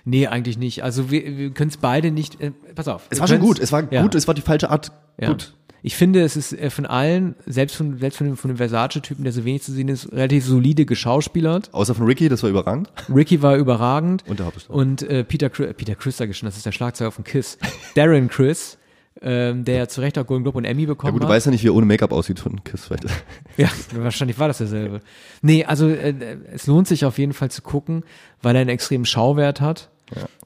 Nee, 0.04 0.26
eigentlich 0.28 0.56
nicht. 0.56 0.82
Also 0.82 1.10
wir, 1.10 1.36
wir 1.36 1.50
können 1.50 1.70
es 1.70 1.76
beide 1.76 2.10
nicht. 2.10 2.40
Äh, 2.40 2.52
pass 2.74 2.88
auf. 2.88 3.06
Es 3.10 3.20
war 3.20 3.28
schon 3.28 3.40
gut, 3.40 3.58
es 3.58 3.70
war 3.70 3.90
ja, 3.92 4.02
gut, 4.02 4.14
es 4.14 4.26
war 4.26 4.34
die 4.34 4.40
falsche 4.40 4.70
Art. 4.70 4.92
Ja. 5.20 5.28
Gut. 5.28 5.54
Ich 5.82 5.96
finde, 5.96 6.22
es 6.22 6.36
ist 6.36 6.52
äh, 6.52 6.70
von 6.70 6.86
allen, 6.86 7.34
selbst 7.46 7.76
von, 7.76 7.98
selbst 7.98 8.16
von 8.18 8.26
dem, 8.26 8.36
von 8.36 8.48
dem 8.50 8.56
Versace-Typen, 8.58 9.24
der 9.24 9.32
so 9.32 9.44
wenig 9.44 9.62
zu 9.62 9.72
sehen 9.72 9.88
ist, 9.88 10.12
relativ 10.12 10.44
solide 10.44 10.84
geschauspielert. 10.86 11.72
Außer 11.72 11.94
von 11.94 12.06
Ricky, 12.06 12.28
das 12.28 12.42
war 12.42 12.50
überragend. 12.50 12.90
Ricky 13.14 13.42
war 13.42 13.56
überragend. 13.56 14.24
Und 14.26 14.38
der 14.38 14.46
Hauptdarsteller. 14.46 14.78
Und 14.78 15.02
äh, 15.02 15.24
Peter, 15.24 15.48
Chris, 15.50 15.74
Peter 15.76 15.94
Chris 15.94 16.16
sag 16.16 16.28
ich 16.30 16.36
schon, 16.36 16.46
das 16.46 16.56
ist 16.56 16.66
der 16.66 16.72
Schlagzeuger 16.72 17.10
von 17.12 17.24
Kiss. 17.24 17.58
Darren 17.94 18.28
Chris, 18.28 18.78
ähm, 19.22 19.64
der 19.64 19.76
ja 19.76 19.88
zu 19.88 20.00
Recht 20.00 20.18
auch 20.18 20.26
Golden 20.26 20.44
Globe 20.44 20.58
und 20.58 20.64
Emmy 20.64 20.82
Ja 20.82 20.88
bekommen 20.88 21.12
gut, 21.12 21.22
du 21.22 21.26
hat. 21.26 21.32
weißt 21.34 21.46
ja 21.46 21.52
nicht, 21.52 21.62
wie 21.62 21.68
er 21.68 21.74
ohne 21.74 21.86
Make-up 21.86 22.12
aussieht 22.12 22.40
von 22.40 22.62
Kiss 22.64 22.86
vielleicht. 22.86 23.04
Ja, 23.56 23.68
wahrscheinlich 23.94 24.38
war 24.38 24.48
das 24.48 24.58
derselbe. 24.58 25.00
Nee, 25.42 25.64
also 25.64 25.88
äh, 25.88 26.14
es 26.52 26.66
lohnt 26.66 26.88
sich 26.88 27.04
auf 27.04 27.18
jeden 27.18 27.32
Fall 27.32 27.50
zu 27.50 27.62
gucken, 27.62 28.04
weil 28.42 28.54
er 28.54 28.62
einen 28.62 28.70
extremen 28.70 29.04
Schauwert 29.04 29.60
hat. 29.60 29.90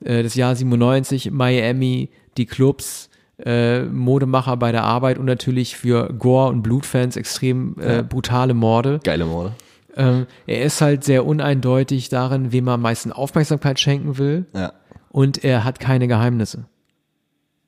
Äh, 0.05 0.23
das 0.23 0.35
Jahr 0.35 0.55
97, 0.57 1.31
Miami, 1.31 2.11
die 2.37 2.47
Clubs, 2.47 3.09
äh, 3.38 3.83
Modemacher 3.85 4.57
bei 4.57 4.73
der 4.73 4.85
Arbeit 4.85 5.18
und 5.18 5.25
natürlich 5.27 5.77
für 5.77 6.12
Gore- 6.12 6.51
und 6.51 6.62
Blutfans 6.62 7.16
extrem 7.16 7.77
äh, 7.81 8.03
brutale 8.03 8.55
Morde. 8.55 9.01
Geile 9.03 9.25
Morde. 9.27 9.53
Ähm, 9.97 10.27
er 10.47 10.62
ist 10.62 10.81
halt 10.81 11.05
sehr 11.05 11.25
uneindeutig 11.25 12.09
darin, 12.09 12.53
wem 12.53 12.66
er 12.68 12.75
am 12.75 12.83
meisten 12.83 13.12
Aufmerksamkeit 13.12 13.79
schenken 13.79 14.18
will 14.18 14.47
Ja. 14.55 14.73
und 15.11 15.44
er 15.44 15.64
hat 15.64 15.79
keine 15.81 16.09
Geheimnisse. 16.09 16.64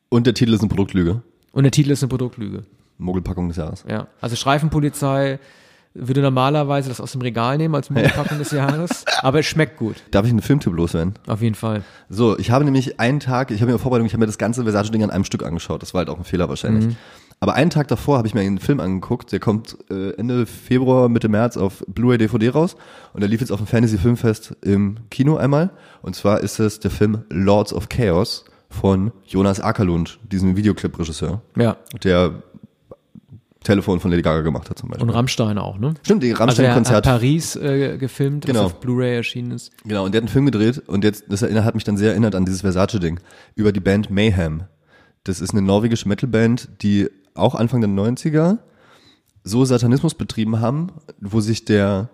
Und 0.09 0.27
der 0.27 0.35
Titel 0.35 0.53
ist 0.55 0.61
eine 0.61 0.69
Produktlüge. 0.69 1.23
Und 1.53 1.65
der 1.65 1.73
Titel 1.73 1.91
ist 1.91 2.03
eine 2.03 2.09
Produktlüge. 2.09 2.65
Mogelpackung 2.99 3.49
des 3.49 3.57
Jahres. 3.59 3.85
Ja, 3.89 4.07
also 4.21 4.37
Streifenpolizei 4.37 5.39
würde 5.99 6.21
normalerweise 6.23 6.89
das 6.89 7.01
aus 7.01 7.13
dem 7.13 7.21
Regal 7.23 7.59
nehmen 7.59 7.75
als 7.75 7.91
Mogelpackung 7.91 8.39
des 8.39 8.51
Jahres, 8.53 9.05
aber 9.23 9.41
es 9.41 9.47
schmeckt 9.47 9.77
gut, 9.79 9.97
Darf 10.11 10.25
ich 10.27 10.31
einen 10.31 10.43
Filmtipp 10.43 10.73
loswerden? 10.73 11.15
auf 11.27 11.43
jeden 11.43 11.55
Fall. 11.55 11.83
So, 12.09 12.39
ich 12.39 12.51
habe 12.51 12.65
nämlich 12.65 13.01
einen 13.01 13.21
Tag, 13.21 13.51
ich 13.51 13.61
habe 13.63 13.73
mir 13.73 13.79
Vorbereitung, 13.79 14.07
ich 14.07 14.13
habe 14.13 14.21
mir 14.21 14.27
das 14.27 14.39
ganze 14.39 14.63
Versace-Ding 14.63 15.03
an 15.03 15.11
einem 15.11 15.25
Stück 15.25 15.45
angeschaut. 15.45 15.83
Das 15.83 15.95
war 15.95 16.01
halt 16.01 16.09
auch 16.11 16.19
ein 16.19 16.25
Fehler 16.25 16.49
wahrscheinlich. 16.49 16.97
Aber 17.41 17.55
einen 17.55 17.69
Tag 17.71 17.89
davor 17.89 18.17
habe 18.19 18.27
ich 18.29 18.35
mir 18.35 18.41
einen 18.41 18.59
Film 18.59 18.81
angeguckt, 18.81 19.31
der 19.31 19.41
kommt 19.41 19.77
äh, 19.91 20.13
Ende 20.13 20.47
Februar, 20.47 21.09
Mitte 21.11 21.29
März 21.29 21.57
auf 21.59 21.85
Blu-ray 21.87 22.17
DVD 22.19 22.49
raus 22.49 22.77
und 23.13 23.21
der 23.21 23.29
lief 23.29 23.41
jetzt 23.41 23.51
auf 23.53 23.59
dem 23.61 23.67
Fantasy 23.67 23.99
Filmfest 23.99 24.57
im 24.63 24.97
Kino 25.11 25.37
einmal. 25.37 25.71
Und 26.01 26.17
zwar 26.17 26.41
ist 26.41 26.59
es 26.61 26.81
der 26.81 26.91
Film 26.91 27.25
Lords 27.29 27.75
of 27.75 27.89
Chaos 27.91 28.47
von 28.71 29.13
Jonas 29.27 29.61
Akerlund, 29.61 30.19
diesem 30.33 30.57
Videoclip-Regisseur, 30.57 31.43
Ja, 31.57 31.77
der 32.05 32.43
Telefon 33.65 33.99
von 34.01 34.11
Lady 34.11 34.23
Gaga 34.23 34.43
gemacht 34.43 34.71
hat 34.71 34.79
zum 34.79 34.91
Beispiel. 34.91 35.09
und 35.09 35.11
Rammstein 35.15 35.59
auch, 35.59 35.79
ne? 35.79 35.95
Stimmt, 36.03 36.23
die 36.23 36.33
Also 36.35 36.63
er 36.63 36.71
hat 36.71 36.77
Rammstein-Konzert. 36.77 37.05
Paris 37.05 37.57
äh, 37.57 37.97
gefilmt, 37.99 38.47
Genau. 38.47 38.61
was 38.61 38.67
auf 38.67 38.81
Blu-ray 38.81 39.17
erschienen 39.17 39.51
ist. 39.53 39.73
Genau, 39.85 40.05
und 40.05 40.13
der 40.13 40.21
hat 40.21 40.25
einen 40.25 40.33
Film 40.33 40.47
gedreht 40.47 40.83
und 40.87 41.03
jetzt, 41.05 41.25
das 41.29 41.43
hat 41.43 41.75
mich 41.75 41.85
dann 41.85 41.97
sehr 41.97 42.11
erinnert 42.11 42.35
an 42.35 42.45
dieses 42.45 42.61
Versace-Ding 42.61 43.19
über 43.55 43.73
die 43.73 43.81
Band 43.81 44.11
Mayhem. 44.11 44.65
Das 45.25 45.41
ist 45.41 45.51
eine 45.53 45.63
norwegische 45.63 46.09
Metalband, 46.09 46.69
die 46.83 47.09
auch 47.35 47.55
Anfang 47.57 47.81
der 47.81 47.91
90er 47.91 48.59
so 49.43 49.65
Satanismus 49.65 50.15
betrieben 50.15 50.61
haben, 50.61 50.89
wo 51.21 51.41
sich 51.41 51.65
der, 51.65 52.09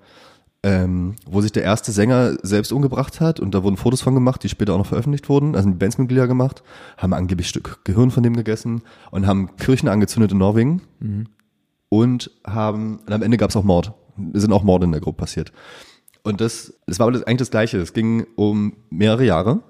ähm, 0.63 1.17
wo 1.27 1.41
sich 1.41 1.53
der 1.53 1.65
erste 1.65 1.91
Sänger 1.93 2.37
selbst 2.43 2.73
umgebracht 2.73 3.21
hat 3.21 3.41
und 3.41 3.55
da 3.55 3.63
wurden 3.63 3.77
Fotos 3.77 4.01
von 4.01 4.15
gemacht, 4.15 4.43
die 4.43 4.49
später 4.49 4.75
auch 4.75 4.79
noch 4.79 4.87
veröffentlicht 4.87 5.29
wurden, 5.29 5.57
also 5.57 5.69
die 5.69 5.77
Bandsmitglieder 5.77 6.29
gemacht, 6.29 6.63
haben 6.97 7.13
angeblich 7.13 7.49
Stück 7.49 7.81
Gehirn 7.85 8.11
von 8.11 8.23
dem 8.23 8.37
gegessen 8.37 8.83
und 9.11 9.27
haben 9.27 9.57
Kirchen 9.57 9.89
angezündet 9.89 10.31
in 10.33 10.39
Norwegen 10.39 10.83
und 11.89 12.31
haben, 12.47 13.01
und 13.07 13.13
am 13.13 13.23
Ende 13.23 13.37
gab 13.37 13.51
es 13.51 13.57
auch 13.57 13.65
Mord. 13.65 13.93
Es 14.33 14.43
sind 14.43 14.53
auch 14.53 14.63
Morde 14.63 14.85
in 14.85 14.93
der 14.93 15.01
Gruppe 15.01 15.19
passiert. 15.19 15.53
Und 16.23 16.41
das, 16.41 16.75
das 16.87 16.99
war 16.99 17.09
eigentlich 17.09 17.39
das 17.39 17.51
Gleiche. 17.51 17.79
Es 17.79 17.93
ging 17.93 18.27
um 18.37 18.77
mehrere 18.91 19.25
Jahre. 19.25 19.61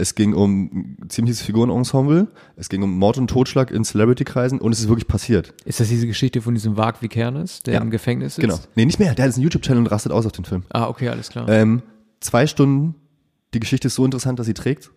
Es 0.00 0.14
ging 0.14 0.32
um 0.34 0.96
ein 1.02 1.08
ziemliches 1.10 1.42
Figurenensemble. 1.42 2.28
Es 2.56 2.68
ging 2.70 2.82
um 2.82 2.96
Mord 2.98 3.18
und 3.18 3.28
Totschlag 3.28 3.70
in 3.70 3.84
Celebrity-Kreisen 3.84 4.58
und 4.58 4.72
es 4.72 4.80
ist 4.80 4.88
wirklich 4.88 5.06
passiert. 5.06 5.52
Ist 5.66 5.78
das 5.78 5.88
diese 5.88 6.06
Geschichte 6.06 6.40
von 6.40 6.54
diesem 6.54 6.76
Vag 6.78 7.02
Vikernes, 7.02 7.62
der 7.62 7.74
Ja. 7.74 7.80
im 7.82 7.90
Gefängnis 7.90 8.36
sitzt? 8.36 8.48
Genau. 8.48 8.58
Nee, 8.76 8.86
nicht 8.86 8.98
mehr. 8.98 9.14
Der 9.14 9.24
hat 9.24 9.28
jetzt 9.28 9.36
einen 9.36 9.44
YouTube-Channel 9.44 9.80
und 9.82 9.86
rastet 9.88 10.12
aus 10.12 10.24
auf 10.24 10.32
den 10.32 10.46
Film. 10.46 10.62
Ah, 10.70 10.88
okay, 10.88 11.08
alles 11.10 11.28
klar. 11.28 11.48
Ähm, 11.50 11.82
zwei 12.20 12.46
Stunden. 12.46 12.94
Die 13.52 13.60
Geschichte 13.60 13.88
ist 13.88 13.94
so 13.96 14.04
interessant, 14.04 14.38
dass 14.38 14.46
sie 14.46 14.54
trägt. 14.54 14.90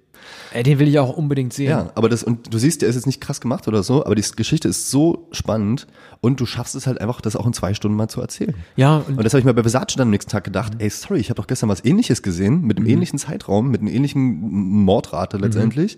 Äh, 0.54 0.64
den 0.64 0.80
will 0.80 0.88
ich 0.88 1.00
auch 1.00 1.16
unbedingt 1.18 1.54
sehen. 1.54 1.70
Ja, 1.70 1.92
aber 1.96 2.10
das, 2.10 2.24
und 2.24 2.54
du 2.54 2.58
siehst, 2.58 2.82
der 2.82 2.90
ist 2.90 2.96
jetzt 2.96 3.06
nicht 3.08 3.22
krass 3.22 3.42
gemacht 3.42 3.68
oder 3.68 3.84
so, 3.84 4.06
aber 4.06 4.16
die 4.16 4.24
Geschichte 4.36 4.68
ist 4.68 4.90
so 4.92 5.28
spannend 5.32 5.88
und 6.22 6.40
du 6.40 6.46
schaffst 6.46 6.76
es 6.76 6.86
halt 6.88 7.02
einfach, 7.02 7.22
das 7.22 7.36
auch 7.36 7.46
in 7.48 7.54
zwei 7.54 7.74
Stunden 7.74 7.98
mal 7.98 8.08
zu 8.08 8.22
erzählen. 8.22 8.54
Ja, 8.76 8.98
und 8.98 9.18
Und 9.18 9.24
das 9.24 9.34
habe 9.34 9.40
ich 9.40 9.46
mir 9.46 9.54
bei 9.54 9.64
Versace 9.64 9.96
dann 9.96 10.08
am 10.08 10.10
nächsten 10.12 10.32
Tag 10.32 10.44
gedacht, 10.44 10.74
ey, 10.80 10.90
sorry, 10.90 11.20
ich 11.20 11.30
habe 11.30 11.36
doch 11.42 11.48
gestern 11.48 11.70
was 11.70 11.84
ähnliches 11.86 12.22
gesehen, 12.22 12.62
mit 12.62 12.78
Mhm. 12.80 12.86
einem 12.86 12.94
ähnlichen 12.94 13.20
Zeitraum, 13.20 13.70
mit 13.72 13.82
einer 13.82 13.92
ähnlichen 13.92 14.40
Mordrate 14.86 15.38
letztendlich. 15.38 15.98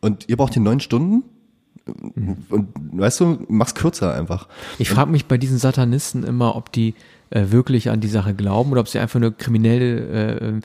Und 0.00 0.28
ihr 0.28 0.36
braucht 0.36 0.54
hier 0.54 0.62
neun 0.62 0.80
Stunden. 0.80 1.22
Mhm. 2.14 2.36
Und 2.48 2.68
weißt 2.92 3.20
du, 3.20 3.38
mach's 3.48 3.74
kürzer 3.74 4.14
einfach. 4.14 4.48
Ich 4.78 4.88
frage 4.90 5.10
mich 5.10 5.26
bei 5.26 5.36
diesen 5.38 5.58
Satanisten 5.58 6.22
immer, 6.22 6.54
ob 6.56 6.70
die 6.72 6.94
äh, 7.30 7.46
wirklich 7.50 7.90
an 7.90 8.00
die 8.00 8.08
Sache 8.08 8.34
glauben 8.34 8.70
oder 8.72 8.80
ob 8.80 8.88
sie 8.88 8.98
einfach 9.00 9.18
nur 9.18 9.36
kriminelle 9.36 9.98
äh, 10.38 10.60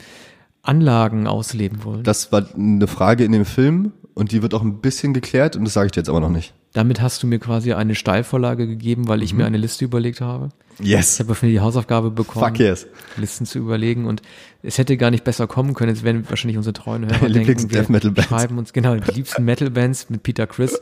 Anlagen 0.62 1.26
ausleben 1.26 1.84
wollen. 1.84 2.02
Das 2.02 2.32
war 2.32 2.46
eine 2.54 2.86
Frage 2.86 3.24
in 3.24 3.32
dem 3.32 3.44
Film 3.44 3.92
und 4.14 4.32
die 4.32 4.42
wird 4.42 4.54
auch 4.54 4.62
ein 4.62 4.80
bisschen 4.80 5.14
geklärt 5.14 5.56
und 5.56 5.64
das 5.64 5.74
sage 5.74 5.86
ich 5.86 5.92
dir 5.92 6.00
jetzt 6.00 6.08
aber 6.08 6.20
noch 6.20 6.28
nicht. 6.30 6.54
Damit 6.74 7.00
hast 7.00 7.22
du 7.22 7.26
mir 7.26 7.38
quasi 7.38 7.72
eine 7.72 7.94
Steilvorlage 7.94 8.66
gegeben, 8.66 9.08
weil 9.08 9.22
ich 9.22 9.32
Mhm. 9.32 9.38
mir 9.38 9.46
eine 9.46 9.56
Liste 9.56 9.84
überlegt 9.86 10.20
habe. 10.20 10.50
Ich 10.78 10.86
Yes. 10.86 11.18
habe 11.18 11.34
von 11.34 11.48
dir 11.48 11.54
die 11.54 11.60
Hausaufgabe 11.60 12.10
bekommen, 12.10 12.44
Fuck 12.46 12.58
yes. 12.60 12.86
Listen 13.16 13.46
zu 13.46 13.58
überlegen 13.58 14.04
und 14.04 14.20
es 14.62 14.76
hätte 14.76 14.96
gar 14.98 15.10
nicht 15.10 15.24
besser 15.24 15.46
kommen 15.46 15.72
können. 15.74 15.94
Jetzt 15.94 16.04
werden 16.04 16.24
wahrscheinlich 16.28 16.58
unsere 16.58 16.74
treuen 16.74 17.04
Hörer 17.06 17.18
denken, 17.20 17.32
Lieblings-Death-Metal-Bands. 17.32 18.28
schreiben 18.28 18.58
uns, 18.58 18.72
genau, 18.74 18.94
die 18.96 19.10
liebsten 19.12 19.44
Metal-Bands 19.44 20.10
mit 20.10 20.22
Peter 20.22 20.46
Chris. 20.46 20.78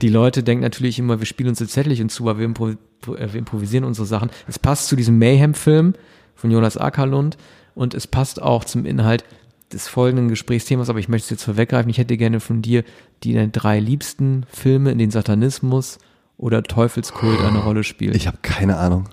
Die 0.00 0.08
Leute 0.08 0.42
denken 0.44 0.62
natürlich 0.62 0.98
immer, 1.00 1.18
wir 1.18 1.26
spielen 1.26 1.48
uns 1.48 1.58
jetzt 1.58 1.72
Zettelchen 1.72 2.08
zu, 2.08 2.28
aber 2.28 2.38
wir, 2.38 2.46
impro 2.46 2.68
äh, 2.70 2.76
wir 3.06 3.34
improvisieren 3.34 3.84
unsere 3.84 4.06
Sachen. 4.06 4.30
Es 4.46 4.58
passt 4.60 4.86
zu 4.86 4.94
diesem 4.96 5.18
Mayhem-Film 5.18 5.94
von 6.36 6.50
Jonas 6.50 6.76
Ackerlund 6.78 7.36
und 7.76 7.94
es 7.94 8.06
passt 8.06 8.42
auch 8.42 8.64
zum 8.64 8.86
Inhalt 8.86 9.24
des 9.72 9.86
folgenden 9.86 10.28
Gesprächsthemas, 10.28 10.88
aber 10.88 10.98
ich 10.98 11.08
möchte 11.08 11.26
es 11.26 11.30
jetzt 11.30 11.44
vorweggreifen. 11.44 11.90
Ich 11.90 11.98
hätte 11.98 12.16
gerne 12.16 12.40
von 12.40 12.62
dir 12.62 12.82
die 13.22 13.34
deine 13.34 13.50
drei 13.50 13.78
liebsten 13.78 14.44
Filme, 14.48 14.90
in 14.90 14.98
denen 14.98 15.12
Satanismus 15.12 15.98
oder 16.38 16.62
Teufelskult 16.62 17.40
eine 17.40 17.58
Rolle 17.58 17.84
spielt. 17.84 18.16
Ich 18.16 18.26
habe 18.26 18.38
keine 18.42 18.78
Ahnung. 18.78 19.08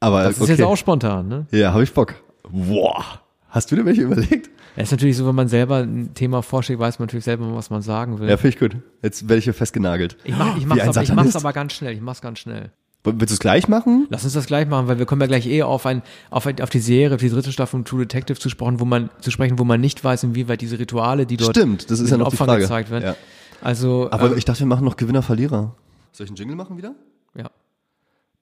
Aber 0.00 0.24
das 0.24 0.36
ist 0.36 0.42
okay. 0.42 0.52
jetzt 0.52 0.62
auch 0.62 0.76
spontan, 0.76 1.28
ne? 1.28 1.46
ja, 1.50 1.72
habe 1.72 1.82
ich 1.82 1.92
Bock. 1.92 2.14
Boah. 2.50 3.20
Hast 3.48 3.72
du 3.72 3.76
dir 3.76 3.86
welche 3.86 4.02
überlegt? 4.02 4.50
Es 4.76 4.88
ist 4.88 4.90
natürlich 4.90 5.16
so, 5.16 5.26
wenn 5.26 5.36
man 5.36 5.48
selber 5.48 5.78
ein 5.78 6.12
Thema 6.14 6.42
vorschlägt, 6.42 6.80
weiß 6.80 6.98
man 6.98 7.06
natürlich 7.06 7.24
selber, 7.24 7.54
was 7.54 7.70
man 7.70 7.80
sagen 7.80 8.18
will. 8.18 8.28
Ja, 8.28 8.36
finde 8.36 8.56
ich 8.56 8.58
gut. 8.58 8.76
Jetzt 9.02 9.28
werde 9.28 9.38
ich 9.38 9.44
hier 9.44 9.54
festgenagelt. 9.54 10.16
ich 10.24 10.36
mach, 10.36 10.56
ich 10.56 10.66
mach's, 10.66 10.80
aber, 10.80 10.90
ich 11.02 11.08
Satanist. 11.08 11.14
mach's 11.14 11.36
aber 11.36 11.52
ganz 11.52 11.72
schnell. 11.72 11.94
Ich 11.94 12.00
mach's 12.00 12.20
ganz 12.20 12.40
schnell. 12.40 12.72
Willst 13.04 13.30
du 13.30 13.34
es 13.34 13.38
gleich 13.38 13.68
machen? 13.68 14.06
Lass 14.08 14.24
uns 14.24 14.32
das 14.32 14.46
gleich 14.46 14.66
machen, 14.66 14.88
weil 14.88 14.98
wir 14.98 15.04
kommen 15.04 15.20
ja 15.20 15.26
gleich 15.26 15.46
eh 15.46 15.62
auf 15.62 15.84
ein, 15.84 16.02
auf, 16.30 16.46
ein, 16.46 16.60
auf 16.62 16.70
die 16.70 16.78
Serie, 16.80 17.14
auf 17.14 17.20
die 17.20 17.28
dritte 17.28 17.52
Staffel 17.52 17.72
von 17.72 17.84
True 17.84 18.00
Detective 18.06 18.38
zu 18.38 18.48
sprechen, 18.48 18.80
wo 18.80 18.86
man, 18.86 19.10
zu 19.20 19.30
sprechen, 19.30 19.58
wo 19.58 19.64
man 19.64 19.80
nicht 19.80 20.02
weiß, 20.02 20.22
inwieweit 20.24 20.62
diese 20.62 20.78
Rituale, 20.78 21.26
die 21.26 21.36
dort 21.36 21.50
Stimmt, 21.56 21.90
das 21.90 22.00
ist 22.00 22.10
ja 22.10 22.16
noch 22.16 22.28
die 22.28 22.32
Opfern 22.34 22.46
Frage. 22.46 22.62
gezeigt 22.62 22.90
werden. 22.90 23.04
Ja. 23.04 23.16
Also, 23.60 24.08
Aber 24.10 24.30
ähm, 24.32 24.38
ich 24.38 24.44
dachte, 24.46 24.60
wir 24.60 24.66
machen 24.66 24.84
noch 24.84 24.96
Gewinner, 24.96 25.22
Verlierer. 25.22 25.74
Soll 26.12 26.24
ich 26.24 26.30
einen 26.30 26.36
Jingle 26.36 26.56
machen 26.56 26.76
wieder? 26.78 26.94
ja. 27.36 27.50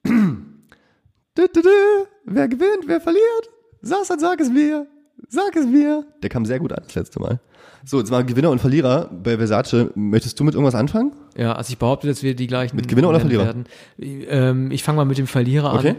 Du, 1.35 1.46
du, 1.48 1.62
du. 1.62 1.68
Wer 2.27 2.46
gewinnt, 2.46 2.85
wer 2.87 3.01
verliert? 3.01 3.48
Sag's 3.81 4.09
dann, 4.09 4.20
sag 4.20 4.38
es 4.38 4.51
mir. 4.51 4.87
Sag 5.29 5.57
es 5.57 5.64
mir. 5.64 6.05
Der 6.22 6.29
kam 6.29 6.44
sehr 6.44 6.59
gut 6.59 6.72
an 6.72 6.83
das 6.85 6.94
letzte 6.94 7.20
Mal. 7.20 7.40
So, 7.85 7.99
jetzt 7.99 8.11
mal 8.11 8.25
Gewinner 8.25 8.51
und 8.51 8.61
Verlierer 8.61 9.11
bei 9.11 9.37
Versace. 9.37 9.90
Möchtest 9.95 10.38
du 10.38 10.45
mit 10.45 10.55
irgendwas 10.55 10.75
anfangen? 10.75 11.12
Ja, 11.37 11.55
also 11.55 11.71
ich 11.73 11.79
behaupte, 11.79 12.07
dass 12.07 12.23
wir 12.23 12.35
die 12.37 12.47
gleichen 12.47 12.77
Mit 12.77 12.88
Gewinner 12.88 13.09
oder 13.09 13.21
Verlierer? 13.21 13.45
Werden. 13.47 13.66
Ähm, 13.99 14.71
ich 14.71 14.83
fange 14.83 14.97
mal 14.97 15.05
mit 15.05 15.18
dem 15.18 15.27
Verlierer 15.27 15.75
Okay. 15.75 15.90
an. 15.90 15.97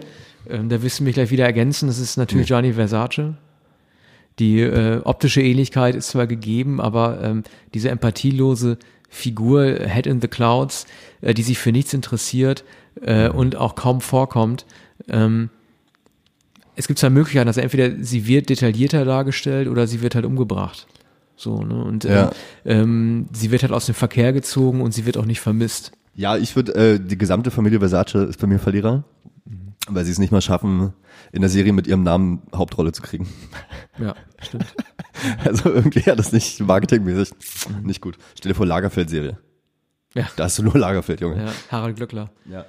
Ähm, 0.50 0.69
da 0.69 0.82
wirst 0.82 1.00
du 1.00 1.04
mich 1.04 1.13
gleich 1.15 1.32
wieder 1.32 1.46
ergänzen. 1.46 1.88
Das 1.88 2.00
ist 2.00 2.17
natürlich 2.17 2.48
Gianni 2.48 2.74
Versace. 2.74 3.34
Die 4.39 4.62
äh, 4.62 5.02
optische 5.04 5.41
Ähnlichkeit 5.41 5.96
ist 5.96 6.08
zwar 6.08 6.26
gegeben, 6.26 6.82
aber 6.82 7.22
ähm, 7.22 7.43
diese 7.74 7.89
empathielose 7.89 8.78
Figur, 9.10 9.63
Head 9.63 10.08
in 10.08 10.22
the 10.22 10.28
Clouds, 10.28 10.86
äh, 11.22 11.34
die 11.34 11.43
sich 11.43 11.60
für 11.60 11.72
nichts 11.72 11.93
interessiert 11.93 12.63
äh, 13.02 13.30
und 13.30 13.56
auch 13.56 13.76
kaum 13.76 14.02
vorkommt. 14.02 14.65
Ähm, 15.08 15.50
es 16.76 16.88
gibt 16.88 16.98
zwei 16.98 17.12
Möglichkeiten, 17.12 17.48
also 17.48 17.62
entweder 17.62 18.04
sie 18.04 18.26
wird 18.26 18.50
detaillierter 18.50 19.06
dargestellt 19.06 19.67
oder 19.67 19.86
sie 19.86 20.02
wird 20.02 20.15
halt 20.15 20.26
umgebracht. 20.26 20.88
So, 21.36 21.63
ne? 21.63 21.84
Und 21.84 22.04
Ja. 22.04 22.32
ähm, 22.65 23.28
sie 23.34 23.52
wird 23.52 23.63
halt 23.63 23.72
aus 23.74 23.86
dem 23.88 23.96
Verkehr 23.96 24.34
gezogen 24.34 24.82
und 24.82 24.93
sie 24.93 25.06
wird 25.06 25.17
auch 25.17 25.26
nicht 25.26 25.39
vermisst. 25.41 25.91
Ja, 26.15 26.38
ich 26.38 26.56
würde, 26.56 26.76
äh, 26.76 27.00
die 27.00 27.17
gesamte 27.17 27.50
Familie 27.52 27.80
Versace 27.80 28.15
ist 28.30 28.39
bei 28.39 28.48
mir 28.48 28.60
Verlierer. 28.60 29.04
Weil 29.89 30.06
sie 30.06 30.12
es 30.13 30.17
nicht 30.19 30.32
mal 30.32 30.39
schaffen, 30.39 30.93
in 31.34 31.41
der 31.41 31.50
Serie 31.50 31.74
mit 31.74 31.88
ihrem 31.88 32.04
Namen 32.04 32.41
Hauptrolle 32.56 32.93
zu 32.93 33.02
kriegen. 33.02 33.28
Ja, 34.00 34.15
stimmt. 34.41 34.74
Also 35.46 35.69
irgendwie 35.69 36.00
ja, 36.02 36.15
das 36.15 36.32
nicht 36.32 36.60
marketingmäßig 36.62 37.34
nicht 37.84 38.02
gut. 38.02 38.17
Stell 38.38 38.52
dir 38.52 38.56
vor, 38.56 38.65
Lagerfeld-Serie. 38.65 39.38
Ja. 40.15 40.28
Da 40.36 40.46
hast 40.46 40.58
du 40.60 40.63
nur 40.63 40.78
Lagerfeld, 40.78 41.22
Junge. 41.22 41.38
ja, 41.46 41.52
Harald 41.69 41.96
Glöckler. 41.98 42.30
Ja. 42.50 42.65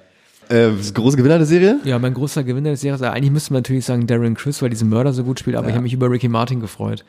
Äh, 0.49 0.71
große 0.93 1.17
Gewinner 1.17 1.37
der 1.37 1.47
Serie? 1.47 1.79
Ja, 1.83 1.99
mein 1.99 2.13
großer 2.13 2.43
Gewinner 2.43 2.71
des 2.71 2.83
Jahres, 2.83 3.01
eigentlich 3.01 3.31
müsste 3.31 3.53
man 3.53 3.59
natürlich 3.59 3.85
sagen 3.85 4.07
Darren 4.07 4.35
Chris, 4.35 4.61
weil 4.61 4.69
diesen 4.69 4.89
Mörder 4.89 5.13
so 5.13 5.23
gut 5.23 5.39
spielt, 5.39 5.55
aber 5.55 5.67
ich 5.67 5.73
habe 5.73 5.83
mich 5.83 5.93
über 5.93 6.09
Ricky 6.09 6.27
Martin 6.27 6.59
gefreut. 6.59 7.03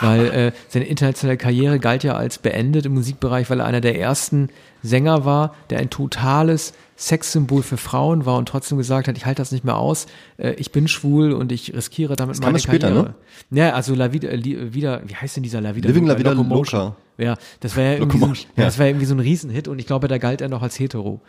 Weil 0.00 0.26
äh, 0.26 0.52
seine 0.68 0.86
internationale 0.86 1.36
Karriere 1.36 1.78
galt 1.78 2.04
ja 2.04 2.14
als 2.16 2.38
beendet 2.38 2.86
im 2.86 2.94
Musikbereich, 2.94 3.48
weil 3.50 3.60
er 3.60 3.66
einer 3.66 3.80
der 3.80 3.98
ersten 3.98 4.48
Sänger 4.82 5.24
war, 5.24 5.54
der 5.70 5.78
ein 5.78 5.90
totales 5.90 6.74
Sexsymbol 6.96 7.62
für 7.62 7.76
Frauen 7.76 8.26
war 8.26 8.36
und 8.36 8.48
trotzdem 8.48 8.78
gesagt 8.78 9.08
hat, 9.08 9.16
ich 9.16 9.26
halte 9.26 9.42
das 9.42 9.52
nicht 9.52 9.64
mehr 9.64 9.76
aus, 9.76 10.06
äh, 10.38 10.52
ich 10.52 10.72
bin 10.72 10.88
schwul 10.88 11.32
und 11.32 11.50
ich 11.50 11.74
riskiere 11.74 12.16
damit 12.16 12.40
kam 12.40 12.52
meine 12.52 12.58
später, 12.58 12.88
Karriere. 12.88 13.14
ne? 13.50 13.58
Ja, 13.58 13.72
also 13.74 13.94
La 13.94 14.12
Vida, 14.12 14.30
li, 14.30 14.74
wieder, 14.74 15.02
wie 15.06 15.14
heißt 15.14 15.36
denn 15.36 15.42
dieser 15.42 15.60
La 15.60 15.74
Vida? 15.74 15.88
Living 15.88 16.06
La 16.06 16.18
Vida. 16.18 16.32
Loca. 16.32 16.96
Ja, 17.18 17.36
das 17.60 17.76
war 17.76 17.84
ja 17.84 17.92
irgendwie, 17.94 18.18
so, 18.18 18.26
ja. 18.26 18.32
ja. 18.56 18.64
das 18.64 18.78
war 18.78 18.86
irgendwie 18.86 19.06
so 19.06 19.14
ein 19.14 19.20
Riesenhit 19.20 19.68
und 19.68 19.78
ich 19.78 19.86
glaube, 19.86 20.08
da 20.08 20.18
galt 20.18 20.40
er 20.40 20.48
noch 20.48 20.62
als 20.62 20.78
hetero. 20.78 21.20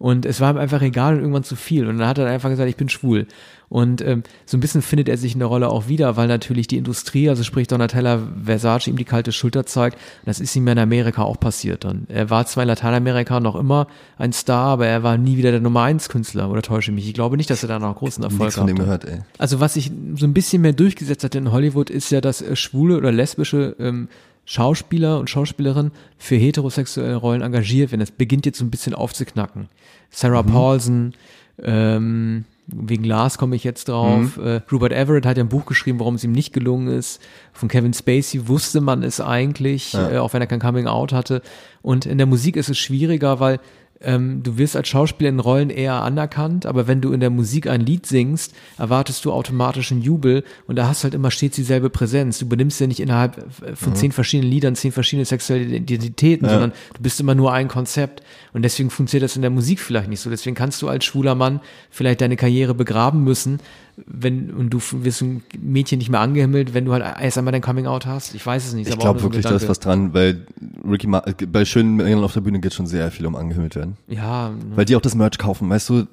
Und 0.00 0.24
es 0.24 0.40
war 0.40 0.50
ihm 0.50 0.56
einfach 0.56 0.80
egal 0.80 1.12
und 1.12 1.20
irgendwann 1.20 1.44
zu 1.44 1.56
viel. 1.56 1.86
Und 1.86 1.98
dann 1.98 2.08
hat 2.08 2.16
er 2.16 2.26
einfach 2.26 2.48
gesagt, 2.48 2.70
ich 2.70 2.76
bin 2.76 2.88
schwul. 2.88 3.26
Und 3.68 4.00
ähm, 4.00 4.22
so 4.46 4.56
ein 4.56 4.60
bisschen 4.60 4.80
findet 4.80 5.10
er 5.10 5.18
sich 5.18 5.34
in 5.34 5.40
der 5.40 5.48
Rolle 5.48 5.68
auch 5.68 5.88
wieder, 5.88 6.16
weil 6.16 6.26
natürlich 6.26 6.68
die 6.68 6.78
Industrie, 6.78 7.28
also 7.28 7.44
sprich 7.44 7.68
Donatella 7.68 8.18
Versace, 8.42 8.88
ihm 8.88 8.96
die 8.96 9.04
kalte 9.04 9.30
Schulter 9.30 9.66
zeigt. 9.66 9.96
Und 9.96 10.26
das 10.26 10.40
ist 10.40 10.56
ihm 10.56 10.66
ja 10.66 10.72
in 10.72 10.78
Amerika 10.78 11.22
auch 11.22 11.38
passiert 11.38 11.84
dann. 11.84 12.06
Er 12.08 12.30
war 12.30 12.46
zwar 12.46 12.62
in 12.62 12.68
Lateinamerika 12.68 13.40
noch 13.40 13.56
immer 13.56 13.88
ein 14.16 14.32
Star, 14.32 14.68
aber 14.68 14.86
er 14.86 15.02
war 15.02 15.18
nie 15.18 15.36
wieder 15.36 15.50
der 15.50 15.60
Nummer 15.60 15.82
eins 15.82 16.08
Künstler, 16.08 16.50
oder 16.50 16.62
täusche 16.62 16.92
ich 16.92 16.94
mich? 16.94 17.06
Ich 17.06 17.14
glaube 17.14 17.36
nicht, 17.36 17.50
dass 17.50 17.62
er 17.62 17.68
da 17.68 17.78
noch 17.78 17.94
großen 17.94 18.24
Erfolg 18.24 18.56
hatte. 18.56 18.74
gehört. 18.74 19.06
Also 19.36 19.60
was 19.60 19.74
sich 19.74 19.92
so 20.16 20.24
ein 20.24 20.32
bisschen 20.32 20.62
mehr 20.62 20.72
durchgesetzt 20.72 21.24
hat 21.24 21.34
in 21.34 21.52
Hollywood, 21.52 21.90
ist 21.90 22.10
ja, 22.10 22.22
dass 22.22 22.40
äh, 22.40 22.56
schwule 22.56 22.96
oder 22.96 23.12
lesbische 23.12 23.76
ähm, 23.78 24.08
Schauspieler 24.44 25.18
und 25.20 25.30
Schauspielerinnen 25.30 25.92
für 26.18 26.36
heterosexuelle 26.36 27.16
Rollen 27.16 27.42
engagiert 27.42 27.92
werden. 27.92 28.00
Das 28.00 28.10
beginnt 28.10 28.46
jetzt 28.46 28.58
so 28.58 28.64
ein 28.64 28.70
bisschen 28.70 28.94
aufzuknacken. 28.94 29.68
Sarah 30.10 30.42
Paulson, 30.42 31.14
ähm, 31.62 32.44
wegen 32.66 33.04
Lars 33.04 33.38
komme 33.38 33.56
ich 33.56 33.64
jetzt 33.64 33.88
drauf. 33.88 34.36
Äh, 34.36 34.60
Rupert 34.70 34.92
Everett 34.92 35.26
hat 35.26 35.36
ja 35.36 35.44
ein 35.44 35.48
Buch 35.48 35.66
geschrieben, 35.66 35.98
warum 35.98 36.14
es 36.14 36.24
ihm 36.24 36.32
nicht 36.32 36.52
gelungen 36.52 36.88
ist. 36.88 37.20
Von 37.52 37.68
Kevin 37.68 37.92
Spacey 37.92 38.48
wusste 38.48 38.80
man 38.80 39.02
es 39.02 39.20
eigentlich, 39.20 39.94
äh, 39.94 40.18
auch 40.18 40.32
wenn 40.32 40.40
er 40.40 40.46
kein 40.46 40.60
Coming 40.60 40.86
Out 40.86 41.12
hatte. 41.12 41.42
Und 41.82 42.06
in 42.06 42.18
der 42.18 42.26
Musik 42.26 42.56
ist 42.56 42.68
es 42.68 42.78
schwieriger, 42.78 43.40
weil 43.40 43.60
ähm, 44.02 44.42
du 44.42 44.56
wirst 44.56 44.76
als 44.76 44.88
Schauspieler 44.88 45.28
in 45.28 45.40
Rollen 45.40 45.68
eher 45.68 46.02
anerkannt, 46.02 46.64
aber 46.64 46.88
wenn 46.88 47.00
du 47.00 47.12
in 47.12 47.20
der 47.20 47.30
Musik 47.30 47.66
ein 47.68 47.82
Lied 47.82 48.06
singst, 48.06 48.54
erwartest 48.78 49.24
du 49.24 49.32
automatisch 49.32 49.92
einen 49.92 50.00
Jubel 50.00 50.42
und 50.66 50.76
da 50.76 50.88
hast 50.88 51.02
du 51.02 51.04
halt 51.04 51.14
immer 51.14 51.30
stets 51.30 51.56
dieselbe 51.56 51.90
Präsenz. 51.90 52.38
Du 52.38 52.48
benimmst 52.48 52.80
ja 52.80 52.86
nicht 52.86 53.00
innerhalb 53.00 53.38
äh, 53.62 53.76
von 53.76 53.94
zehn 53.94 54.12
verschiedenen 54.12 54.50
Liedern 54.50 54.74
zehn 54.74 54.92
verschiedene 54.92 55.26
sexuelle 55.26 55.64
Identitäten, 55.64 56.48
sondern 56.48 56.72
du 56.94 57.02
bist 57.02 57.20
immer 57.20 57.34
nur 57.34 57.52
ein 57.52 57.68
Konzept 57.68 58.22
und 58.52 58.62
deswegen 58.62 58.90
funktioniert 58.90 59.24
das 59.24 59.36
in 59.36 59.42
der 59.42 59.50
Musik 59.50 59.80
vielleicht 59.80 60.08
nicht 60.08 60.20
so. 60.20 60.30
Deswegen 60.30 60.56
kannst 60.56 60.80
du 60.80 60.88
als 60.88 61.04
schwuler 61.04 61.34
Mann 61.34 61.60
vielleicht 61.90 62.22
deine 62.22 62.36
Karriere 62.36 62.74
begraben 62.74 63.22
müssen, 63.22 63.60
wenn 64.06 64.50
und 64.52 64.70
du 64.70 64.80
wirst 64.92 65.22
ein 65.22 65.42
Mädchen 65.60 65.98
nicht 65.98 66.10
mehr 66.10 66.20
angehimmelt, 66.20 66.74
wenn 66.74 66.84
du 66.84 66.92
halt 66.92 67.04
erst 67.20 67.38
einmal 67.38 67.52
dein 67.52 67.62
Coming 67.62 67.86
Out 67.86 68.06
hast. 68.06 68.34
Ich 68.34 68.44
weiß 68.44 68.66
es 68.66 68.74
nicht. 68.74 68.88
Ich 68.88 68.98
glaube 68.98 69.18
so 69.20 69.24
wirklich, 69.26 69.44
da 69.44 69.54
ist 69.54 69.68
was 69.68 69.80
dran, 69.80 70.12
weil 70.14 70.46
Ricky 70.88 71.06
Ma 71.06 71.22
bei 71.48 71.64
schönen 71.64 71.96
Männern 71.96 72.24
auf 72.24 72.32
der 72.32 72.40
Bühne 72.40 72.60
geht 72.60 72.74
schon 72.74 72.86
sehr 72.86 73.10
viel 73.10 73.26
um 73.26 73.36
angehimmelt 73.36 73.76
werden. 73.76 73.96
Ja, 74.08 74.50
ne. 74.50 74.56
Weil 74.76 74.84
die 74.84 74.96
auch 74.96 75.00
das 75.00 75.14
Merch 75.14 75.38
kaufen, 75.38 75.68
weißt 75.70 75.88
du, 75.90 76.06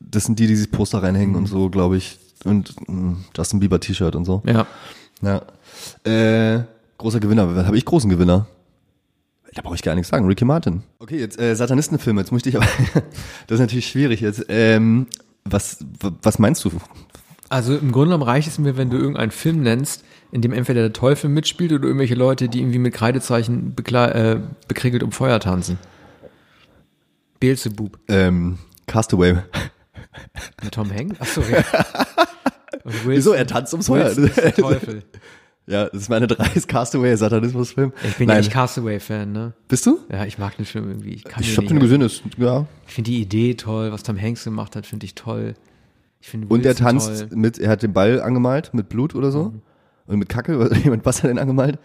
das 0.00 0.24
sind 0.24 0.38
die, 0.38 0.46
die 0.46 0.56
sich 0.56 0.70
Poster 0.70 1.02
reinhängen 1.02 1.30
Mhm. 1.30 1.36
und 1.36 1.46
so, 1.46 1.68
glaube 1.70 1.96
ich. 1.96 2.18
Und 2.44 2.74
mh, 2.88 3.16
Justin 3.36 3.60
Bieber 3.60 3.80
T-Shirt 3.80 4.14
und 4.16 4.24
so. 4.24 4.42
ja. 4.46 4.66
Ja. 5.22 5.40
Äh, 6.04 6.64
großer 6.98 7.20
Gewinner. 7.20 7.42
Habe 7.66 7.76
ich 7.78 7.84
großen 7.84 8.10
Gewinner? 8.10 8.46
Da 9.54 9.62
brauche 9.62 9.76
ich 9.76 9.82
gar 9.82 9.94
nichts 9.94 10.10
sagen. 10.10 10.26
Ricky 10.26 10.44
Martin. 10.44 10.82
Okay, 10.98 11.18
jetzt 11.20 11.38
äh, 11.40 11.54
Satanistenfilme. 11.54 12.20
Jetzt 12.20 12.32
möchte 12.32 12.48
ich 12.48 12.56
aber. 12.56 12.66
das 13.46 13.54
ist 13.54 13.60
natürlich 13.60 13.86
schwierig 13.88 14.20
jetzt. 14.20 14.44
Ähm, 14.48 15.06
was, 15.44 15.78
was 16.22 16.38
meinst 16.38 16.64
du? 16.64 16.72
Also 17.48 17.76
im 17.76 17.92
Grunde 17.92 18.08
genommen 18.08 18.22
reicht 18.22 18.48
es 18.48 18.58
mir, 18.58 18.76
wenn 18.76 18.90
du 18.90 18.96
irgendeinen 18.96 19.30
Film 19.30 19.62
nennst, 19.62 20.04
in 20.32 20.40
dem 20.40 20.52
entweder 20.52 20.80
der 20.80 20.92
Teufel 20.92 21.30
mitspielt 21.30 21.72
oder 21.72 21.84
irgendwelche 21.84 22.14
Leute, 22.14 22.48
die 22.48 22.60
irgendwie 22.60 22.78
mit 22.78 22.94
Kreidezeichen 22.94 23.74
äh, 23.76 24.40
bekriegelt 24.66 25.02
um 25.02 25.12
Feuer 25.12 25.38
tanzen. 25.40 25.78
Beelzebub. 27.38 27.98
Ähm, 28.08 28.58
Castaway. 28.86 29.36
Mit 30.62 30.72
Tom 30.72 30.90
Hanks? 30.92 31.20
Achso, 31.20 31.42
ja. 31.42 31.62
Wilson, 32.84 33.02
Wieso? 33.06 33.32
Er 33.32 33.46
tanzt 33.46 33.72
ums 33.74 33.86
Feuer. 33.86 34.14
Der 34.14 34.54
Teufel. 34.54 35.02
ja, 35.66 35.84
das 35.86 36.02
ist 36.02 36.08
meine 36.08 36.26
drei. 36.26 36.48
Ist 36.54 36.68
Castaway, 36.68 37.16
Satanismusfilm. 37.16 37.92
Ich 38.04 38.16
bin 38.16 38.28
ja 38.28 38.36
nicht 38.38 38.50
Castaway-Fan, 38.50 39.30
ne? 39.32 39.52
Bist 39.68 39.86
du? 39.86 39.98
Ja, 40.10 40.24
ich 40.24 40.38
mag 40.38 40.56
den 40.56 40.64
Film 40.66 40.88
irgendwie. 40.88 41.14
Ich, 41.14 41.24
kann 41.24 41.42
Ich 41.42 41.54
den 41.54 41.64
hab 41.64 41.68
den 41.68 41.80
gesehen, 41.80 42.00
ist, 42.00 42.22
ja. 42.38 42.66
Ich 42.86 42.94
finde 42.94 43.10
die 43.10 43.20
Idee 43.20 43.54
toll, 43.54 43.92
was 43.92 44.02
Tom 44.02 44.20
Hanks 44.20 44.44
gemacht 44.44 44.76
hat, 44.76 44.86
finde 44.86 45.06
ich 45.06 45.14
toll. 45.14 45.54
Ich 46.24 46.30
finde 46.30 46.46
Und 46.48 46.64
er 46.64 46.74
tanzt 46.74 47.06
toll. 47.20 47.28
Mhm. 47.32 47.40
mit, 47.42 47.58
er 47.58 47.68
hat 47.68 47.82
den 47.82 47.92
Ball 47.92 48.22
angemalt 48.22 48.72
mit 48.72 48.88
Blut 48.88 49.14
oder 49.14 49.30
so. 49.30 49.52
Und 50.06 50.18
mit 50.18 50.30
Kacke, 50.30 50.56
mit 50.90 51.04
was 51.04 51.18
hat 51.18 51.24
er 51.24 51.28
denn 51.28 51.38
angemalt? 51.38 51.78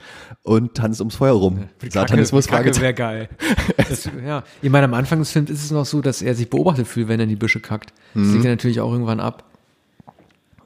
Und 0.44 0.76
tanzt 0.76 1.02
ums 1.02 1.16
Feuer 1.16 1.34
rum. 1.34 1.66
Satanismus, 1.90 2.48
Kacke, 2.48 2.74
Fragezeichen. 2.74 2.82
wäre 2.84 2.94
geil. 2.94 3.30
Das, 3.76 4.10
ja. 4.26 4.44
Ich 4.62 4.70
meine, 4.70 4.86
am 4.86 4.94
Anfang 4.94 5.20
des 5.20 5.32
Films 5.32 5.50
ist 5.50 5.66
es 5.66 5.72
noch 5.72 5.86
so, 5.86 6.00
dass 6.00 6.22
er 6.22 6.36
sich 6.36 6.50
beobachtet 6.50 6.88
fühlt, 6.88 7.10
wenn 7.10 7.20
er 7.20 7.24
in 7.26 7.30
die 7.30 7.36
Büsche 7.36 7.60
kackt. 7.60 7.92
Das 8.14 8.24
Mhm. 8.24 8.32
liegt 8.34 8.46
ja 8.46 8.52
natürlich 8.52 8.80
auch 8.80 8.92
irgendwann 8.94 9.20
ab. 9.20 9.44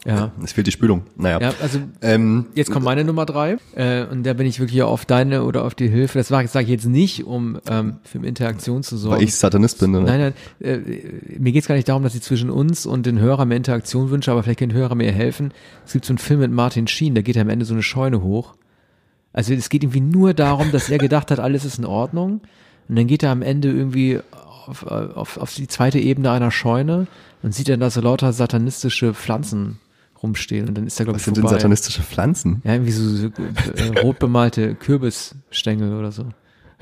Ja. 0.05 0.31
Es 0.43 0.51
fehlt 0.51 0.67
die 0.67 0.71
Spülung. 0.71 1.03
Naja. 1.15 1.39
Ja, 1.39 1.53
also 1.61 1.79
Ähm, 2.01 2.47
jetzt 2.55 2.71
kommt 2.71 2.83
meine 2.83 3.05
Nummer 3.05 3.25
drei 3.25 3.57
äh, 3.75 4.03
und 4.05 4.23
da 4.25 4.33
bin 4.33 4.45
ich 4.47 4.59
wirklich 4.59 4.81
auf 4.83 5.05
deine 5.05 5.43
oder 5.43 5.63
auf 5.63 5.75
die 5.75 5.87
Hilfe. 5.87 6.17
Das 6.17 6.27
sage 6.27 6.47
sag 6.49 6.63
ich 6.63 6.69
jetzt 6.69 6.85
nicht, 6.85 7.25
um 7.25 7.57
ähm, 7.69 7.97
für 8.03 8.17
Interaktion 8.25 8.83
zu 8.83 8.97
sorgen. 8.97 9.17
weil 9.17 9.23
ich 9.23 9.35
Satanist 9.35 9.79
bin, 9.79 9.95
oder? 9.95 10.05
Nein, 10.05 10.19
nein, 10.19 10.33
äh, 10.59 10.79
mir 11.39 11.53
geht's 11.53 11.67
gar 11.67 11.75
nicht 11.75 11.87
darum, 11.87 12.03
dass 12.03 12.15
ich 12.15 12.21
zwischen 12.21 12.49
uns 12.49 12.85
und 12.85 13.05
den 13.05 13.19
Hörern 13.19 13.47
mehr 13.47 13.57
Interaktion 13.57 14.09
wünsche, 14.09 14.31
aber 14.31 14.43
vielleicht 14.43 14.59
können 14.59 14.73
Hörer 14.73 14.95
mir 14.95 15.11
helfen. 15.11 15.53
Es 15.85 15.93
gibt 15.93 16.03
so 16.03 16.11
einen 16.11 16.17
Film 16.17 16.41
mit 16.41 16.51
Martin 16.51 16.87
Sheen, 16.87 17.15
da 17.15 17.21
geht 17.21 17.37
er 17.37 17.43
am 17.43 17.49
Ende 17.49 17.65
so 17.65 17.73
eine 17.73 17.83
Scheune 17.83 18.21
hoch. 18.21 18.55
Also 19.31 19.53
es 19.53 19.69
geht 19.69 19.83
irgendwie 19.83 20.01
nur 20.01 20.33
darum, 20.33 20.71
dass 20.71 20.89
er 20.89 20.97
gedacht 20.97 21.31
hat, 21.31 21.39
alles 21.39 21.63
ist 21.65 21.79
in 21.79 21.85
Ordnung. 21.85 22.41
Und 22.89 22.97
dann 22.97 23.07
geht 23.07 23.23
er 23.23 23.31
am 23.31 23.41
Ende 23.41 23.69
irgendwie 23.69 24.19
auf, 24.67 24.85
auf, 24.85 25.37
auf 25.37 25.55
die 25.55 25.67
zweite 25.67 25.99
Ebene 25.99 26.29
einer 26.31 26.51
Scheune 26.51 27.07
und 27.41 27.53
sieht 27.55 27.69
dann, 27.69 27.79
dass 27.79 27.95
so 27.95 28.01
lauter 28.01 28.33
satanistische 28.33 29.13
Pflanzen 29.13 29.79
rumstehen. 30.23 30.67
Und 30.67 30.75
dann 30.77 30.87
ist 30.87 30.99
er, 30.99 31.05
glaube 31.05 31.17
ich, 31.17 31.21
Was 31.21 31.25
sind 31.25 31.37
denn 31.37 31.43
vorbei. 31.43 31.57
satanistische 31.57 32.01
Pflanzen? 32.01 32.61
Ja, 32.63 32.73
irgendwie 32.73 32.91
so, 32.91 33.07
so 33.07 33.27
äh, 33.27 33.99
rot 34.03 34.19
bemalte 34.19 34.75
Kürbisstängel 34.75 35.93
oder 35.93 36.11
so. 36.11 36.25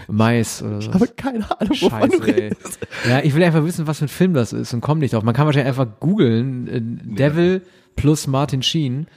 Mais 0.08 0.64
oder 0.64 0.82
so. 0.82 0.92
Aber 0.92 1.08
keine 1.08 1.44
Ahnung, 1.60 1.76
wovon 1.82 2.10
du 2.10 2.18
Scheiße, 2.18 2.28
ey. 2.28 2.42
redest. 2.44 2.80
Ja, 3.08 3.20
ich 3.24 3.36
will 3.36 3.44
einfach 3.44 3.64
wissen, 3.64 3.86
was 3.88 4.00
für 4.00 4.06
ein 4.06 4.10
Film 4.10 4.34
das 4.34 4.54
ist 4.54 4.74
und 4.74 4.82
komm 4.82 5.00
nicht 5.00 5.14
drauf. 5.14 5.24
Man 5.24 5.36
kann 5.36 5.46
wahrscheinlich 5.46 5.68
einfach 5.70 5.88
googeln, 6.00 6.68
äh, 6.68 6.82
Devil 6.82 7.62
plus 7.96 8.26
Martin 8.28 8.64
Sheen, 8.64 9.08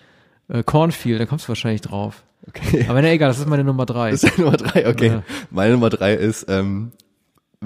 äh, 0.48 0.62
Cornfield, 0.62 1.20
da 1.20 1.26
kommst 1.26 1.46
du 1.46 1.48
wahrscheinlich 1.48 1.80
drauf. 1.80 2.22
Okay. 2.46 2.84
Aber 2.88 3.00
na 3.00 3.10
egal, 3.10 3.28
das 3.30 3.38
ist 3.38 3.48
meine 3.48 3.64
Nummer 3.64 3.86
drei. 3.86 4.10
Das 4.10 4.22
ist 4.24 4.38
Nummer 4.38 4.56
drei, 4.58 4.86
okay. 4.88 5.06
Ja. 5.06 5.22
Meine 5.50 5.72
Nummer 5.72 5.88
drei 5.88 6.14
ist, 6.14 6.44
ähm, 6.50 6.92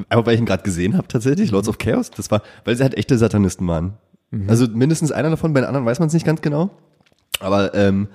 aber 0.09 0.27
weil 0.27 0.35
ich 0.35 0.41
ihn 0.41 0.47
gerade 0.47 0.63
gesehen 0.63 0.97
habe 0.97 1.09
tatsächlich, 1.09 1.51
Lords 1.51 1.69
of 1.69 1.79
Chaos, 1.79 2.11
das 2.13 2.31
war, 2.31 2.43
weil 2.65 2.77
sie 2.77 2.85
halt 2.85 2.97
echte 2.97 3.19
Satanisten 3.19 3.67
waren. 3.67 3.95
Mhm. 4.31 4.49
Also 4.49 4.67
mindestens 4.69 5.13
einer 5.13 5.31
davon, 5.31 5.53
bei 5.53 5.61
den 5.61 5.67
anderen 5.67 5.87
weiß 5.87 5.99
man 6.01 6.09
es 6.09 6.15
nicht 6.15 6.27
ganz 6.27 6.41
genau. 6.43 6.71
Aber 7.41 7.75
ähm, 7.75 8.09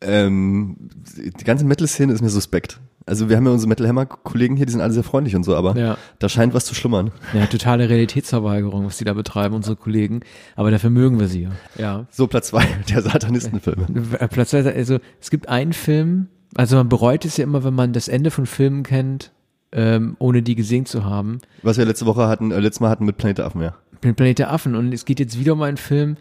ähm, 0.00 0.76
die 1.16 1.44
ganze 1.44 1.64
Metal-Szene 1.64 2.12
ist 2.12 2.22
mir 2.22 2.28
suspekt. 2.28 2.80
Also 3.08 3.28
wir 3.28 3.36
haben 3.36 3.46
ja 3.46 3.52
unsere 3.52 3.68
Metal 3.68 3.86
Hammer-Kollegen 3.86 4.56
hier, 4.56 4.66
die 4.66 4.72
sind 4.72 4.80
alle 4.80 4.92
sehr 4.92 5.04
freundlich 5.04 5.36
und 5.36 5.44
so, 5.44 5.54
aber 5.54 5.76
Ja. 5.78 5.96
da 6.18 6.28
scheint 6.28 6.54
was 6.54 6.64
zu 6.64 6.74
schlummern. 6.74 7.12
Ja, 7.34 7.46
totale 7.46 7.88
Realitätsverweigerung, 7.88 8.84
was 8.84 8.98
die 8.98 9.04
da 9.04 9.12
betreiben, 9.12 9.54
unsere 9.54 9.76
Kollegen. 9.76 10.20
Aber 10.56 10.72
dafür 10.72 10.90
mögen 10.90 11.20
wir 11.20 11.28
sie 11.28 11.42
ja. 11.42 11.50
Ja. 11.78 12.06
So, 12.10 12.26
Platz 12.26 12.48
zwei 12.48 12.66
der 12.90 13.02
Satanistenfilme. 13.02 13.86
Äh, 14.18 14.26
Platz 14.26 14.50
zwei, 14.50 14.64
also 14.74 14.98
es 15.20 15.30
gibt 15.30 15.48
einen 15.48 15.72
Film, 15.72 16.26
also 16.56 16.76
man 16.76 16.88
bereut 16.88 17.24
es 17.24 17.36
ja 17.36 17.44
immer, 17.44 17.62
wenn 17.62 17.74
man 17.74 17.92
das 17.92 18.08
Ende 18.08 18.32
von 18.32 18.44
Filmen 18.44 18.82
kennt, 18.82 19.30
ähm, 19.70 20.16
ohne 20.18 20.42
die 20.42 20.56
gesehen 20.56 20.84
zu 20.86 21.04
haben. 21.04 21.40
Was 21.62 21.78
wir 21.78 21.84
letzte 21.84 22.06
Woche 22.06 22.26
hatten, 22.26 22.50
äh, 22.50 22.58
letztes 22.58 22.80
Mal 22.80 22.90
hatten 22.90 23.04
mit 23.04 23.18
Planet 23.18 23.40
Affen, 23.40 23.62
ja. 23.62 23.74
Planet 24.00 24.38
der 24.38 24.52
Affen 24.52 24.74
und 24.74 24.92
es 24.92 25.04
geht 25.04 25.20
jetzt 25.20 25.38
wieder 25.38 25.54
um 25.54 25.62
einen 25.62 25.76
Film. 25.76 26.16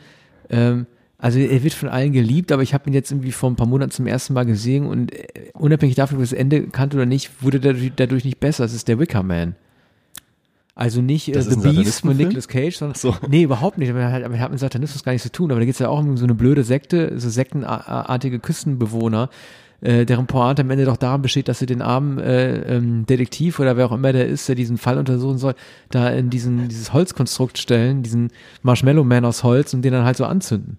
Ähm, 0.49 0.85
also 1.17 1.39
er 1.39 1.63
wird 1.63 1.73
von 1.73 1.89
allen 1.89 2.11
geliebt, 2.11 2.51
aber 2.51 2.61
ich 2.61 2.73
habe 2.73 2.89
ihn 2.89 2.93
jetzt 2.93 3.11
irgendwie 3.11 3.31
vor 3.31 3.49
ein 3.49 3.55
paar 3.55 3.67
Monaten 3.67 3.91
zum 3.91 4.05
ersten 4.05 4.33
Mal 4.33 4.45
gesehen 4.45 4.85
und 4.85 5.13
äh, 5.13 5.51
unabhängig 5.53 5.95
davon, 5.95 6.17
ob 6.17 6.23
ich 6.23 6.29
das 6.29 6.37
Ende 6.37 6.67
kannte 6.67 6.97
oder 6.97 7.05
nicht, 7.05 7.41
wurde 7.41 7.59
dadurch, 7.59 7.91
dadurch 7.95 8.25
nicht 8.25 8.39
besser. 8.39 8.65
Es 8.65 8.73
ist 8.73 8.87
der 8.87 8.99
Wicker 8.99 9.23
Man. 9.23 9.55
Also 10.75 11.01
nicht 11.01 11.33
äh, 11.33 11.41
The 11.41 11.55
Beast 11.55 12.03
mit 12.03 12.17
Nicolas 12.17 12.49
Cage, 12.49 12.75
sondern 12.75 12.95
so. 12.95 13.15
nee, 13.29 13.43
überhaupt 13.43 13.77
nicht. 13.77 13.89
Aber 13.89 14.01
er 14.01 14.11
hat, 14.11 14.23
hat 14.23 14.51
mit 14.51 14.59
Satanismus 14.59 15.05
gar 15.05 15.13
nichts 15.13 15.23
zu 15.23 15.31
tun. 15.31 15.51
Aber 15.51 15.61
da 15.61 15.65
geht 15.65 15.75
es 15.75 15.79
ja 15.79 15.87
auch 15.87 15.99
um 15.99 16.17
so 16.17 16.25
eine 16.25 16.35
blöde 16.35 16.65
Sekte, 16.65 17.17
so 17.17 17.29
sektenartige 17.29 18.39
Küstenbewohner, 18.39 19.29
äh, 19.85 20.05
deren 20.05 20.27
Pointe 20.27 20.61
am 20.63 20.69
Ende 20.71 20.85
doch 20.85 20.97
daran 20.97 21.21
besteht, 21.21 21.47
dass 21.47 21.59
sie 21.59 21.65
den 21.65 21.81
armen 21.81 22.17
äh, 22.19 22.75
ähm, 22.75 23.05
Detektiv 23.05 23.59
oder 23.59 23.77
wer 23.77 23.85
auch 23.85 23.91
immer 23.91 24.11
der 24.13 24.27
ist, 24.27 24.47
der 24.49 24.55
diesen 24.55 24.77
Fall 24.77 24.97
untersuchen 24.97 25.37
soll, 25.37 25.53
da 25.91 26.09
in 26.09 26.29
diesen 26.29 26.67
dieses 26.67 26.91
Holzkonstrukt 26.93 27.57
stellen, 27.57 28.03
diesen 28.03 28.29
Marshmallow 28.63 29.03
Man 29.03 29.25
aus 29.25 29.43
Holz 29.43 29.73
und 29.73 29.83
den 29.83 29.93
dann 29.93 30.05
halt 30.05 30.17
so 30.17 30.25
anzünden. 30.25 30.77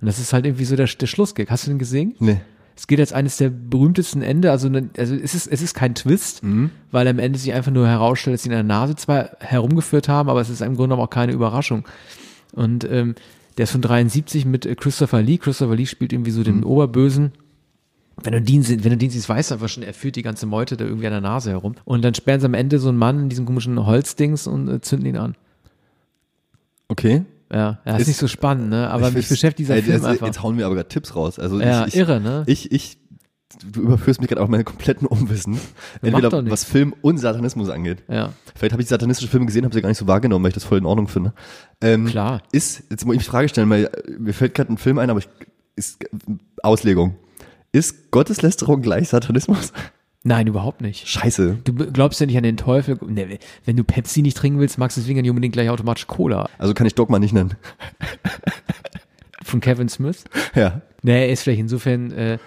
Und 0.00 0.06
das 0.06 0.18
ist 0.18 0.32
halt 0.32 0.46
irgendwie 0.46 0.64
so 0.64 0.76
der, 0.76 0.86
der 0.86 1.06
Schlussgag. 1.06 1.50
Hast 1.50 1.66
du 1.66 1.70
den 1.70 1.78
gesehen? 1.78 2.14
Nee. 2.20 2.40
Es 2.76 2.86
gilt 2.86 3.00
als 3.00 3.12
eines 3.12 3.38
der 3.38 3.50
berühmtesten 3.50 4.22
Ende. 4.22 4.52
Also, 4.52 4.68
ne- 4.68 4.88
also 4.96 5.16
es 5.16 5.34
ist, 5.34 5.48
es 5.48 5.60
ist 5.62 5.74
kein 5.74 5.96
Twist, 5.96 6.42
weil 6.92 7.08
am 7.08 7.18
Ende 7.18 7.36
sich 7.36 7.52
einfach 7.52 7.72
nur 7.72 7.88
herausstellt, 7.88 8.34
dass 8.34 8.44
sie 8.44 8.50
in 8.50 8.54
der 8.54 8.62
Nase 8.62 8.94
zwar 8.94 9.30
herumgeführt 9.40 10.08
haben, 10.08 10.28
aber 10.28 10.40
es 10.40 10.48
ist 10.48 10.60
im 10.60 10.76
Grunde 10.76 10.90
genommen 10.94 11.02
auch 11.02 11.10
keine 11.10 11.32
Überraschung. 11.32 11.84
Und 12.52 12.84
ähm, 12.88 13.16
der 13.56 13.64
ist 13.64 13.72
von 13.72 13.82
73 13.82 14.44
mit 14.44 14.68
Christopher 14.80 15.20
Lee. 15.20 15.38
Christopher 15.38 15.74
Lee 15.74 15.86
spielt 15.86 16.12
irgendwie 16.12 16.30
so 16.30 16.44
den 16.44 16.62
Oberbösen. 16.62 17.32
Wenn 18.22 18.32
du 18.32 18.40
den, 18.42 18.66
wenn 18.68 18.90
du 18.90 18.96
den 18.96 19.10
siehst, 19.10 19.28
weißt 19.28 19.50
du 19.50 19.54
einfach 19.54 19.68
schon, 19.68 19.82
er 19.82 19.94
führt 19.94 20.16
die 20.16 20.22
ganze 20.22 20.46
Meute 20.46 20.76
da 20.76 20.84
irgendwie 20.84 21.06
an 21.06 21.12
der 21.12 21.20
Nase 21.20 21.50
herum. 21.50 21.74
Und 21.84 22.02
dann 22.04 22.14
sperren 22.14 22.40
sie 22.40 22.46
am 22.46 22.54
Ende 22.54 22.78
so 22.78 22.88
einen 22.88 22.98
Mann 22.98 23.22
in 23.24 23.28
diesem 23.28 23.46
komischen 23.46 23.84
Holzdings 23.86 24.46
und 24.46 24.68
äh, 24.68 24.80
zünden 24.80 25.06
ihn 25.08 25.16
an. 25.16 25.34
Okay. 26.88 27.24
Ja, 27.52 27.78
ja 27.84 27.94
ist, 27.94 28.02
Ist- 28.02 28.08
nicht 28.08 28.16
so 28.18 28.28
spannend, 28.28 28.70
ne? 28.70 28.90
Aber 28.90 29.08
Ich 29.08 29.14
mich 29.14 29.28
beschäftigt 29.28 29.60
dieser 29.68 29.76
ey, 29.76 29.82
Film 29.82 29.96
das- 30.00 30.04
einfach. 30.04 30.26
Jetzt 30.26 30.42
hauen 30.42 30.58
wir 30.58 30.66
aber 30.66 30.74
gerade 30.74 30.88
Tipps 30.88 31.14
raus. 31.16 31.38
Also 31.38 31.60
Ja, 31.60 31.82
ich, 31.86 31.94
ich, 31.94 31.96
irre, 31.96 32.20
ne? 32.20 32.44
Ich, 32.46 32.72
ich, 32.72 32.98
du 33.72 33.80
überführst 33.82 34.20
mich 34.20 34.28
gerade 34.28 34.42
auf 34.42 34.48
meine 34.48 34.64
kompletten 34.64 35.06
Unwissen. 35.06 35.58
Entweder 36.02 36.50
was 36.50 36.64
Film 36.64 36.94
und 37.00 37.18
Satanismus 37.18 37.68
angeht. 37.70 38.02
Ja, 38.08 38.32
Vielleicht 38.54 38.72
habe 38.72 38.82
ich 38.82 38.88
satanistische 38.88 39.30
Filme 39.30 39.46
gesehen, 39.46 39.64
habe 39.64 39.74
sie 39.74 39.80
gar 39.80 39.88
nicht 39.88 39.98
so 39.98 40.06
wahrgenommen, 40.06 40.42
weil 40.44 40.50
ich 40.50 40.54
das 40.54 40.64
voll 40.64 40.78
in 40.78 40.86
Ordnung 40.86 41.08
finde. 41.08 41.32
Ähm, 41.80 42.06
Klar. 42.06 42.42
Ist, 42.52 42.82
jetzt 42.90 43.04
muss 43.06 43.14
ich 43.16 43.22
die 43.22 43.28
Frage 43.28 43.48
stellen, 43.48 43.70
weil 43.70 43.84
äh, 43.84 44.10
mir 44.18 44.34
fällt 44.34 44.54
gerade 44.54 44.72
ein 44.72 44.78
Film 44.78 44.98
ein, 44.98 45.08
aber 45.10 45.20
ich, 45.20 45.28
ist 45.76 45.98
Auslegung. 46.62 47.16
Ist 47.72 48.10
Gotteslästerung 48.10 48.82
gleich 48.82 49.08
Satanismus? 49.10 49.72
nein, 50.24 50.46
überhaupt 50.46 50.80
nicht. 50.80 51.06
Scheiße. 51.08 51.58
Du 51.64 51.72
glaubst 51.74 52.20
ja 52.20 52.26
nicht 52.26 52.36
an 52.36 52.42
den 52.42 52.56
Teufel. 52.56 52.98
Ne, 53.06 53.38
wenn 53.64 53.76
du 53.76 53.84
Pepsi 53.84 54.22
nicht 54.22 54.36
trinken 54.36 54.58
willst, 54.60 54.78
magst 54.78 54.96
du 54.96 55.00
deswegen 55.00 55.20
nicht 55.20 55.30
unbedingt 55.30 55.52
gleich 55.52 55.70
automatisch 55.70 56.06
Cola. 56.06 56.48
Also 56.58 56.74
kann 56.74 56.86
ich 56.86 56.94
Dogma 56.94 57.18
nicht 57.18 57.32
nennen. 57.32 57.54
Von 59.44 59.60
Kevin 59.60 59.88
Smith. 59.88 60.24
Ja. 60.54 60.82
Nee, 61.02 61.26
er 61.26 61.32
ist 61.32 61.42
vielleicht 61.42 61.60
insofern 61.60 62.10
äh, 62.12 62.38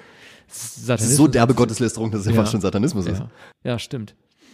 Das 0.47 0.75
Satanismus. 0.85 1.11
ist 1.11 1.17
so 1.17 1.27
derbe 1.27 1.53
Gotteslästerung, 1.53 2.11
dass 2.11 2.21
es 2.21 2.25
ja, 2.27 2.33
Ja. 2.33 2.41
fast 2.41 2.51
schon 2.51 2.61
Satanismus 2.61 3.05
ist. 3.07 3.19
Ja. 3.19 3.29
ja, 3.63 3.79
stimmt. 3.79 4.13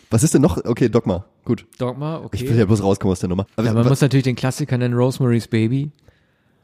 Was 0.10 0.24
ist 0.24 0.34
denn 0.34 0.42
noch? 0.42 0.64
Okay, 0.64 0.88
Dogma. 0.88 1.26
Gut. 1.44 1.66
Dogma, 1.80 2.18
okay. 2.20 2.38
Ich 2.44 2.50
will 2.50 2.58
ja 2.58 2.66
bloß 2.66 2.82
rauskommen 2.82 3.12
aus 3.12 3.20
der 3.20 3.28
Nummer. 3.30 3.46
Aber 3.58 3.68
ja, 3.68 3.74
man 3.74 3.84
wa- 3.84 3.90
muss 3.90 4.00
natürlich 4.00 4.24
den 4.24 4.38
Klassiker 4.38 4.78
nennen, 4.78 4.94
Rosemary's 4.94 5.48
Baby. 5.50 5.92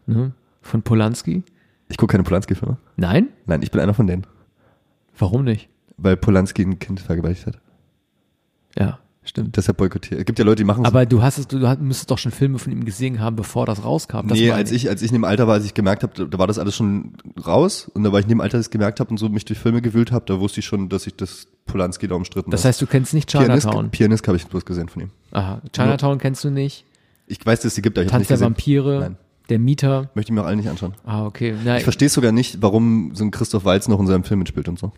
Ne? 0.05 0.31
Von 0.61 0.81
Polanski. 0.81 1.43
Ich 1.89 1.97
gucke 1.97 2.11
keine 2.11 2.23
Polanski-Filme. 2.23 2.77
Nein? 2.95 3.29
Nein, 3.45 3.61
ich 3.61 3.71
bin 3.71 3.81
einer 3.81 3.93
von 3.93 4.07
denen. 4.07 4.25
Warum 5.17 5.43
nicht? 5.43 5.69
Weil 5.97 6.17
Polanski 6.17 6.63
ein 6.63 6.79
Kind 6.79 6.99
vergewaltigt 6.99 7.45
hat. 7.45 7.59
Ja, 8.77 8.99
stimmt. 9.23 9.55
Deshalb 9.57 9.77
boykottiert. 9.77 10.19
Es 10.19 10.25
gibt 10.25 10.39
ja 10.39 10.45
Leute, 10.45 10.57
die 10.57 10.63
machen 10.63 10.85
Aber 10.85 11.05
du 11.05 11.21
hast 11.21 11.37
es, 11.37 11.47
du, 11.47 11.57
müsstest 11.79 12.09
doch 12.09 12.17
schon 12.17 12.31
Filme 12.31 12.57
von 12.57 12.71
ihm 12.71 12.83
gesehen 12.85 13.19
haben, 13.19 13.35
bevor 13.35 13.65
das 13.65 13.83
rauskam. 13.83 14.27
Das 14.27 14.39
nee, 14.39 14.51
als 14.51 14.71
ich, 14.71 14.89
als 14.89 15.01
ich 15.01 15.09
in 15.09 15.13
dem 15.13 15.23
Alter 15.23 15.47
war, 15.47 15.55
als 15.55 15.65
ich 15.65 15.73
gemerkt 15.73 16.03
habe, 16.03 16.27
da, 16.27 16.39
war 16.39 16.47
das 16.47 16.57
alles 16.57 16.75
schon 16.75 17.13
raus 17.45 17.91
und 17.93 18.03
da 18.03 18.11
war 18.11 18.19
ich 18.19 18.25
in 18.25 18.29
dem 18.29 18.41
Alter, 18.41 18.57
als 18.57 18.67
ich 18.67 18.71
gemerkt 18.71 18.99
habe 18.99 19.11
und 19.11 19.17
so 19.17 19.29
mich 19.29 19.45
durch 19.45 19.59
Filme 19.59 19.81
gewühlt 19.81 20.11
habe, 20.11 20.25
da 20.25 20.39
wusste 20.39 20.61
ich 20.61 20.65
schon, 20.65 20.89
dass 20.89 21.05
ich 21.05 21.15
das 21.15 21.47
Polanski 21.65 22.07
da 22.07 22.15
umstritten 22.15 22.49
Das 22.49 22.65
heißt, 22.65 22.81
du 22.81 22.87
kennst 22.87 23.13
nicht 23.13 23.29
Pianist, 23.29 23.63
Chinatown. 23.63 23.91
Pianist 23.91 24.27
habe 24.27 24.37
ich 24.37 24.47
bloß 24.47 24.65
gesehen 24.65 24.89
von 24.89 25.03
ihm. 25.03 25.09
Aha. 25.31 25.61
Chinatown 25.71 26.17
kennst 26.17 26.43
du 26.43 26.49
nicht. 26.49 26.85
Ich 27.27 27.45
weiß, 27.45 27.59
dass 27.59 27.67
es 27.67 27.75
die 27.75 27.81
gibt, 27.81 27.97
aber 27.97 28.05
ich 28.05 28.11
habe 28.11 28.25
Tanz 28.25 28.29
nicht 28.29 28.41
der 28.41 28.49
gesehen. 28.49 28.85
Vampire. 28.85 28.99
Nein. 28.99 29.17
Der 29.49 29.59
Mieter. 29.59 30.09
Möchte 30.15 30.31
ich 30.31 30.35
mir 30.35 30.41
auch 30.41 30.45
alle 30.47 30.55
nicht 30.55 30.69
anschauen. 30.69 30.93
Ah, 31.05 31.25
okay. 31.25 31.53
Na, 31.63 31.77
Ich 31.77 31.83
verstehe 31.83 32.09
sogar 32.09 32.31
nicht, 32.31 32.61
warum 32.61 33.11
so 33.13 33.23
ein 33.23 33.31
Christoph 33.31 33.65
Waltz 33.65 33.87
noch 33.87 33.99
in 33.99 34.07
seinem 34.07 34.23
Film 34.23 34.39
mitspielt 34.39 34.69
und 34.69 34.79
so. 34.79 34.91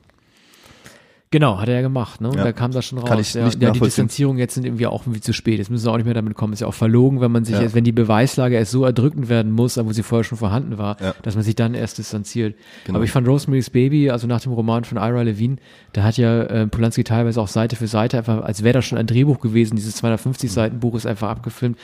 Genau, 1.32 1.60
hat 1.60 1.68
er 1.68 1.76
ja 1.76 1.82
gemacht, 1.82 2.22
ne? 2.22 2.30
Und 2.30 2.38
Ja. 2.38 2.44
da 2.44 2.54
kam 2.54 2.72
das 2.72 2.86
schon 2.86 2.98
raus. 3.00 3.10
Kann 3.10 3.20
ich 3.20 3.34
ja, 3.34 3.46
nicht 3.46 3.62
ja, 3.62 3.72
die. 3.72 3.80
Distanzierungen 3.80 4.40
jetzt 4.40 4.54
sind 4.54 4.64
irgendwie 4.64 4.86
auch 4.88 5.02
irgendwie 5.04 5.20
zu 5.22 5.34
spät. 5.34 5.58
Jetzt 5.58 5.70
müssen 5.70 5.84
sie 5.84 5.92
auch 5.92 5.98
nicht 5.98 6.06
mehr 6.06 6.14
damit 6.14 6.36
kommen. 6.36 6.54
Ist 6.54 6.62
ja 6.62 6.68
auch 6.68 6.74
verlogen, 6.74 7.20
wenn 7.20 7.32
man 7.32 7.44
sich 7.44 7.56
Ja. 7.56 7.62
jetzt, 7.64 7.74
wenn 7.76 7.84
die 7.84 7.92
Beweislage 7.92 8.56
erst 8.56 8.72
so 8.72 8.86
erdrückend 8.86 9.28
werden 9.28 9.52
muss, 9.52 9.76
wo 9.78 9.92
sie 9.92 10.04
vorher 10.04 10.24
schon 10.24 10.38
vorhanden 10.38 10.78
war, 10.78 10.96
Ja. 11.02 11.14
dass 11.24 11.36
man 11.36 11.44
sich 11.44 11.56
dann 11.56 11.74
erst 11.74 11.98
distanziert. 11.98 12.56
Genau. 12.86 12.98
Aber 12.98 13.06
ich 13.06 13.12
fand 13.12 13.28
Rosemary's 13.28 13.70
Baby, 13.70 14.12
also 14.12 14.28
nach 14.28 14.40
dem 14.40 14.54
Roman 14.54 14.86
von 14.86 14.98
Ira 14.98 15.24
Levine, 15.24 15.58
da 15.94 16.04
hat 16.04 16.16
ja 16.18 16.44
äh, 16.44 16.68
Polanski 16.68 17.04
teilweise 17.04 17.42
auch 17.42 17.48
Seite 17.50 17.76
für 17.76 17.88
Seite 17.88 18.18
einfach, 18.20 18.44
als 18.44 18.64
wäre 18.64 18.74
das 18.74 18.86
schon 18.86 18.98
ein 18.98 19.08
Drehbuch 19.08 19.40
gewesen. 19.42 19.76
Dieses 19.76 19.96
250 19.98 20.52
Seiten 20.52 20.80
Buch 20.80 20.96
ist 20.96 21.06
einfach 21.08 21.30
abgefilmt. 21.30 21.78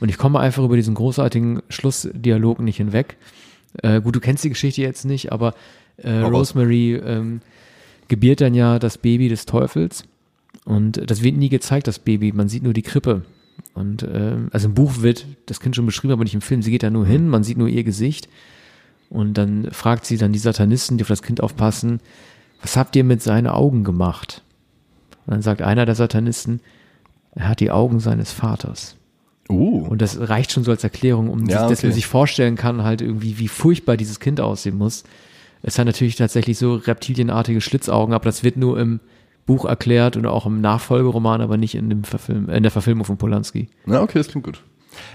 Und 0.00 0.08
ich 0.08 0.16
komme 0.18 0.40
einfach 0.40 0.64
über 0.64 0.74
diesen 0.74 0.94
großartigen 0.94 1.60
Schlussdialog 1.68 2.58
nicht 2.60 2.78
hinweg. 2.78 3.16
Äh, 3.82 4.00
gut, 4.00 4.16
du 4.16 4.20
kennst 4.20 4.42
die 4.42 4.48
Geschichte 4.48 4.80
jetzt 4.80 5.04
nicht, 5.04 5.30
aber 5.32 5.54
äh. 5.98 6.20
Rosemary 6.20 6.94
ähm, 6.96 7.40
gebiert 8.08 8.40
dann 8.40 8.54
ja 8.54 8.78
das 8.78 8.98
Baby 8.98 9.28
des 9.28 9.46
Teufels. 9.46 10.04
Und 10.64 11.10
das 11.10 11.22
wird 11.22 11.36
nie 11.36 11.48
gezeigt, 11.48 11.86
das 11.86 11.98
Baby. 11.98 12.32
Man 12.32 12.48
sieht 12.48 12.62
nur 12.62 12.72
die 12.72 12.82
Krippe. 12.82 13.22
Und 13.74 14.06
ähm, 14.10 14.48
also 14.52 14.68
im 14.68 14.74
Buch 14.74 15.02
wird 15.02 15.26
das 15.46 15.60
Kind 15.60 15.76
schon 15.76 15.86
beschrieben, 15.86 16.12
aber 16.12 16.24
nicht 16.24 16.34
im 16.34 16.40
Film. 16.40 16.62
Sie 16.62 16.70
geht 16.70 16.82
da 16.82 16.90
nur 16.90 17.06
hin, 17.06 17.28
man 17.28 17.44
sieht 17.44 17.58
nur 17.58 17.68
ihr 17.68 17.84
Gesicht. 17.84 18.28
Und 19.10 19.34
dann 19.34 19.70
fragt 19.70 20.06
sie 20.06 20.16
dann 20.16 20.32
die 20.32 20.38
Satanisten, 20.38 20.98
die 20.98 21.04
auf 21.04 21.08
das 21.08 21.22
Kind 21.22 21.42
aufpassen, 21.42 22.00
was 22.62 22.76
habt 22.76 22.96
ihr 22.96 23.04
mit 23.04 23.22
seinen 23.22 23.46
Augen 23.46 23.84
gemacht? 23.84 24.42
Und 25.26 25.34
dann 25.34 25.42
sagt 25.42 25.62
einer 25.62 25.86
der 25.86 25.94
Satanisten, 25.94 26.60
er 27.32 27.48
hat 27.48 27.60
die 27.60 27.70
Augen 27.70 28.00
seines 28.00 28.32
Vaters. 28.32 28.96
Uh. 29.48 29.86
Und 29.86 30.02
das 30.02 30.18
reicht 30.28 30.52
schon 30.52 30.64
so 30.64 30.70
als 30.70 30.82
Erklärung, 30.82 31.28
um 31.28 31.46
Ja, 31.46 31.60
sich, 31.60 31.68
dass 31.68 31.78
okay. 31.78 31.86
man 31.88 31.94
sich 31.94 32.06
vorstellen 32.06 32.56
kann, 32.56 32.82
halt 32.82 33.00
irgendwie, 33.02 33.38
wie 33.38 33.48
furchtbar 33.48 33.96
dieses 33.96 34.18
Kind 34.18 34.40
aussehen 34.40 34.76
muss. 34.76 35.04
Es 35.66 35.78
hat 35.78 35.86
natürlich 35.86 36.14
tatsächlich 36.14 36.58
so 36.58 36.74
reptilienartige 36.76 37.60
Schlitzaugen, 37.60 38.14
aber 38.14 38.24
das 38.24 38.44
wird 38.44 38.56
nur 38.56 38.78
im 38.78 39.00
Buch 39.46 39.64
erklärt 39.64 40.16
und 40.16 40.24
auch 40.24 40.46
im 40.46 40.60
Nachfolgeroman, 40.60 41.40
aber 41.40 41.56
nicht 41.56 41.74
in, 41.74 41.90
dem 41.90 42.04
Verfilm, 42.04 42.48
in 42.48 42.62
der 42.62 42.70
Verfilmung 42.72 43.04
von 43.04 43.16
Polanski. 43.18 43.68
Na, 43.84 44.00
okay, 44.00 44.18
das 44.18 44.28
klingt 44.28 44.46
gut. 44.46 44.62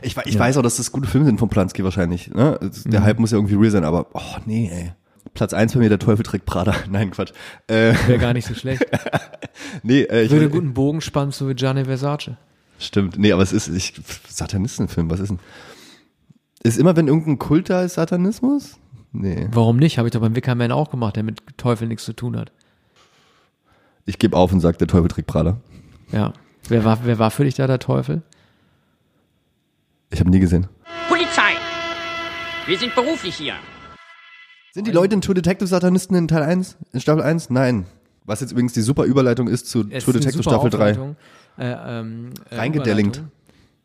Ich, 0.02 0.16
ich 0.26 0.34
Ja. 0.36 0.40
weiß 0.42 0.58
auch, 0.58 0.62
dass 0.62 0.76
das 0.78 0.92
gute 0.92 1.08
Filme 1.08 1.26
sind 1.26 1.40
von 1.40 1.48
Polanski 1.50 1.84
wahrscheinlich. 1.86 2.30
Ne? 2.32 2.60
Der 2.86 3.00
Mhm. 3.00 3.04
Hype 3.06 3.20
muss 3.20 3.32
ja 3.32 3.38
irgendwie 3.38 3.56
real 3.56 3.72
sein, 3.72 3.84
aber 3.86 4.08
oh 4.14 4.38
nee, 4.46 4.70
ey. 4.72 4.92
Platz 5.34 5.54
eins 5.54 5.74
bei 5.74 5.80
mir, 5.80 5.88
der 5.90 6.00
Teufel 6.00 6.24
trägt 6.24 6.46
Prada. 6.46 6.76
Nein, 6.90 7.12
Quatsch. 7.12 7.32
Äh, 7.68 7.94
Wäre 8.08 8.18
gar 8.20 8.34
nicht 8.34 8.46
so 8.46 8.54
schlecht. 8.54 8.86
nee, 9.84 10.02
äh, 10.02 10.24
ich 10.24 10.32
Würde 10.32 10.46
einen 10.46 10.52
guten 10.54 10.74
Bogen 10.74 11.00
spannen 11.00 11.32
zu 11.32 11.54
Gianni 11.56 11.86
Versace. 11.86 12.32
Stimmt. 12.78 13.18
Nee, 13.18 13.32
aber 13.32 13.42
es 13.44 13.54
ist, 13.54 13.70
ich, 13.70 13.94
Satanistenfilm, 14.28 15.10
was 15.10 15.22
ist 15.22 15.30
denn? 15.30 15.40
Ist 16.64 16.78
immer, 16.78 16.96
wenn 16.96 17.08
irgendein 17.08 17.40
Kult 17.40 17.70
da 17.70 17.84
ist, 17.84 17.94
Satanismus? 17.96 18.78
Nee. 19.12 19.48
Warum 19.52 19.78
nicht? 19.78 19.98
Habe 19.98 20.08
ich 20.08 20.14
doch 20.14 20.22
beim 20.22 20.36
Wickerman 20.36 20.72
auch 20.72 20.90
gemacht, 20.90 21.16
der 21.16 21.24
mit 21.24 21.42
Teufel 21.58 21.88
nichts 21.88 22.06
zu 22.06 22.14
tun 22.14 22.38
hat. 22.38 22.52
Ich 24.06 24.20
gebe 24.20 24.36
auf 24.38 24.52
und 24.52 24.62
sage, 24.62 24.78
der 24.78 24.88
Teufel 24.88 25.10
trägt 25.10 25.28
Prada. 25.28 25.58
Ja. 26.12 26.34
Wer 26.68 26.86
war, 26.86 27.00
wer 27.04 27.20
war 27.20 27.32
für 27.32 27.44
dich 27.44 27.56
da 27.56 27.68
der 27.68 27.80
Teufel? 27.80 28.22
Ich 30.10 30.20
habe 30.20 30.30
nie 30.30 30.40
gesehen. 30.40 30.68
Polizei! 31.10 31.54
Wir 32.66 32.78
sind 32.78 32.94
beruflich 32.96 33.36
hier. 33.36 33.56
Sind 34.74 34.88
die 34.88 34.92
Leute 34.92 35.16
in 35.16 35.22
True 35.22 35.36
Detective 35.36 35.68
Satanisten 35.68 36.16
in 36.16 36.28
Teil 36.28 36.44
1? 36.44 36.78
In 36.94 37.02
Staffel 37.02 37.24
1? 37.24 37.50
Nein. 37.50 37.86
Was 38.24 38.40
jetzt 38.40 38.52
übrigens 38.52 38.74
die 38.74 38.82
super 38.82 39.04
Überleitung 39.04 39.48
ist 39.48 39.68
zu 39.68 39.86
Es 39.90 40.06
True 40.06 40.14
Detective 40.14 40.44
Staffel 40.44 40.70
3. 40.70 40.92
Aufleitung. 40.92 41.16
Äh, 41.58 41.76
ähm, 42.00 42.30
äh, 42.50 42.56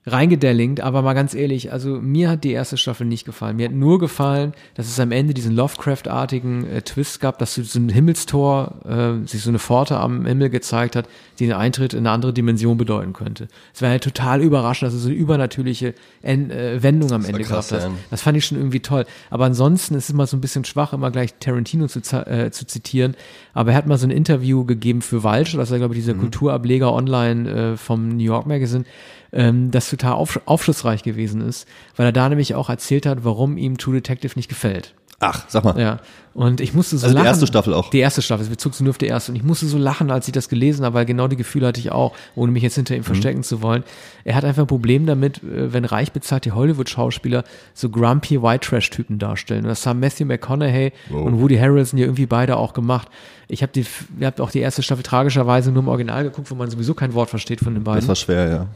Reingedellingt. 0.06 0.80
Aber 0.80 1.02
mal 1.02 1.14
ganz 1.14 1.34
ehrlich, 1.34 1.72
also 1.72 2.00
mir 2.00 2.30
hat 2.30 2.44
die 2.44 2.52
erste 2.52 2.76
Staffel 2.76 3.06
nicht 3.06 3.24
gefallen. 3.24 3.56
Mir 3.56 3.66
hat 3.68 3.74
nur 3.74 3.98
gefallen, 3.98 4.52
dass 4.74 4.86
es 4.86 5.00
am 5.00 5.10
Ende 5.10 5.34
diesen 5.34 5.54
Lovecraft-artigen 5.54 6.66
äh, 6.68 6.82
Twist 6.82 7.20
gab, 7.20 7.38
dass 7.38 7.56
so 7.56 7.78
ein 7.78 7.88
Himmelstor, 7.88 8.74
äh, 8.88 9.26
sich 9.26 9.42
so 9.42 9.50
eine 9.50 9.58
Pforte 9.58 9.98
am 9.98 10.24
Himmel 10.24 10.50
gezeigt 10.50 10.94
hat, 10.94 11.08
die 11.38 11.46
den 11.46 11.54
Eintritt 11.54 11.92
in 11.92 12.00
eine 12.00 12.10
andere 12.10 12.32
Dimension 12.32 12.76
bedeuten 12.76 13.12
könnte. 13.12 13.48
Es 13.74 13.82
war 13.82 13.90
halt 13.90 14.04
total 14.04 14.42
überraschend, 14.42 14.86
dass 14.86 14.94
es 14.94 15.02
so 15.02 15.08
eine 15.08 15.16
übernatürliche 15.16 15.94
En 16.22 16.50
äh, 16.50 16.82
Wendung 16.82 17.10
am 17.12 17.24
Ende 17.24 17.42
krass, 17.42 17.68
gehabt 17.68 17.84
hat. 17.84 17.90
ja. 17.90 17.96
Das 18.10 18.22
fand 18.22 18.38
ich 18.38 18.46
schon 18.46 18.58
irgendwie 18.58 18.80
toll. 18.80 19.06
Aber 19.30 19.44
ansonsten 19.44 19.94
ist 19.96 20.04
es 20.04 20.10
immer 20.10 20.26
so 20.26 20.36
ein 20.36 20.40
bisschen 20.40 20.64
schwach, 20.64 20.92
immer 20.92 21.10
gleich 21.10 21.34
Tarantino 21.40 21.88
zu, 21.88 22.00
äh, 22.00 22.50
zu 22.52 22.66
zitieren. 22.66 23.16
Aber 23.54 23.72
er 23.72 23.76
hat 23.76 23.86
mal 23.86 23.98
so 23.98 24.06
ein 24.06 24.10
Interview 24.10 24.64
gegeben 24.64 25.02
für 25.02 25.24
Walsch, 25.24 25.54
das 25.54 25.68
ist 25.68 25.72
ja, 25.72 25.78
glaube 25.78 25.94
ich, 25.94 26.00
dieser 26.00 26.14
Kulturableger 26.14 26.92
online 26.92 27.50
äh, 27.50 27.76
vom 27.76 28.08
New 28.08 28.22
York 28.22 28.46
Magazine, 28.46 28.84
ähm, 29.32 29.70
das 29.70 29.90
total 29.90 30.12
auf, 30.12 30.40
aufschlussreich 30.46 31.02
gewesen 31.02 31.40
ist, 31.40 31.66
weil 31.96 32.06
er 32.06 32.12
da 32.12 32.28
nämlich 32.28 32.54
auch 32.54 32.68
erzählt 32.70 33.06
hat, 33.06 33.24
warum 33.24 33.56
ihm 33.56 33.78
True 33.78 33.94
Detective 33.94 34.32
nicht 34.36 34.48
gefällt. 34.48 34.94
Ach, 35.18 35.46
sag 35.48 35.64
mal. 35.64 35.80
Ja. 35.80 36.00
Und 36.34 36.60
ich 36.60 36.74
musste 36.74 36.98
so 36.98 37.06
Also 37.06 37.14
die 37.14 37.16
lachen. 37.16 37.26
erste 37.28 37.46
Staffel 37.46 37.72
auch? 37.72 37.88
Die 37.88 38.00
erste 38.00 38.20
Staffel, 38.20 38.42
es 38.42 38.50
bezog 38.50 38.74
sich 38.74 38.82
nur 38.82 38.90
auf 38.90 38.98
die 38.98 39.06
erste. 39.06 39.32
Und 39.32 39.36
ich 39.36 39.42
musste 39.42 39.64
so 39.64 39.78
lachen, 39.78 40.10
als 40.10 40.28
ich 40.28 40.32
das 40.32 40.50
gelesen 40.50 40.84
habe, 40.84 40.94
weil 40.94 41.06
genau 41.06 41.26
die 41.26 41.36
Gefühle 41.36 41.68
hatte 41.68 41.80
ich 41.80 41.90
auch, 41.90 42.12
ohne 42.34 42.52
mich 42.52 42.62
jetzt 42.62 42.74
hinter 42.74 42.94
ihm 42.94 42.98
Mhm. 43.00 43.04
verstecken 43.04 43.42
zu 43.42 43.62
wollen. 43.62 43.82
Er 44.24 44.34
hat 44.34 44.44
einfach 44.44 44.64
ein 44.64 44.66
Problem 44.66 45.06
damit, 45.06 45.38
äh, 45.42 45.72
wenn 45.72 45.86
reich 45.86 46.12
bezahlte 46.12 46.54
Hollywood-Schauspieler 46.54 47.44
so 47.72 47.88
grumpy 47.88 48.42
White 48.42 48.68
Trash-Typen 48.68 49.18
darstellen. 49.18 49.62
Und 49.62 49.68
das 49.70 49.86
haben 49.86 50.00
Matthew 50.00 50.26
McConaughey 50.26 50.92
Wow. 51.08 51.24
und 51.24 51.40
Woody 51.40 51.56
Harrelson 51.56 51.98
ja 51.98 52.04
irgendwie 52.04 52.26
beide 52.26 52.58
auch 52.58 52.74
gemacht. 52.74 53.08
Ich 53.48 53.62
habe 53.62 53.72
die, 53.72 53.86
ihr 54.20 54.26
habt 54.26 54.42
auch 54.42 54.50
die 54.50 54.60
erste 54.60 54.82
Staffel 54.82 55.02
tragischerweise 55.02 55.72
nur 55.72 55.82
im 55.82 55.88
Original 55.88 56.24
geguckt, 56.24 56.50
wo 56.50 56.54
man 56.56 56.68
sowieso 56.68 56.92
kein 56.92 57.14
Wort 57.14 57.30
versteht 57.30 57.60
von 57.60 57.72
den 57.72 57.84
beiden. 57.84 58.00
Das 58.00 58.08
war 58.08 58.16
schwer, 58.16 58.48
ja. 58.50 58.66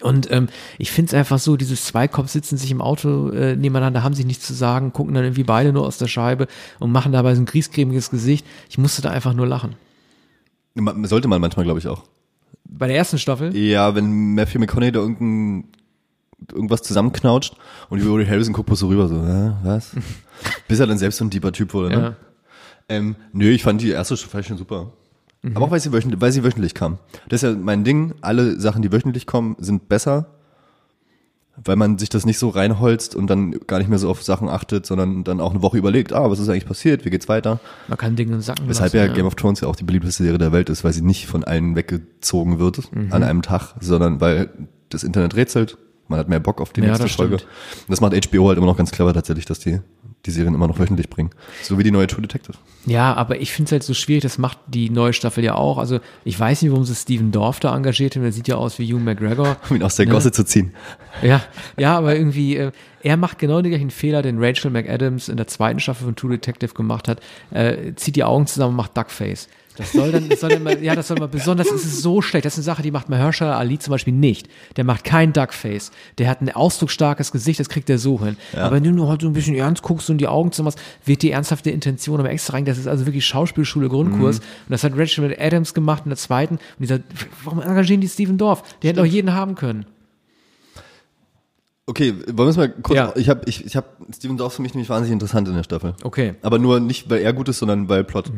Und 0.00 0.30
ähm, 0.30 0.48
ich 0.78 0.90
finde 0.90 1.10
es 1.10 1.14
einfach 1.14 1.38
so, 1.38 1.56
dieses 1.56 1.84
Zweikopf 1.84 2.28
sitzen 2.28 2.56
sich 2.56 2.70
im 2.70 2.80
Auto 2.80 3.30
äh, 3.30 3.56
nebeneinander, 3.56 4.02
haben 4.02 4.14
sich 4.14 4.26
nichts 4.26 4.46
zu 4.46 4.54
sagen, 4.54 4.92
gucken 4.92 5.14
dann 5.14 5.24
irgendwie 5.24 5.44
beide 5.44 5.72
nur 5.72 5.86
aus 5.86 5.98
der 5.98 6.08
Scheibe 6.08 6.46
und 6.78 6.92
machen 6.92 7.12
dabei 7.12 7.34
so 7.34 7.42
ein 7.42 7.46
griesgrämiges 7.46 8.10
Gesicht. 8.10 8.46
Ich 8.68 8.78
musste 8.78 9.02
da 9.02 9.10
einfach 9.10 9.34
nur 9.34 9.46
lachen. 9.46 9.76
Sollte 11.04 11.28
man 11.28 11.40
manchmal, 11.40 11.64
glaube 11.64 11.78
ich, 11.78 11.88
auch. 11.88 12.02
Bei 12.64 12.88
der 12.88 12.96
ersten 12.96 13.18
Staffel? 13.18 13.56
Ja, 13.56 13.94
wenn 13.94 14.34
Matthew 14.34 14.58
McConaughey 14.58 14.92
da 14.92 15.00
irgendein, 15.00 15.68
irgendwas 16.52 16.82
zusammenknautscht 16.82 17.54
und 17.90 18.04
Woody 18.04 18.26
Harrison 18.26 18.52
guckt 18.52 18.66
bloß 18.66 18.80
so 18.80 18.88
rüber, 18.88 19.06
so, 19.06 19.16
äh, 19.16 19.52
was? 19.62 19.92
Bis 20.68 20.80
er 20.80 20.86
dann 20.86 20.98
selbst 20.98 21.18
so 21.18 21.24
ein 21.24 21.30
deeper 21.30 21.52
Typ 21.52 21.72
wurde, 21.74 21.90
ne? 21.90 22.02
Ja. 22.02 22.16
Ähm, 22.88 23.16
nö, 23.32 23.48
ich 23.50 23.62
fand 23.62 23.80
die 23.80 23.90
erste 23.90 24.16
Staffel 24.16 24.42
schon 24.42 24.58
super. 24.58 24.92
Mhm. 25.44 25.56
Aber 25.56 25.66
auch 25.66 25.70
weil 25.70 25.80
sie, 25.80 25.92
wöchentlich, 25.92 26.20
weil 26.20 26.32
sie 26.32 26.42
wöchentlich 26.42 26.74
kam. 26.74 26.98
Das 27.28 27.42
ist 27.42 27.48
ja 27.50 27.56
mein 27.58 27.84
Ding. 27.84 28.14
Alle 28.22 28.58
Sachen, 28.58 28.82
die 28.82 28.90
wöchentlich 28.90 29.26
kommen, 29.26 29.56
sind 29.58 29.88
besser, 29.88 30.26
weil 31.62 31.76
man 31.76 31.98
sich 31.98 32.08
das 32.08 32.26
nicht 32.26 32.38
so 32.38 32.48
reinholzt 32.48 33.14
und 33.14 33.28
dann 33.28 33.52
gar 33.68 33.78
nicht 33.78 33.88
mehr 33.88 33.98
so 33.98 34.08
auf 34.10 34.22
Sachen 34.24 34.48
achtet, 34.48 34.86
sondern 34.86 35.22
dann 35.22 35.40
auch 35.40 35.50
eine 35.52 35.62
Woche 35.62 35.78
überlegt, 35.78 36.12
ah, 36.12 36.28
was 36.30 36.40
ist 36.40 36.48
eigentlich 36.48 36.66
passiert, 36.66 37.04
wie 37.04 37.10
geht's 37.10 37.28
weiter? 37.28 37.60
Man 37.86 37.96
kann 37.98 38.16
Dinge 38.16 38.40
sacken 38.40 38.68
Weshalb 38.68 38.92
lassen, 38.92 39.06
ja 39.08 39.12
Game 39.14 39.26
of 39.26 39.36
Thrones 39.36 39.60
ja 39.60 39.68
auch 39.68 39.76
die 39.76 39.84
beliebteste 39.84 40.24
Serie 40.24 40.38
der 40.38 40.50
Welt 40.50 40.68
ist, 40.68 40.82
weil 40.82 40.92
sie 40.92 41.02
nicht 41.02 41.26
von 41.26 41.44
allen 41.44 41.76
weggezogen 41.76 42.58
wird 42.58 42.92
Mhm. 42.92 43.12
an 43.12 43.22
einem 43.22 43.42
Tag, 43.42 43.74
sondern 43.80 44.20
weil 44.20 44.48
das 44.88 45.04
Internet 45.04 45.36
rätselt, 45.36 45.78
man 46.08 46.18
hat 46.18 46.28
mehr 46.28 46.40
Bock 46.40 46.60
auf 46.60 46.72
die 46.72 46.80
Ja, 46.80 46.88
nächste 46.88 47.04
das 47.04 47.12
Folge. 47.14 47.38
stimmt. 47.38 47.52
Das 47.88 48.00
macht 48.00 48.14
HBO 48.14 48.48
halt 48.48 48.58
immer 48.58 48.66
noch 48.66 48.76
ganz 48.76 48.90
clever 48.90 49.14
tatsächlich, 49.14 49.44
dass 49.46 49.60
die 49.60 49.80
die 50.26 50.30
Serien 50.30 50.54
immer 50.54 50.68
noch 50.68 50.78
wöchentlich 50.78 51.10
bringen. 51.10 51.30
So 51.62 51.78
wie 51.78 51.82
die 51.82 51.90
neue 51.90 52.06
True 52.06 52.22
Detective. 52.22 52.56
Ja, 52.86 53.14
aber 53.14 53.40
ich 53.40 53.52
finde 53.52 53.68
es 53.68 53.72
halt 53.72 53.82
so 53.82 53.94
schwierig, 53.94 54.22
das 54.22 54.38
macht 54.38 54.58
die 54.66 54.90
neue 54.90 55.12
Staffel 55.12 55.44
ja 55.44 55.54
auch. 55.54 55.78
Also 55.78 56.00
ich 56.24 56.38
weiß 56.38 56.62
nicht, 56.62 56.70
warum 56.70 56.84
sie 56.84 56.94
Steven 56.94 57.30
Dorff 57.32 57.60
da 57.60 57.74
engagiert 57.74 58.16
haben, 58.16 58.22
der 58.22 58.32
sieht 58.32 58.48
ja 58.48 58.56
aus 58.56 58.78
wie 58.78 58.92
Hugh 58.92 59.00
McGregor. 59.02 59.56
Um 59.70 59.76
ihn 59.76 59.82
aus 59.82 59.96
der 59.96 60.06
Ne? 60.06 60.12
Gosse 60.12 60.32
zu 60.32 60.44
ziehen. 60.44 60.72
Ja, 61.22 61.42
ja, 61.76 61.96
aber 61.96 62.16
irgendwie, 62.16 62.56
äh, 62.56 62.72
er 63.02 63.16
macht 63.16 63.38
genau 63.38 63.62
den 63.62 63.70
gleichen 63.70 63.90
Fehler, 63.90 64.22
den 64.22 64.42
Rachel 64.42 64.70
McAdams 64.70 65.28
in 65.28 65.36
der 65.36 65.46
zweiten 65.46 65.80
Staffel 65.80 66.04
von 66.04 66.16
True 66.16 66.30
Detective 66.32 66.74
gemacht 66.74 67.08
hat. 67.08 67.20
Äh, 67.50 67.94
zieht 67.96 68.16
die 68.16 68.24
Augen 68.24 68.46
zusammen 68.46 68.70
und 68.70 68.76
macht 68.76 68.96
Duckface. 68.96 69.48
Das 69.76 69.90
soll 69.92 70.12
dann, 70.12 70.28
das 70.28 70.40
soll 70.40 70.50
dann 70.50 70.62
mal, 70.62 70.80
ja, 70.82 70.94
das 70.94 71.08
soll 71.08 71.18
mal 71.18 71.26
besonders, 71.26 71.68
es 71.70 71.84
ist 71.84 72.00
so 72.02 72.22
schlecht. 72.22 72.44
Das 72.44 72.52
ist 72.54 72.58
eine 72.58 72.64
Sache, 72.64 72.82
die 72.82 72.92
macht 72.92 73.08
Mahershala 73.08 73.58
Ali 73.58 73.78
zum 73.78 73.90
Beispiel 73.90 74.14
nicht. 74.14 74.48
Der 74.76 74.84
macht 74.84 75.02
kein 75.02 75.32
Duckface. 75.32 75.90
Der 76.18 76.28
hat 76.28 76.40
ein 76.40 76.50
ausdrucksstarkes 76.50 77.32
Gesicht, 77.32 77.58
das 77.58 77.68
kriegt 77.68 77.90
er 77.90 77.98
so 77.98 78.20
hin. 78.24 78.36
Aber 78.54 78.76
wenn 78.76 78.84
du 78.84 79.08
halt 79.08 79.22
so 79.22 79.26
ein 79.26 79.32
bisschen 79.32 79.56
ernst 79.56 79.82
guckst 79.82 80.08
und 80.10 80.18
die 80.18 80.28
Augen 80.28 80.52
zusammen 80.52 80.66
machst, 80.66 80.78
wird 81.04 81.22
die 81.22 81.32
ernsthafte 81.32 81.70
Intention 81.70 82.20
aber 82.20 82.30
extra 82.30 82.52
rein. 82.54 82.64
Das 82.64 82.78
ist 82.78 82.86
also 82.86 83.04
wirklich 83.06 83.26
Schauspielschule 83.26 83.88
Grundkurs. 83.88 84.38
Und 84.38 84.44
das 84.70 84.84
hat 84.84 84.92
Rachel 84.96 85.28
McAdams 85.28 85.74
gemacht 85.74 86.02
in 86.04 86.10
der 86.10 86.18
zweiten. 86.18 86.54
Und 86.54 86.60
die 86.78 86.86
sagt, 86.86 87.04
warum 87.42 87.60
engagieren 87.60 88.00
die 88.00 88.08
Steven 88.08 88.38
Dorff? 88.38 88.62
Der 88.82 88.90
hätte 88.90 89.00
doch 89.00 89.06
jeden 89.06 89.32
haben 89.34 89.56
können. 89.56 89.86
Okay, 91.86 92.14
wollen 92.28 92.36
wir 92.36 92.50
es 92.50 92.56
mal 92.56 92.68
kurz, 92.70 92.96
Ja. 92.96 93.12
ich 93.14 93.28
habe 93.28 93.42
ich, 93.46 93.66
ich 93.66 93.76
hab 93.76 93.96
Steven 94.14 94.36
Dorff 94.38 94.54
für 94.54 94.62
mich 94.62 94.72
nämlich 94.72 94.88
wahnsinnig 94.88 95.12
interessant 95.12 95.48
in 95.48 95.54
der 95.54 95.64
Staffel. 95.64 95.94
Okay. 96.02 96.34
Aber 96.40 96.58
nur 96.58 96.80
nicht, 96.80 97.10
weil 97.10 97.20
er 97.20 97.32
gut 97.34 97.48
ist, 97.48 97.58
sondern 97.58 97.88
weil 97.90 98.04
Plot. 98.04 98.32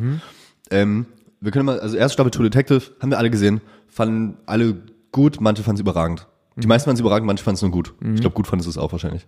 Ähm, 0.71 1.07
wir 1.41 1.53
können 1.53 1.67
mal, 1.67 1.81
also 1.81 1.97
erste 1.97 2.15
Staffel 2.15 2.31
True 2.31 2.45
Detective, 2.49 2.83
haben 3.01 3.11
wir 3.11 3.19
alle 3.19 3.31
gesehen, 3.31 3.61
fanden 3.89 4.37
alle 4.47 4.77
gut, 5.13 5.41
manche 5.41 5.63
fanden 5.63 5.77
es 5.77 5.81
überragend. 5.81 6.27
Die 6.57 6.67
meisten 6.67 6.87
fanden 6.87 6.97
es 6.97 7.01
überragend, 7.01 7.27
manche 7.27 7.45
fanden 7.45 7.57
es 7.57 7.63
nur 7.63 7.71
gut. 7.71 7.93
Ich 8.15 8.21
glaube, 8.21 8.35
gut 8.35 8.47
fandest 8.47 8.67
du 8.67 8.71
es 8.71 8.79
auch 8.79 8.93
wahrscheinlich. 8.93 9.27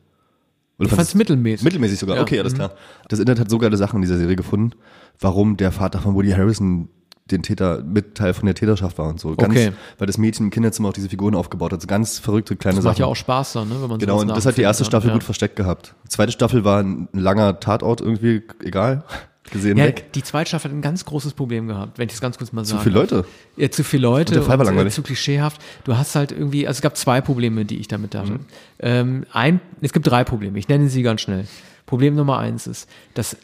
Oder 0.79 0.87
Ich 0.87 0.95
fand's 0.95 1.11
fandest- 1.13 1.15
mittelmäßig. 1.17 1.65
Mittelmäßig 1.65 1.99
sogar, 1.99 2.17
Ja. 2.17 2.23
okay, 2.23 2.39
alles 2.39 2.55
klar. 2.55 2.73
Das 3.09 3.19
Internet 3.19 3.41
hat 3.41 3.51
so 3.51 3.59
geile 3.59 3.77
Sachen 3.77 3.97
in 3.97 4.03
dieser 4.03 4.17
Serie 4.17 4.37
gefunden, 4.37 4.73
warum 5.21 5.57
der 5.57 5.73
Vater 5.73 5.99
von 6.01 6.15
Woody 6.15 6.31
Harrison 6.31 6.89
den 7.31 7.43
Täter, 7.43 7.83
mit 7.83 8.15
Teil 8.15 8.33
von 8.33 8.47
der 8.47 8.55
Täterschaft 8.55 8.97
war 8.97 9.11
und 9.11 9.21
so. 9.21 9.35
Ganz, 9.37 9.53
Okay. 9.53 9.73
Weil 9.99 10.07
das 10.07 10.17
Mädchen 10.17 10.47
im 10.47 10.51
Kinderzimmer 10.51 10.89
auch 10.89 10.93
diese 10.95 11.11
Figuren 11.11 11.35
aufgebaut 11.35 11.75
hat. 11.75 11.83
So 11.83 11.87
ganz 11.87 12.19
verrückte 12.19 12.57
kleine 12.57 12.77
Das 12.77 12.85
Sachen. 12.85 12.93
macht 12.93 12.99
ja 13.01 13.05
auch 13.07 13.17
Spaß 13.17 13.53
dann, 13.53 13.69
ne, 13.69 13.75
wenn 13.83 13.89
man 13.91 13.99
Genau, 13.99 14.21
und 14.23 14.29
das 14.29 14.47
hat 14.47 14.57
die 14.57 14.63
erste. 14.63 14.87
Staffel 14.87 15.09
ja. 15.09 15.13
gut 15.13 15.25
versteckt 15.25 15.57
gehabt. 15.57 15.95
Die 16.05 16.09
zweite 16.09 16.33
Staffel 16.33 16.65
war 16.65 16.81
ein 16.83 17.09
langer 17.13 17.61
Tatort 17.61 18.01
irgendwie, 18.01 18.45
egal, 18.65 19.05
gesehen 19.51 19.77
Ja, 19.77 19.85
weg. 19.85 20.13
die 20.13 20.23
zweite 20.23 20.49
Staffel 20.49 20.71
hat 20.71 20.77
ein 20.77 20.83
ganz 20.83 21.05
großes 21.05 21.35
Problem 21.35 21.69
gehabt, 21.69 21.99
wenn 21.99 22.07
ich 22.07 22.13
das 22.13 22.21
ganz 22.21 22.39
kurz 22.39 22.53
mal 22.53 22.65
Zu 22.65 22.73
sage. 22.73 22.85
viele 22.85 22.95
Leute. 22.97 23.25
Ja, 23.57 23.71
zu 23.71 23.85
viele 23.85 24.03
Leute 24.03 24.33
Und 24.33 24.37
der 24.37 24.43
Fall 24.45 24.59
war 24.59 24.67
äh, 24.67 24.69
langweilig. 24.71 24.95
zu 24.95 25.03
klischeehaft. 25.03 25.61
Du 25.85 25.97
hast 25.97 26.15
halt 26.15 26.33
irgendwie, 26.33 26.67
also 26.67 26.79
es 26.79 26.83
gab 26.83 26.97
zwei 26.97 27.21
Probleme, 27.21 27.65
die 27.65 27.79
ich 27.79 27.89
damit 27.89 28.15
hatte. 28.15 28.33
Mhm. 28.33 28.41
Ähm, 28.81 29.27
ein, 29.33 29.61
es 29.81 29.93
gibt 29.93 30.07
drei 30.07 30.25
Probleme. 30.25 30.59
Ich 30.59 30.69
nenne 30.69 30.89
sie 30.89 31.03
ganz 31.03 31.21
schnell. 31.21 31.47
Problem 31.87 32.15
Nummer 32.15 32.39
eins 32.39 32.67
ist, 32.67 32.89
das 33.15 33.37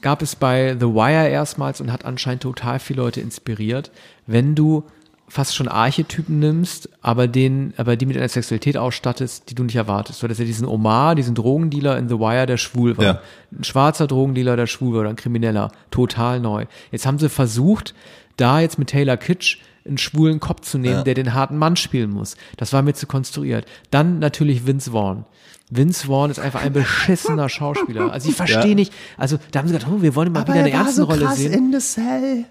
gab 0.00 0.22
es 0.22 0.34
bei 0.34 0.74
The 0.78 0.86
Wire 0.86 1.28
erstmals 1.28 1.80
und 1.80 1.92
hat 1.92 2.04
anscheinend 2.04 2.42
total 2.42 2.80
viele 2.80 3.02
Leute 3.02 3.20
inspiriert, 3.20 3.92
wenn 4.26 4.54
du 4.56 4.84
fast 5.28 5.54
schon 5.56 5.68
Archetypen 5.68 6.38
nimmst, 6.40 6.90
aber 7.00 7.26
den, 7.26 7.72
aber 7.78 7.96
die 7.96 8.04
mit 8.06 8.16
einer 8.18 8.28
Sexualität 8.28 8.76
ausstattest, 8.76 9.48
die 9.48 9.54
du 9.54 9.62
nicht 9.64 9.76
erwartest. 9.76 10.20
Du 10.20 10.24
hattest 10.24 10.40
ja 10.40 10.46
diesen 10.46 10.66
Omar, 10.66 11.14
diesen 11.14 11.34
Drogendealer 11.34 11.96
in 11.98 12.08
The 12.08 12.18
Wire, 12.18 12.46
der 12.46 12.58
schwul 12.58 12.96
war. 12.98 13.04
Ja. 13.04 13.20
Ein 13.50 13.64
schwarzer 13.64 14.06
Drogendealer, 14.06 14.56
der 14.56 14.66
schwul 14.66 14.92
war, 14.94 15.00
oder 15.00 15.08
ein 15.10 15.16
Krimineller. 15.16 15.70
Total 15.90 16.38
neu. 16.40 16.66
Jetzt 16.90 17.06
haben 17.06 17.18
sie 17.18 17.28
versucht, 17.30 17.94
da 18.36 18.60
jetzt 18.60 18.78
mit 18.78 18.90
Taylor 18.90 19.16
Kitsch 19.16 19.58
einen 19.86 19.98
schwulen 19.98 20.38
Kopf 20.38 20.60
zu 20.62 20.78
nehmen, 20.78 20.96
Ja. 20.96 21.02
der 21.02 21.14
den 21.14 21.34
harten 21.34 21.56
Mann 21.56 21.76
spielen 21.76 22.10
muss. 22.10 22.36
Das 22.56 22.72
war 22.72 22.82
mir 22.82 22.92
zu 22.94 23.06
konstruiert. 23.06 23.64
Dann 23.90 24.18
natürlich 24.18 24.66
Vince 24.66 24.90
Vaughn. 24.92 25.24
Vince 25.70 26.06
Vaughn 26.06 26.30
ist 26.30 26.38
einfach 26.38 26.60
ein 26.62 26.72
beschissener 26.74 27.48
Schauspieler. 27.48 28.12
Also 28.12 28.28
ich 28.28 28.36
verstehe 28.36 28.68
Ja. 28.68 28.74
nicht. 28.74 28.92
Also 29.16 29.38
da 29.50 29.60
haben 29.60 29.68
sie 29.68 29.74
gedacht, 29.74 29.90
oh, 29.90 30.02
wir 30.02 30.14
wollen 30.14 30.30
mal 30.30 30.42
wieder 30.42 30.54
eine 30.54 30.70
ernste 30.70 31.04
Rolle 31.04 31.28
sehen. 31.34 31.52
in 31.52 31.72
the 31.72 31.78
cell. 31.78 32.44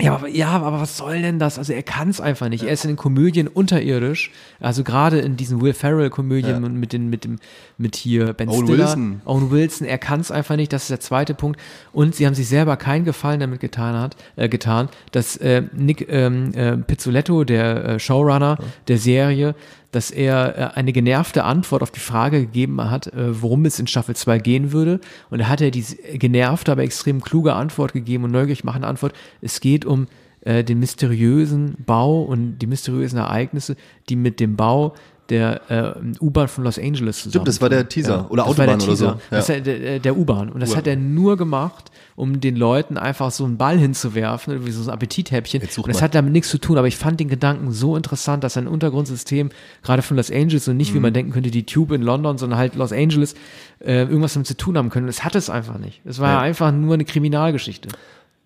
Ja 0.00 0.14
aber, 0.14 0.28
ja, 0.28 0.48
aber 0.48 0.80
was 0.80 0.96
soll 0.96 1.22
denn 1.22 1.38
das? 1.38 1.58
Also 1.58 1.72
er 1.72 1.82
kann 1.82 2.08
es 2.08 2.20
einfach 2.20 2.48
nicht. 2.48 2.62
Er 2.62 2.72
ist 2.72 2.84
in 2.84 2.90
den 2.90 2.96
Komödien 2.96 3.48
unterirdisch. 3.48 4.30
Also 4.60 4.84
gerade 4.84 5.18
in 5.18 5.36
diesen 5.36 5.60
Will 5.60 5.74
Ferrell 5.74 6.10
Komödien 6.10 6.64
und 6.64 6.74
mit 6.74 6.92
den 6.92 7.08
mit 7.10 7.24
dem 7.24 7.38
mit 7.78 7.96
hier 7.96 8.32
Ben 8.32 8.48
Owen 8.48 8.66
Stiller, 8.66 8.84
Wilson. 8.84 9.22
Owen 9.24 9.50
Wilson. 9.50 9.86
Er 9.86 9.98
kann 9.98 10.20
es 10.20 10.30
einfach 10.30 10.56
nicht. 10.56 10.72
Das 10.72 10.82
ist 10.82 10.90
der 10.90 11.00
zweite 11.00 11.34
Punkt. 11.34 11.60
Und 11.92 12.14
sie 12.14 12.26
haben 12.26 12.34
sich 12.34 12.48
selber 12.48 12.76
keinen 12.76 13.04
Gefallen 13.04 13.40
damit 13.40 13.60
getan 13.60 13.96
hat, 13.96 14.16
äh, 14.36 14.48
getan, 14.48 14.88
dass 15.12 15.36
äh, 15.36 15.62
Nick 15.72 16.06
ähm, 16.08 16.52
äh, 16.54 16.76
Pizzoletto, 16.76 17.44
der 17.44 17.84
äh, 17.84 17.98
Showrunner 17.98 18.58
der 18.86 18.98
Serie, 18.98 19.54
dass 19.90 20.10
er 20.10 20.58
äh, 20.58 20.76
eine 20.76 20.92
genervte 20.92 21.44
Antwort 21.44 21.82
auf 21.82 21.90
die 21.90 22.00
Frage 22.00 22.40
gegeben 22.40 22.90
hat, 22.90 23.08
äh, 23.08 23.42
worum 23.42 23.64
es 23.64 23.78
in 23.78 23.86
Staffel 23.86 24.14
2 24.14 24.38
gehen 24.38 24.72
würde. 24.72 25.00
Und 25.30 25.40
da 25.40 25.48
hat 25.48 25.60
er 25.60 25.70
diese 25.70 25.96
genervte, 25.96 26.72
aber 26.72 26.82
extrem 26.82 27.20
kluge 27.20 27.54
Antwort 27.54 27.92
gegeben 27.92 28.24
und 28.24 28.30
neugierig 28.30 28.64
machende 28.64 28.88
Antwort. 28.88 29.14
Es 29.40 29.60
geht 29.60 29.84
um 29.84 30.06
äh, 30.42 30.62
den 30.62 30.78
mysteriösen 30.78 31.76
Bau 31.84 32.22
und 32.22 32.58
die 32.58 32.66
mysteriösen 32.66 33.18
Ereignisse, 33.18 33.76
die 34.08 34.16
mit 34.16 34.40
dem 34.40 34.56
Bau 34.56 34.94
der 35.30 35.60
äh, 35.70 35.94
U-Bahn 36.24 36.48
von 36.48 36.64
Los 36.64 36.78
Angeles 36.78 37.22
zusammen. 37.22 37.44
das 37.44 37.60
war 37.60 37.68
der 37.68 37.88
Teaser. 37.88 38.30
Oder 38.30 38.44
das 38.46 38.56
war 38.58 38.64
der 38.66 38.74
Autobahn 38.76 38.88
oder 38.88 38.96
so. 38.96 39.06
Teaser. 39.12 39.20
Das 39.30 39.48
Ja. 39.48 39.54
ist 39.56 39.66
der, 39.66 39.78
der, 39.78 39.98
der 39.98 40.16
U-Bahn. 40.16 40.48
Und 40.50 40.60
das 40.60 40.74
hat 40.74 40.86
er 40.86 40.96
nur 40.96 41.36
gemacht, 41.36 41.90
um 42.16 42.40
den 42.40 42.56
Leuten 42.56 42.96
einfach 42.96 43.30
so 43.30 43.44
einen 43.44 43.58
Ball 43.58 43.78
hinzuwerfen, 43.78 44.64
wie 44.66 44.70
so 44.70 44.82
ein 44.82 44.94
Appetithäppchen. 44.94 45.60
Und 45.62 45.88
das 45.88 45.96
mal. 45.96 46.02
hat 46.02 46.14
damit 46.14 46.32
nichts 46.32 46.48
zu 46.50 46.58
tun, 46.58 46.78
aber 46.78 46.88
ich 46.88 46.96
fand 46.96 47.20
den 47.20 47.28
Gedanken 47.28 47.72
so 47.72 47.94
interessant, 47.96 48.42
dass 48.42 48.56
ein 48.56 48.66
Untergrundsystem, 48.66 49.50
gerade 49.82 50.02
von 50.02 50.16
Los 50.16 50.30
Angeles 50.30 50.66
und 50.68 50.76
nicht, 50.78 50.92
wie 50.94 50.96
Mhm. 50.96 51.02
man 51.02 51.12
denken 51.12 51.32
könnte, 51.32 51.50
die 51.50 51.64
Tube 51.64 51.92
in 51.92 52.02
London, 52.02 52.38
sondern 52.38 52.58
halt 52.58 52.74
Los 52.74 52.92
Angeles, 52.92 53.34
äh, 53.80 54.02
irgendwas 54.02 54.32
damit 54.32 54.46
zu 54.46 54.56
tun 54.56 54.78
haben 54.78 54.88
können. 54.90 55.06
Das 55.06 55.24
hat 55.24 55.34
es 55.34 55.50
einfach 55.50 55.78
nicht. 55.78 56.00
Es 56.04 56.18
war 56.18 56.32
Ja. 56.32 56.40
einfach 56.40 56.72
nur 56.72 56.94
eine 56.94 57.04
Kriminalgeschichte. 57.04 57.90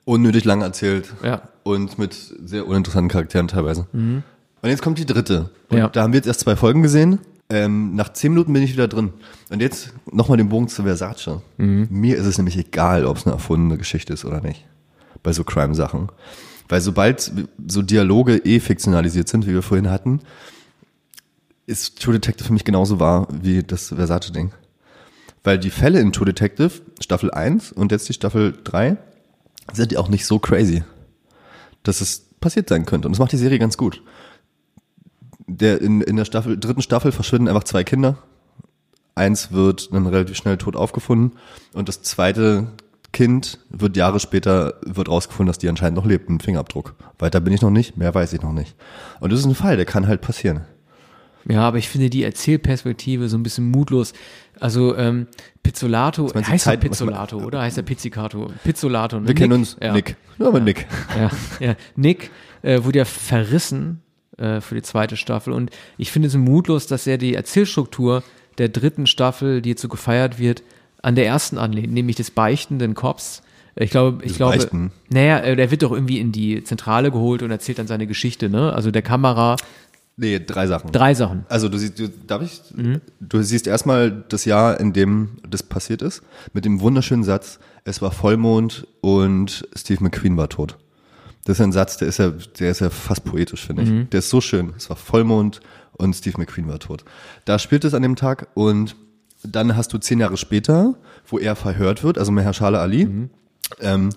Unnötig 0.04 0.44
lang 0.44 0.62
erzählt. 0.62 1.12
Ja. 1.22 1.42
Und 1.62 1.96
mit 1.96 2.12
sehr 2.14 2.66
uninteressanten 2.66 3.08
Charakteren 3.08 3.46
teilweise. 3.46 3.86
Und 4.62 4.68
jetzt 4.70 4.82
kommt 4.82 4.98
die 4.98 5.06
dritte. 5.06 5.50
Und 5.68 5.78
Ja. 5.78 5.88
da 5.88 6.02
haben 6.02 6.12
wir 6.12 6.18
jetzt 6.18 6.26
erst 6.26 6.40
zwei 6.40 6.56
Folgen 6.56 6.82
gesehen. 6.82 7.18
Ähm, 7.50 7.94
nach 7.96 8.12
zehn 8.12 8.32
Minuten 8.32 8.52
bin 8.52 8.62
ich 8.62 8.72
wieder 8.72 8.88
drin. 8.88 9.12
Und 9.50 9.60
jetzt 9.60 9.92
nochmal 10.10 10.38
den 10.38 10.48
Bogen 10.48 10.68
zu 10.68 10.84
Versace. 10.84 11.40
Mir 11.58 12.16
ist 12.16 12.26
es 12.26 12.38
nämlich 12.38 12.56
egal, 12.56 13.04
ob 13.04 13.18
es 13.18 13.26
eine 13.26 13.34
erfundene 13.34 13.76
Geschichte 13.76 14.12
ist 14.12 14.24
oder 14.24 14.40
nicht. 14.40 14.64
Bei 15.22 15.32
so 15.32 15.44
Crime-Sachen. 15.44 16.08
Weil 16.68 16.80
sobald 16.80 17.30
so 17.66 17.82
Dialoge 17.82 18.36
eh 18.38 18.60
fiktionalisiert 18.60 19.28
sind, 19.28 19.46
wie 19.46 19.52
wir 19.52 19.62
vorhin 19.62 19.90
hatten, 19.90 20.20
ist 21.66 22.00
True 22.00 22.14
Detective 22.14 22.46
für 22.46 22.52
mich 22.52 22.64
genauso 22.64 22.98
wahr 23.00 23.28
wie 23.30 23.62
das 23.62 23.88
Versace-Ding. 23.88 24.52
Weil 25.44 25.58
die 25.58 25.70
Fälle 25.70 26.00
in 26.00 26.12
True 26.12 26.26
Detective, 26.26 26.70
Staffel 27.00 27.30
1 27.32 27.72
und 27.72 27.92
jetzt 27.92 28.08
die 28.08 28.12
Staffel 28.14 28.54
3, 28.64 28.96
sind 29.72 29.92
ja 29.92 29.98
auch 29.98 30.08
nicht 30.08 30.24
so 30.26 30.38
crazy, 30.38 30.82
dass 31.82 32.00
es 32.00 32.26
passiert 32.40 32.68
sein 32.68 32.86
könnte. 32.86 33.08
Und 33.08 33.12
das 33.12 33.18
macht 33.20 33.32
die 33.32 33.36
Serie 33.36 33.58
ganz 33.58 33.76
gut. 33.76 34.02
Der, 35.46 35.80
in, 35.80 36.00
in 36.00 36.16
der 36.16 36.24
Staffel, 36.24 36.58
dritten 36.58 36.82
Staffel 36.82 37.12
verschwinden 37.12 37.48
einfach 37.48 37.64
zwei 37.64 37.84
Kinder. 37.84 38.16
Eins 39.14 39.52
wird 39.52 39.92
dann 39.92 40.06
relativ 40.06 40.36
schnell 40.36 40.56
tot 40.56 40.74
aufgefunden 40.76 41.36
und 41.74 41.88
das 41.88 42.02
zweite 42.02 42.68
Kind 43.12 43.58
wird 43.68 43.96
Jahre 43.96 44.20
später, 44.20 44.74
wird 44.86 45.08
rausgefunden, 45.08 45.48
dass 45.48 45.58
die 45.58 45.68
anscheinend 45.68 45.96
noch 45.96 46.06
lebt, 46.06 46.30
ein 46.30 46.40
Fingerabdruck. 46.40 46.94
Weiter 47.18 47.40
bin 47.40 47.52
ich 47.52 47.60
noch 47.60 47.70
nicht, 47.70 47.98
mehr 47.98 48.14
weiß 48.14 48.32
ich 48.32 48.40
noch 48.40 48.54
nicht. 48.54 48.74
Und 49.20 49.30
das 49.30 49.40
ist 49.40 49.44
ein 49.46 49.54
Fall, 49.54 49.76
der 49.76 49.84
kann 49.84 50.06
halt 50.06 50.22
passieren. 50.22 50.62
Ja, 51.46 51.62
aber 51.62 51.76
ich 51.76 51.88
finde 51.88 52.08
die 52.08 52.22
Erzählperspektive 52.22 53.28
so 53.28 53.36
ein 53.36 53.42
bisschen 53.42 53.70
mutlos. 53.70 54.14
Also 54.60 54.96
ähm, 54.96 55.26
Pizzolato, 55.62 56.32
heißt 56.34 56.36
er 56.36 56.58
Zeit- 56.58 56.78
was 56.82 56.88
Pizzolato, 56.90 57.38
oder? 57.38 57.60
Heißt 57.60 57.76
er 57.76 57.82
Pizzicato? 57.82 58.50
Pizzolato. 58.64 59.20
ne? 59.20 59.26
Wir 59.28 59.34
kennen 59.34 59.52
uns, 59.52 59.76
ja. 59.82 59.92
Nick. 59.92 60.16
Nur 60.38 60.48
aber 60.48 60.60
Nick. 60.60 60.86
Ja, 61.18 61.30
ja. 61.60 61.74
Nick 61.96 62.30
äh, 62.62 62.82
wurde 62.84 63.00
ja 63.00 63.04
verrissen 63.04 64.00
äh, 64.38 64.60
für 64.60 64.74
die 64.74 64.82
zweite 64.82 65.16
Staffel 65.16 65.52
und 65.52 65.70
ich 65.98 66.10
finde 66.12 66.28
es 66.28 66.36
mutlos, 66.36 66.86
dass 66.86 67.06
er 67.06 67.18
die 67.18 67.34
Erzählstruktur 67.34 68.22
der 68.58 68.68
dritten 68.68 69.06
Staffel, 69.06 69.62
die 69.62 69.70
jetzt 69.70 69.82
so 69.82 69.88
gefeiert 69.88 70.38
wird, 70.38 70.62
an 71.02 71.14
der 71.14 71.26
ersten 71.26 71.58
anlehnt, 71.58 71.92
nämlich 71.92 72.16
des 72.16 72.30
beichtenden 72.30 72.94
Cops. 72.94 73.42
Ich 73.74 73.90
glaube, 73.90 74.24
ich 74.24 74.36
glaube, 74.36 74.58
Beichten? 74.58 74.92
naja, 75.08 75.38
äh, 75.40 75.56
der 75.56 75.70
wird 75.70 75.82
doch 75.82 75.92
irgendwie 75.92 76.18
in 76.18 76.30
die 76.30 76.62
Zentrale 76.62 77.10
geholt 77.10 77.42
und 77.42 77.50
erzählt 77.50 77.78
dann 77.78 77.86
seine 77.86 78.06
Geschichte, 78.06 78.50
ne? 78.50 78.72
Also 78.72 78.90
der 78.90 79.02
Kamera, 79.02 79.56
Nee, 80.16 80.38
drei 80.38 80.66
Sachen. 80.66 80.92
drei 80.92 81.14
Sachen. 81.14 81.46
Also 81.48 81.68
du 81.68 81.78
siehst, 81.78 81.98
du, 81.98 82.08
darf 82.08 82.42
ich? 82.42 82.60
Mhm. 82.76 83.00
Du 83.20 83.42
siehst 83.42 83.66
erstmal 83.66 84.24
das 84.28 84.44
Jahr, 84.44 84.78
in 84.78 84.92
dem 84.92 85.38
das 85.48 85.62
passiert 85.62 86.02
ist, 86.02 86.22
mit 86.52 86.64
dem 86.64 86.80
wunderschönen 86.80 87.24
Satz, 87.24 87.58
es 87.84 88.02
war 88.02 88.12
Vollmond 88.12 88.86
und 89.00 89.66
Steve 89.74 90.04
McQueen 90.04 90.36
war 90.36 90.48
tot. 90.48 90.76
Das 91.44 91.58
ist 91.58 91.64
ein 91.64 91.72
Satz, 91.72 91.96
der 91.96 92.08
ist 92.08 92.18
ja, 92.18 92.30
der 92.30 92.70
ist 92.70 92.80
ja 92.80 92.90
fast 92.90 93.24
poetisch, 93.24 93.66
finde 93.66 93.82
ich. 93.82 94.08
Der 94.10 94.18
ist 94.18 94.30
so 94.30 94.40
schön. 94.40 94.72
Es 94.76 94.88
war 94.90 94.96
Vollmond 94.96 95.60
und 95.92 96.14
Steve 96.14 96.38
McQueen 96.38 96.68
war 96.68 96.78
tot. 96.78 97.04
Da 97.44 97.58
spielt 97.58 97.84
es 97.84 97.94
an 97.94 98.02
dem 98.02 98.14
Tag 98.16 98.48
und 98.54 98.96
dann 99.44 99.76
hast 99.76 99.92
du 99.92 99.98
zehn 99.98 100.20
Jahre 100.20 100.36
später, 100.36 100.94
wo 101.26 101.38
er 101.38 101.56
verhört 101.56 102.04
wird, 102.04 102.16
also 102.16 102.30
Mahershala 102.30 102.80
Ali, 102.80 103.02
ähm, 103.80 104.10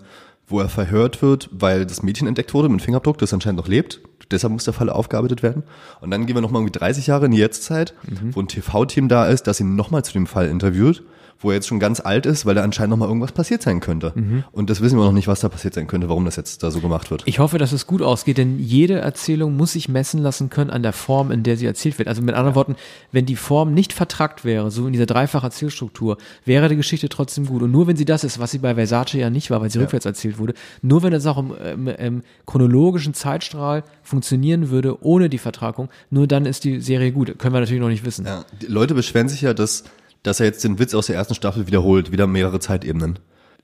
wo 0.48 0.60
er 0.60 0.70
verhört 0.70 1.24
wird, 1.24 1.50
weil 1.52 1.88
das 1.88 2.04
Mädchen 2.04 2.28
entdeckt 2.28 2.54
wurde 2.54 2.70
mit 2.70 2.84
Fingerabdruck, 2.84 3.18
das 3.18 3.34
anscheinend 3.34 3.58
noch 3.60 3.68
lebt. 3.68 4.02
Deshalb 4.30 4.54
muss 4.54 4.64
der 4.66 4.74
Fall 4.74 4.90
aufgearbeitet 4.92 5.42
werden. 5.42 5.64
Und 6.02 6.12
dann 6.12 6.26
gehen 6.28 6.36
wir 6.36 6.42
nochmal 6.42 6.62
irgendwie 6.62 6.78
30 6.78 7.08
Jahre 7.08 7.26
in 7.26 7.32
die 7.32 7.38
Jetztzeit, 7.40 7.94
wo 8.34 8.40
ein 8.42 8.48
TV-Team 8.48 9.08
da 9.08 9.26
ist, 9.28 9.48
das 9.48 9.60
ihn 9.60 9.76
nochmal 9.76 10.04
zu 10.04 10.14
dem 10.14 10.28
Fall 10.28 10.48
interviewt, 10.48 11.04
wo 11.40 11.50
er 11.50 11.56
jetzt 11.56 11.68
schon 11.68 11.80
ganz 11.80 12.00
alt 12.00 12.26
ist, 12.26 12.46
weil 12.46 12.56
da 12.56 12.64
anscheinend 12.64 12.92
nochmal 12.92 13.08
irgendwas 13.08 13.32
passiert 13.32 13.62
sein 13.62 13.80
könnte. 13.80 14.14
Und 14.52 14.70
das 14.70 14.82
wissen 14.82 14.98
wir 14.98 15.06
noch 15.06 15.12
nicht, 15.12 15.28
was 15.28 15.42
da 15.42 15.50
passiert 15.50 15.74
sein 15.74 15.88
könnte, 15.88 16.10
warum 16.10 16.26
das 16.26 16.36
jetzt 16.36 16.64
da 16.64 16.72
so 16.72 16.80
gemacht 16.80 17.12
wird. 17.12 17.24
Ich 17.26 17.40
hoffe, 17.40 17.58
dass 17.58 17.72
es 17.72 17.88
gut 17.88 18.02
ausgeht, 18.02 18.38
denn 18.38 18.60
jede 18.60 19.00
Erzählung 19.00 19.56
muss 19.56 19.74
sich 19.74 19.90
messen 19.90 20.22
lassen 20.22 20.50
können 20.50 20.70
an 20.70 20.82
der 20.82 20.94
Form, 20.94 21.32
in 21.32 21.44
der 21.44 21.58
sie 21.58 21.66
erzählt 21.66 21.98
wird. 21.98 22.08
Also 22.08 22.22
mit 22.22 22.36
anderen 22.36 22.56
Worten, 22.56 22.76
wenn 23.12 23.26
die 23.26 23.36
Form 23.36 23.74
nicht 23.74 23.94
vertrackt 23.94 24.46
wäre, 24.46 24.72
so 24.72 24.88
in 24.88 24.94
dieser 24.94 25.06
dreifachen 25.06 25.48
Erzählstruktur, 25.48 26.18
wäre 26.46 26.70
die 26.70 26.76
Geschichte 26.76 27.10
trotzdem 27.10 27.46
gut. 27.46 27.62
Und 27.62 27.72
nur 27.72 27.88
wenn 27.88 27.98
sie 27.98 28.06
das 28.06 28.24
ist, 28.24 28.40
was 28.40 28.52
sie 28.52 28.60
bei 28.60 28.76
Versace 28.76 29.16
ja 29.16 29.30
nicht 29.30 29.52
war, 29.52 29.62
weil 29.62 29.70
sie 29.70 29.80
rückwärts 29.80 30.06
erzählt 30.06 30.38
wurde, 30.38 30.54
nur 30.82 31.04
wenn 31.04 31.14
es 31.14 31.26
auch 31.26 31.38
im, 31.38 31.54
im, 31.54 31.88
im 31.88 32.24
chronologischen 32.46 33.14
Zeitstrahl 33.14 33.84
funktionieren 34.04 34.70
würde, 34.70 35.04
ohne 35.04 35.30
die 35.30 35.38
Vertragung, 35.38 35.90
nur 36.10 36.28
dann 36.28 36.46
ist 36.46 36.64
die 36.64 36.80
Serie 36.80 37.12
gut. 37.12 37.38
Können 37.38 37.54
wir 37.54 37.60
natürlich 37.60 37.82
noch 37.82 37.90
nicht 37.90 38.06
wissen. 38.06 38.26
Ja, 38.26 38.46
die 38.62 38.68
Leute 38.68 38.94
beschweren 38.94 39.30
sich 39.30 39.42
ja, 39.42 39.54
dass, 39.54 39.84
dass 40.26 40.40
er 40.40 40.48
jetzt 40.48 40.64
den 40.64 40.80
Witz 40.80 40.96
aus 40.96 41.06
der 41.06 41.16
ersten 41.16 41.36
Staffel 41.36 41.68
wiederholt, 41.68 42.12
wieder 42.12 42.26
mehrere 42.26 42.60
Zeitebenen. 42.60 43.20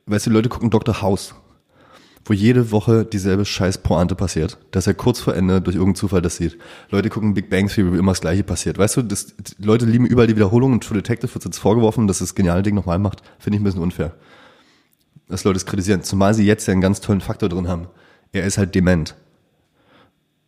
Weißt 0.05 0.27
du, 0.27 0.29
die 0.29 0.35
Leute 0.35 0.49
gucken 0.49 0.69
Dr. 0.69 1.01
House, 1.01 1.33
wo 2.23 2.33
jede 2.33 2.69
Woche 2.69 3.03
dieselbe 3.03 3.45
scheiß 3.45 3.79
Pointe 3.79 4.13
passiert, 4.13 4.59
dass 4.69 4.85
er 4.85 4.93
kurz 4.93 5.19
vor 5.19 5.35
Ende 5.35 5.59
durch 5.59 5.75
irgendeinen 5.75 5.95
Zufall 5.95 6.21
das 6.21 6.35
sieht. 6.35 6.59
Leute 6.91 7.09
gucken 7.09 7.33
Big 7.33 7.49
Bang 7.49 7.67
Theory, 7.67 7.93
wo 7.93 7.95
immer 7.95 8.11
das 8.11 8.21
Gleiche 8.21 8.43
passiert. 8.43 8.77
Weißt 8.77 8.97
du, 8.97 9.01
das, 9.01 9.33
Leute 9.57 9.85
lieben 9.85 10.05
überall 10.05 10.27
die 10.27 10.35
Wiederholung 10.35 10.73
und 10.73 10.83
True 10.83 10.97
Detective 10.97 11.33
wird 11.33 11.45
jetzt 11.45 11.57
vorgeworfen, 11.57 12.07
dass 12.07 12.19
das 12.19 12.35
geniale 12.35 12.61
Ding 12.61 12.75
nochmal 12.75 12.99
macht. 12.99 13.23
Finde 13.39 13.57
ich 13.57 13.61
ein 13.61 13.63
bisschen 13.63 13.81
unfair. 13.81 14.13
Dass 15.29 15.43
Leute 15.43 15.57
es 15.57 15.65
kritisieren. 15.65 16.03
Zumal 16.03 16.35
sie 16.35 16.45
jetzt 16.45 16.67
ja 16.67 16.73
einen 16.73 16.81
ganz 16.81 17.01
tollen 17.01 17.21
Faktor 17.21 17.49
drin 17.49 17.67
haben. 17.67 17.87
Er 18.33 18.43
ist 18.43 18.59
halt 18.59 18.75
dement. 18.75 19.15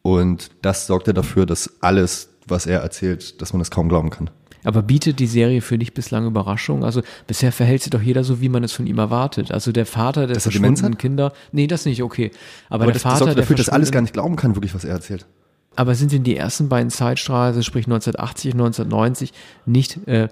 Und 0.03 0.51
das 0.61 0.85
sorgt 0.85 1.07
ja 1.07 1.13
dafür, 1.13 1.47
dass 1.47 1.81
alles, 1.81 2.29
was 2.45 2.67
er 2.67 2.81
erzählt, 2.81 3.41
dass 3.41 3.51
man 3.53 3.59
das 3.59 3.71
kaum 3.71 3.89
glauben 3.89 4.11
kann. 4.11 4.29
Aber 4.63 4.81
bietet 4.81 5.19
die 5.19 5.27
Serie 5.27 5.61
für 5.61 5.77
dich 5.77 5.93
bislang 5.93 6.25
Überraschung? 6.25 6.83
Also 6.83 7.01
bisher 7.27 7.51
verhält 7.51 7.83
sich 7.83 7.89
doch 7.91 8.01
jeder 8.01 8.23
so, 8.23 8.41
wie 8.41 8.49
man 8.49 8.63
es 8.63 8.71
von 8.71 8.87
ihm 8.87 8.97
erwartet. 8.97 9.51
Also 9.51 9.71
der 9.71 9.85
Vater 9.85 10.27
der 10.27 10.37
er 10.37 10.41
verschwundenen? 10.41 10.97
Kinder. 10.97 11.33
Nee, 11.51 11.67
das 11.67 11.85
nicht, 11.85 12.03
okay. 12.03 12.31
Aber, 12.69 12.83
Aber 12.83 12.85
der 12.85 12.93
das, 12.93 13.03
das 13.03 13.11
Vater 13.13 13.25
der 13.25 13.35
dafür, 13.35 13.55
dass 13.55 13.69
alles 13.69 13.91
gar 13.91 14.01
nicht 14.01 14.13
glauben 14.13 14.35
kann, 14.35 14.55
wirklich, 14.55 14.73
was 14.73 14.83
er 14.83 14.91
erzählt. 14.91 15.25
Aber 15.75 15.95
sind 15.95 16.11
denn 16.11 16.23
die 16.23 16.37
ersten 16.37 16.69
beiden 16.69 16.91
Zeitstrahlen, 16.91 17.47
also 17.47 17.61
sprich 17.63 17.85
1980, 17.85 18.53
1990, 18.53 19.33
nicht 19.65 20.07
äh, 20.07 20.27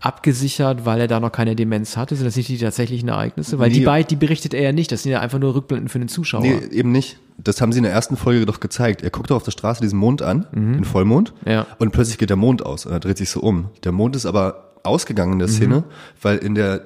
abgesichert, 0.00 0.84
weil 0.84 1.00
er 1.00 1.08
da 1.08 1.20
noch 1.20 1.32
keine 1.32 1.56
Demenz 1.56 1.96
hatte? 1.96 2.16
Sind 2.16 2.26
das 2.26 2.36
nicht 2.36 2.48
die 2.48 2.58
tatsächlichen 2.58 3.08
Ereignisse? 3.08 3.58
Weil 3.58 3.70
die 3.70 3.80
Nee. 3.80 3.84
beiden, 3.86 4.08
die 4.08 4.16
berichtet 4.16 4.54
er 4.54 4.62
ja 4.62 4.72
nicht. 4.72 4.92
Das 4.92 5.02
sind 5.02 5.12
ja 5.12 5.20
einfach 5.20 5.38
nur 5.38 5.54
Rückblenden 5.54 5.88
für 5.88 5.98
den 5.98 6.08
Zuschauer. 6.08 6.42
Nee, 6.42 6.60
eben 6.70 6.92
nicht. 6.92 7.18
Das 7.38 7.60
haben 7.60 7.72
sie 7.72 7.78
in 7.78 7.84
der 7.84 7.92
ersten 7.92 8.16
Folge 8.16 8.46
doch 8.46 8.60
gezeigt. 8.60 9.02
Er 9.02 9.10
guckt 9.10 9.30
doch 9.30 9.36
auf 9.36 9.42
der 9.42 9.50
Straße 9.50 9.80
diesen 9.82 9.98
Mond 9.98 10.22
an, 10.22 10.46
den 10.52 10.84
Vollmond, 10.84 11.34
Mhm. 11.44 11.50
Ja. 11.52 11.66
und 11.78 11.90
plötzlich 11.92 12.18
geht 12.18 12.30
der 12.30 12.36
Mond 12.36 12.64
aus 12.64 12.86
und 12.86 12.92
er 12.92 13.00
dreht 13.00 13.18
sich 13.18 13.30
so 13.30 13.40
um. 13.40 13.70
Der 13.84 13.92
Mond 13.92 14.16
ist 14.16 14.26
aber 14.26 14.72
ausgegangen 14.84 15.34
in 15.34 15.38
der 15.40 15.48
Szene, 15.48 15.84
weil 16.22 16.38
in 16.38 16.54
der 16.54 16.82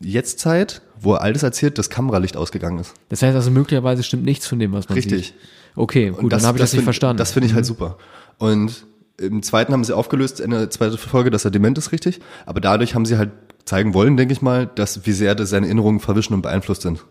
Jetztzeit, 0.00 0.82
wo 1.00 1.14
er 1.14 1.22
alles 1.22 1.42
erzählt, 1.42 1.78
das 1.78 1.90
Kameralicht 1.90 2.36
ausgegangen 2.36 2.78
ist. 2.78 2.94
Das 3.08 3.22
heißt 3.22 3.34
also, 3.34 3.50
möglicherweise 3.50 4.02
stimmt 4.02 4.24
nichts 4.24 4.46
von 4.46 4.58
dem, 4.58 4.72
was 4.72 4.88
man 4.88 4.94
Richtig. 4.96 5.28
sieht. 5.28 5.34
Okay, 5.74 6.10
gut, 6.10 6.18
Und 6.18 6.32
dann 6.32 6.42
habe 6.42 6.58
ich 6.58 6.62
das, 6.62 6.72
nicht 6.72 6.80
find- 6.80 6.84
verstanden. 6.84 7.16
Mhm. 7.16 7.18
Das 7.18 7.32
finde 7.32 7.48
ich 7.48 7.54
halt 7.54 7.64
super. 7.64 7.96
Und 8.38 8.84
im 9.18 9.42
zweiten 9.42 9.72
haben 9.72 9.84
sie 9.84 9.94
aufgelöst, 9.94 10.40
Ende 10.40 10.58
der 10.58 10.70
zweiten 10.70 10.98
Folge, 10.98 11.30
dass 11.30 11.44
er 11.44 11.50
dement 11.50 11.78
ist, 11.78 11.92
richtig. 11.92 12.20
Aber 12.46 12.60
dadurch 12.60 12.94
haben 12.94 13.04
sie 13.04 13.18
halt 13.18 13.30
zeigen 13.64 13.94
wollen, 13.94 14.16
denke 14.16 14.32
ich 14.32 14.42
mal, 14.42 14.66
dass 14.66 15.06
wie 15.06 15.12
sehr 15.12 15.34
das 15.34 15.50
seine 15.50 15.66
Erinnerungen 15.66 16.00
verwischen 16.00 16.34
und 16.34 16.42
beeinflusst 16.42 16.82
sind. 16.82 17.04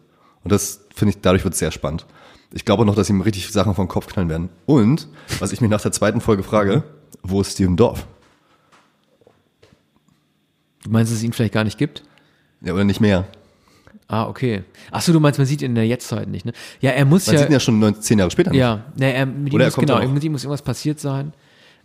Und 0.43 0.51
das 0.51 0.85
finde 0.93 1.13
ich, 1.13 1.21
dadurch 1.21 1.43
wird 1.43 1.53
es 1.53 1.59
sehr 1.59 1.71
spannend. 1.71 2.05
Ich 2.53 2.65
glaube 2.65 2.81
auch 2.81 2.87
noch, 2.87 2.95
dass 2.95 3.09
ihm 3.09 3.21
richtig 3.21 3.49
Sachen 3.51 3.75
vom 3.75 3.87
Kopf 3.87 4.07
knallen 4.07 4.29
werden. 4.29 4.49
Und, 4.65 5.07
was 5.39 5.53
ich 5.53 5.61
mich 5.61 5.69
nach 5.69 5.81
der 5.81 5.91
zweiten 5.91 6.19
Folge 6.19 6.43
frage, 6.43 6.83
wo 7.23 7.41
ist 7.41 7.53
Steven 7.53 7.77
Dorf? 7.77 8.05
du 10.83 10.89
meinst, 10.89 11.11
dass 11.11 11.19
es 11.19 11.23
ihn 11.23 11.33
vielleicht 11.33 11.53
gar 11.53 11.63
nicht 11.63 11.77
gibt? 11.77 12.03
Ja, 12.61 12.73
oder 12.73 12.83
nicht 12.83 12.99
mehr? 12.99 13.27
Ah, 14.07 14.27
okay. 14.27 14.63
Ach 14.91 15.01
so, 15.01 15.13
du 15.13 15.19
meinst, 15.19 15.39
man 15.39 15.45
sieht 15.45 15.61
ihn 15.61 15.67
in 15.67 15.75
der 15.75 15.87
Jetztzeit 15.87 16.27
nicht, 16.27 16.45
ne? 16.45 16.51
Ja, 16.81 16.91
er 16.91 17.05
muss 17.05 17.27
Man 17.27 17.35
ja. 17.35 17.39
sieht 17.39 17.49
ihn 17.49 17.53
ja 17.53 17.59
schon 17.59 17.79
neun, 17.79 18.01
zehn 18.01 18.19
Jahre 18.19 18.29
später. 18.29 18.51
nicht. 18.51 18.59
Ja, 18.59 18.83
ne, 18.97 19.13
er, 19.13 19.25
mit 19.25 19.53
ihm 19.53 19.55
Oder 19.55 19.65
er 19.65 19.67
muss, 19.67 19.75
kommt 19.75 19.87
genau, 19.87 19.99
auch 19.99 20.11
mit 20.11 20.23
ihm 20.23 20.33
muss 20.33 20.43
irgendwas 20.43 20.61
passiert 20.61 20.99
sein. 20.99 21.33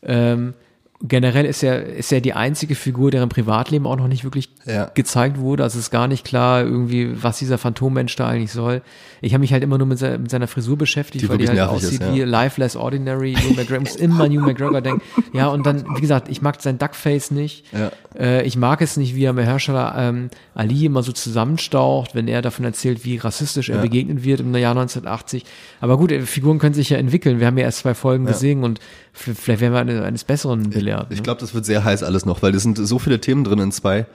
Ähm, 0.03 0.55
generell 1.03 1.45
ist 1.45 1.63
er, 1.63 1.85
ist 1.85 2.13
er 2.13 2.21
die 2.21 2.33
einzige 2.33 2.75
Figur, 2.75 3.11
deren 3.11 3.29
Privatleben 3.29 3.87
auch 3.87 3.97
noch 3.97 4.09
nicht 4.09 4.25
wirklich 4.25 4.51
Ja. 4.67 4.91
gezeigt 4.95 5.39
wurde. 5.39 5.63
Also 5.63 5.79
es 5.79 5.85
ist 5.87 5.91
gar 5.93 6.09
nicht 6.09 6.25
klar, 6.25 6.63
irgendwie, 6.63 7.23
was 7.23 7.39
dieser 7.39 7.57
Phantommensch 7.57 8.17
da 8.17 8.27
eigentlich 8.29 8.51
soll. 8.51 8.83
Ich 9.21 9.33
habe 9.33 9.41
mich 9.41 9.53
halt 9.53 9.63
immer 9.63 9.79
nur 9.79 9.87
mit, 9.87 9.99
se- 9.99 10.19
mit 10.19 10.31
seiner 10.31 10.49
Frisur 10.49 10.77
beschäftigt, 10.77 11.23
Die 11.25 11.29
weil 11.29 11.39
die 11.39 11.49
halt 11.49 11.57
ist, 11.59 11.67
aussieht 11.69 12.01
ja. 12.01 12.13
wie 12.13 12.21
Life 12.23 12.61
Less 12.61 12.75
Ordinary. 12.75 13.35
Hugh 13.35 13.55
McGregor, 13.57 13.81
muss 13.81 13.95
immer 13.95 14.27
Hugh 14.27 14.41
McGregor 14.41 14.81
denken. 14.81 15.03
Ja, 15.33 15.47
und 15.49 15.65
dann, 15.67 15.85
wie 15.97 16.01
gesagt, 16.01 16.29
ich 16.29 16.43
mag 16.43 16.61
sein 16.61 16.79
Duckface 16.79 17.31
nicht. 17.31 17.65
Ja. 17.73 17.93
Äh, 18.19 18.45
ich 18.45 18.57
mag 18.57 18.83
es 18.83 18.97
nicht, 18.97 19.15
wie 19.15 19.25
er 19.25 19.33
Mahershala 19.33 20.09
ähm, 20.09 20.31
Ali 20.55 20.85
immer 20.85 21.03
so 21.05 21.13
zusammenstaucht, 21.13 22.15
wenn 22.15 22.27
er 22.27 22.43
davon 22.43 22.65
erzählt, 22.65 23.05
wie 23.05 23.19
rassistisch 23.19 23.69
er 23.69 23.79
begegnet 23.79 24.25
wird 24.25 24.41
im 24.41 24.53
Jahr 24.55 24.73
1980. 24.73 25.45
Aber 25.81 25.97
gut, 25.97 26.11
äh, 26.11 26.23
Figuren 26.23 26.59
können 26.59 26.75
sich 26.75 26.91
ja 26.91 26.99
entwickeln. 26.99 27.39
Wir 27.39 27.47
haben 27.47 27.57
ja 27.59 27.65
erst 27.65 27.79
zwei 27.79 27.95
Folgen 27.95 28.27
gesehen 28.27 28.65
und 28.65 28.81
vielleicht 29.13 29.61
werden 29.61 29.73
wir 29.75 29.81
eine, 29.81 30.03
eines 30.03 30.25
Besseren 30.25 30.71
belehrt. 30.71 31.07
Ich 31.11 31.19
ne? 31.19 31.23
glaube, 31.23 31.41
das 31.41 31.55
wird 31.55 31.65
sehr 31.65 31.85
heiß 31.85 32.03
alles 32.03 32.27
noch, 32.27 32.43
weil 32.43 32.55
es 32.55 32.63
sind 32.65 32.79
so 32.79 32.99
viele 32.99 33.21
Themen 33.21 33.45
drin 33.45 33.61
in 33.61 33.71
zwei. 33.73 34.07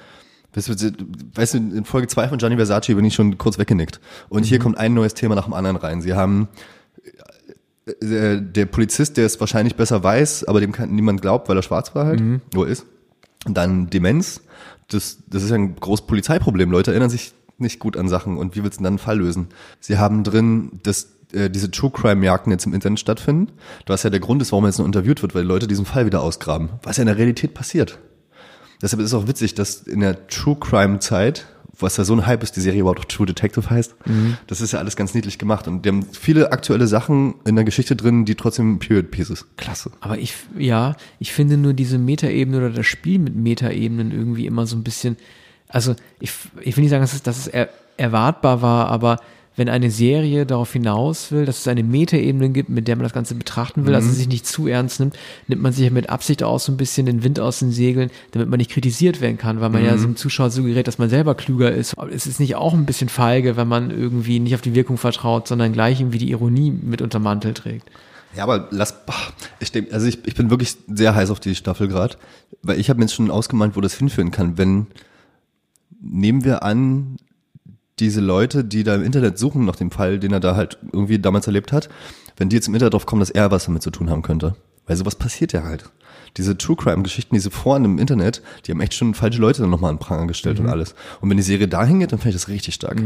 Weißt 0.53 1.53
du, 1.53 1.57
in 1.57 1.85
Folge 1.85 2.07
zwei 2.07 2.27
von 2.27 2.37
Gianni 2.37 2.57
Versace 2.57 2.87
bin 2.87 3.05
ich 3.05 3.13
schon 3.13 3.37
kurz 3.37 3.57
weggenickt. 3.57 4.01
Und 4.29 4.43
hier 4.43 4.59
kommt 4.59 4.77
ein 4.77 4.93
neues 4.93 5.13
Thema 5.13 5.35
nach 5.35 5.45
dem 5.45 5.53
anderen 5.53 5.77
rein. 5.77 6.01
Sie 6.01 6.13
haben 6.13 6.49
äh, 7.85 8.41
der 8.41 8.65
Polizist, 8.65 9.17
der 9.17 9.25
es 9.25 9.39
wahrscheinlich 9.39 9.75
besser 9.75 10.03
weiß, 10.03 10.43
aber 10.45 10.59
dem 10.59 10.71
kann 10.71 10.93
niemand 10.93 11.21
glaubt, 11.21 11.49
weil 11.49 11.57
er 11.57 11.63
schwarz 11.63 11.95
war 11.95 12.05
halt, 12.05 12.21
wo 12.53 12.63
er 12.63 12.69
ist. 12.69 12.85
Und 13.45 13.55
dann 13.57 13.89
Demenz. 13.89 14.41
Das, 14.89 15.19
das 15.27 15.43
ist 15.43 15.49
ja 15.49 15.55
ein 15.55 15.75
großes 15.75 16.05
Polizeiproblem. 16.05 16.69
Leute 16.69 16.91
erinnern 16.91 17.09
sich 17.09 17.33
nicht 17.57 17.79
gut 17.79 17.95
an 17.95 18.09
Sachen. 18.09 18.37
Und 18.37 18.55
wie 18.55 18.63
willst 18.63 18.79
du 18.79 18.79
denn 18.79 18.83
dann 18.83 18.93
einen 18.93 18.99
Fall 18.99 19.19
lösen? 19.19 19.47
Sie 19.79 19.97
haben 19.97 20.23
drin, 20.23 20.79
dass 20.83 21.13
äh, 21.31 21.49
diese 21.49 21.71
True 21.71 21.91
Crime 21.91 22.25
Jagden 22.25 22.51
jetzt 22.51 22.65
im 22.65 22.73
Internet 22.73 22.99
stattfinden. 22.99 23.51
Was 23.87 24.03
ja 24.03 24.09
der 24.09 24.19
Grund 24.19 24.41
ist, 24.41 24.51
warum 24.51 24.65
er 24.65 24.69
jetzt 24.69 24.79
noch 24.79 24.85
interviewt 24.85 25.21
wird, 25.21 25.33
weil 25.33 25.43
die 25.43 25.47
Leute 25.47 25.67
diesen 25.67 25.85
Fall 25.85 26.05
wieder 26.05 26.21
ausgraben. 26.21 26.69
Was 26.83 26.97
ja 26.97 27.01
in 27.01 27.07
der 27.07 27.17
Realität 27.17 27.53
passiert. 27.53 27.99
Deshalb 28.81 29.01
ist 29.01 29.07
es 29.07 29.13
auch 29.13 29.27
witzig, 29.27 29.53
dass 29.55 29.81
in 29.81 29.99
der 29.99 30.27
True 30.27 30.57
Crime 30.59 30.99
Zeit, 30.99 31.45
was 31.79 31.97
ja 31.97 32.03
so 32.03 32.13
ein 32.13 32.25
Hype 32.25 32.43
ist, 32.43 32.55
die 32.55 32.61
Serie 32.61 32.81
überhaupt 32.81 32.99
auch 32.99 33.05
True 33.05 33.25
Detective 33.25 33.69
heißt, 33.69 33.95
das 34.47 34.61
ist 34.61 34.71
ja 34.71 34.79
alles 34.79 34.95
ganz 34.95 35.13
niedlich 35.13 35.37
gemacht. 35.37 35.67
Und 35.67 35.85
die 35.85 35.89
haben 35.89 36.03
viele 36.11 36.51
aktuelle 36.51 36.87
Sachen 36.87 37.35
in 37.45 37.55
der 37.55 37.65
Geschichte 37.65 37.95
drin, 37.95 38.25
die 38.25 38.35
trotzdem 38.35 38.79
Period 38.79 39.11
Pieces. 39.11 39.45
Klasse. 39.57 39.91
Aber 39.99 40.17
ich, 40.17 40.35
ja, 40.57 40.95
ich 41.19 41.31
finde 41.33 41.57
nur 41.57 41.73
diese 41.73 41.97
Metaebene 41.97 42.57
oder 42.57 42.69
das 42.69 42.85
Spiel 42.85 43.19
mit 43.19 43.35
Metaebenen 43.35 44.11
irgendwie 44.11 44.45
immer 44.45 44.65
so 44.65 44.75
ein 44.75 44.83
bisschen, 44.83 45.17
also 45.67 45.95
ich, 46.19 46.31
ich 46.61 46.75
will 46.75 46.83
nicht 46.83 46.91
sagen, 46.91 47.01
dass 47.01 47.13
es, 47.13 47.23
dass 47.23 47.37
es 47.37 47.47
er, 47.47 47.69
erwartbar 47.97 48.61
war, 48.61 48.87
aber 48.87 49.17
wenn 49.55 49.67
eine 49.67 49.91
Serie 49.91 50.45
darauf 50.45 50.71
hinaus 50.71 51.31
will, 51.31 51.45
dass 51.45 51.59
es 51.59 51.67
eine 51.67 51.83
Metaebene 51.83 52.49
gibt, 52.49 52.69
mit 52.69 52.87
der 52.87 52.95
man 52.95 53.03
das 53.03 53.13
Ganze 53.13 53.35
betrachten 53.35 53.85
will, 53.85 53.93
also 53.93 54.09
sich 54.09 54.27
nicht 54.27 54.47
zu 54.47 54.67
ernst 54.67 54.99
nimmt, 54.99 55.17
nimmt 55.47 55.61
man 55.61 55.73
sich 55.73 55.83
ja 55.83 55.91
mit 55.91 56.09
Absicht 56.09 56.41
auch 56.41 56.59
so 56.59 56.71
ein 56.71 56.77
bisschen 56.77 57.05
den 57.05 57.23
Wind 57.23 57.39
aus 57.39 57.59
den 57.59 57.71
Segeln, 57.71 58.11
damit 58.31 58.47
man 58.47 58.59
nicht 58.59 58.71
kritisiert 58.71 59.19
werden 59.19 59.37
kann, 59.37 59.59
weil 59.59 59.69
man 59.69 59.83
ja 59.83 59.97
so 59.97 60.05
dem 60.05 60.15
Zuschauer 60.15 60.51
suggeriert, 60.51 60.87
dass 60.87 60.99
man 60.99 61.09
selber 61.09 61.35
klüger 61.35 61.71
ist. 61.71 61.97
Aber 61.97 62.11
es 62.11 62.27
ist 62.27 62.39
nicht 62.39 62.55
auch 62.55 62.73
ein 62.73 62.85
bisschen 62.85 63.09
feige, 63.09 63.57
wenn 63.57 63.67
man 63.67 63.91
irgendwie 63.91 64.39
nicht 64.39 64.55
auf 64.55 64.61
die 64.61 64.73
Wirkung 64.73 64.97
vertraut, 64.97 65.47
sondern 65.47 65.73
gleich 65.73 65.99
irgendwie 65.99 66.19
die 66.19 66.31
Ironie 66.31 66.71
mit 66.71 67.01
unter 67.01 67.19
Mantel 67.19 67.53
trägt. 67.53 67.89
Ja, 68.35 68.43
aber 68.43 68.69
lass, 68.71 68.95
ich 69.59 69.73
denk, 69.73 69.91
also 69.91 70.07
ich, 70.07 70.25
ich 70.25 70.35
bin 70.35 70.49
wirklich 70.49 70.77
sehr 70.87 71.13
heiß 71.13 71.29
auf 71.29 71.41
die 71.41 71.55
Staffel 71.55 71.89
gerade, 71.89 72.15
weil 72.61 72.79
ich 72.79 72.89
habe 72.89 72.99
mir 72.99 73.05
jetzt 73.05 73.15
schon 73.15 73.29
ausgemalt, 73.29 73.75
wo 73.75 73.81
das 73.81 73.95
hinführen 73.95 74.31
kann. 74.31 74.57
Wenn, 74.57 74.87
nehmen 76.01 76.45
wir 76.45 76.63
an, 76.63 77.17
diese 78.01 78.19
Leute, 78.19 78.65
die 78.65 78.83
da 78.83 78.95
im 78.95 79.03
Internet 79.03 79.37
suchen 79.37 79.63
nach 79.63 79.75
dem 79.77 79.91
Fall, 79.91 80.19
den 80.19 80.33
er 80.33 80.39
da 80.39 80.55
halt 80.55 80.77
irgendwie 80.91 81.19
damals 81.19 81.47
erlebt 81.47 81.71
hat, 81.71 81.87
wenn 82.35 82.49
die 82.49 82.55
jetzt 82.55 82.67
im 82.67 82.73
Internet 82.73 82.93
drauf 82.93 83.05
kommen, 83.05 83.21
dass 83.21 83.29
er 83.29 83.51
was 83.51 83.65
damit 83.65 83.83
zu 83.83 83.91
tun 83.91 84.09
haben 84.09 84.23
könnte. 84.23 84.55
Weil 84.87 84.97
sowas 84.97 85.15
passiert 85.15 85.53
ja 85.53 85.63
halt. 85.63 85.89
Diese 86.37 86.57
True 86.57 86.75
Crime 86.75 87.03
Geschichten, 87.03 87.35
diese 87.35 87.51
Foren 87.51 87.85
im 87.85 87.99
Internet, 87.99 88.41
die 88.65 88.71
haben 88.71 88.81
echt 88.81 88.95
schon 88.95 89.13
falsche 89.13 89.39
Leute 89.39 89.61
dann 89.61 89.69
nochmal 89.69 89.91
an 89.91 89.97
den 89.97 90.01
Pranger 90.01 90.27
gestellt 90.27 90.59
und 90.59 90.67
alles. 90.67 90.95
Und 91.19 91.29
wenn 91.29 91.37
die 91.37 91.43
Serie 91.43 91.67
dahin 91.67 91.99
geht, 91.99 92.11
dann 92.11 92.19
finde 92.19 92.35
ich 92.35 92.41
das 92.41 92.47
richtig 92.47 92.73
stark. 92.73 93.01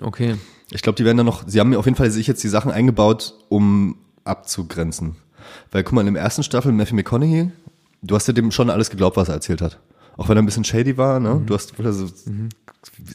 Okay. 0.00 0.36
Ich 0.70 0.82
glaube, 0.82 0.96
die 0.96 1.04
werden 1.04 1.16
dann 1.16 1.26
noch, 1.26 1.42
sie 1.46 1.58
haben 1.58 1.70
mir 1.70 1.78
auf 1.78 1.86
jeden 1.86 1.96
Fall 1.96 2.10
sich 2.10 2.26
jetzt 2.26 2.44
die 2.44 2.48
Sachen 2.48 2.70
eingebaut, 2.70 3.34
um 3.48 3.96
abzugrenzen. 4.24 5.16
Weil 5.72 5.84
guck 5.84 5.94
mal, 5.94 6.06
in 6.06 6.14
der 6.14 6.22
ersten 6.22 6.42
Staffel 6.42 6.72
Matthew 6.72 6.96
McConaughey, 6.96 7.50
du 8.02 8.14
hast 8.14 8.28
ja 8.28 8.34
dem 8.34 8.50
schon 8.50 8.70
alles 8.70 8.90
geglaubt, 8.90 9.16
was 9.16 9.28
er 9.28 9.34
erzählt 9.34 9.62
hat. 9.62 9.80
Auch 10.16 10.28
wenn 10.28 10.36
er 10.36 10.42
ein 10.42 10.46
bisschen 10.46 10.64
shady 10.64 10.96
war, 10.96 11.20
ne? 11.20 11.42
Du 11.44 11.54
hast, 11.54 11.78
also, 11.78 12.08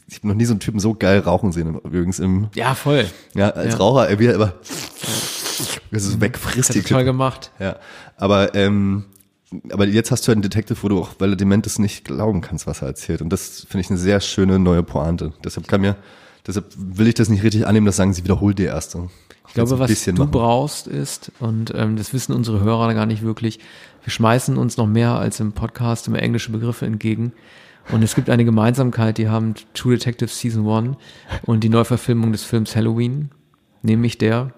ich 0.08 0.16
habe 0.18 0.28
noch 0.28 0.34
nie 0.34 0.44
so 0.44 0.52
einen 0.52 0.60
Typen 0.60 0.80
so 0.80 0.94
geil 0.94 1.20
rauchen 1.20 1.52
sehen, 1.52 1.74
übrigens 1.84 2.18
im, 2.18 2.48
Ja, 2.54 2.74
voll. 2.74 3.06
ja, 3.34 3.50
als 3.50 3.72
Ja. 3.74 3.78
Raucher, 3.78 4.08
er 4.08 4.18
wieder 4.18 4.34
immer, 4.34 4.54
das 5.90 6.04
ist 6.04 6.20
Hat 6.68 6.74
die 6.74 6.78
er 6.80 6.84
toll 6.84 7.04
gemacht. 7.04 7.50
Ja, 7.58 7.76
aber, 8.16 8.54
ähm, 8.54 9.04
aber 9.70 9.86
jetzt 9.86 10.10
hast 10.10 10.26
du 10.26 10.32
einen 10.32 10.42
Detective, 10.42 10.82
wo 10.82 10.88
du 10.88 11.00
auch, 11.00 11.10
weil 11.18 11.30
er 11.30 11.36
dement 11.36 11.66
ist, 11.66 11.78
nicht 11.78 12.04
glauben 12.04 12.40
kannst, 12.40 12.66
was 12.66 12.82
er 12.82 12.88
erzählt. 12.88 13.20
Und 13.20 13.30
das 13.30 13.66
finde 13.68 13.82
ich 13.82 13.90
eine 13.90 13.98
sehr 13.98 14.20
schöne 14.20 14.58
neue 14.58 14.82
Pointe. 14.82 15.32
Deshalb 15.44 15.68
kann 15.68 15.82
mir, 15.82 15.96
deshalb 16.46 16.66
will 16.76 17.06
ich 17.08 17.14
das 17.14 17.28
nicht 17.28 17.42
richtig 17.42 17.66
annehmen, 17.66 17.86
dass 17.86 17.96
sagen, 17.96 18.14
sie 18.14 18.24
wiederholt 18.24 18.58
die 18.58 18.64
erste. 18.64 19.08
Ich 19.48 19.54
glaube, 19.54 19.78
was 19.78 20.04
du 20.04 20.12
machen. 20.12 20.30
brauchst 20.30 20.86
ist, 20.86 21.32
und 21.38 21.74
ähm, 21.74 21.96
das 21.96 22.14
wissen 22.14 22.32
unsere 22.32 22.60
Hörer 22.60 22.94
gar 22.94 23.04
nicht 23.06 23.22
wirklich, 23.22 23.58
wir 24.04 24.10
schmeißen 24.10 24.56
uns 24.56 24.78
noch 24.78 24.86
mehr 24.86 25.12
als 25.16 25.40
im 25.40 25.52
Podcast 25.52 26.08
immer 26.08 26.22
englische 26.22 26.50
Begriffe 26.50 26.86
entgegen. 26.86 27.32
Und 27.90 28.02
es 28.02 28.14
gibt 28.14 28.30
eine 28.30 28.44
Gemeinsamkeit, 28.44 29.18
die 29.18 29.28
haben 29.28 29.54
True 29.74 29.96
Detective 29.96 30.28
Season 30.28 30.66
1 30.68 30.96
und 31.44 31.64
die 31.64 31.68
Neuverfilmung 31.68 32.32
des 32.32 32.44
Films 32.44 32.76
Halloween, 32.76 33.30
nämlich 33.82 34.18
der, 34.18 34.52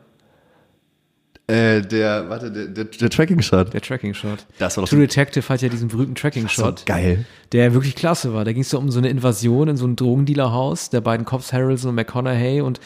Äh, 1.46 1.82
der, 1.82 2.28
warte, 2.30 2.50
der, 2.52 2.66
der, 2.68 2.84
der 2.84 3.10
Tracking-Shot. 3.10 3.74
der 3.74 3.80
Tracking-Shot. 3.82 4.46
Das 4.58 4.76
war 4.76 4.84
doch 4.84 4.88
True 4.88 5.00
Detective 5.00 5.46
hat 5.48 5.60
ja 5.62 5.68
diesen 5.68 5.88
berühmten 5.88 6.14
Das 6.14 6.22
Tracking-Shot. 6.22 6.86
geil. 6.86 7.24
der 7.52 7.74
wirklich 7.74 7.94
klasse 7.96 8.32
war. 8.32 8.44
Da 8.44 8.52
ging 8.52 8.62
es 8.62 8.72
ja 8.72 8.78
um 8.78 8.90
so 8.90 8.98
eine 8.98 9.08
Invasion 9.08 9.68
in 9.68 9.76
so 9.76 9.86
ein 9.86 9.96
Drogendealerhaus 9.96 10.90
der 10.90 11.00
beiden 11.02 11.26
Cops 11.26 11.52
Harrelson 11.52 11.90
und 11.90 11.94
McConaughey 11.96 12.60
und 12.62 12.80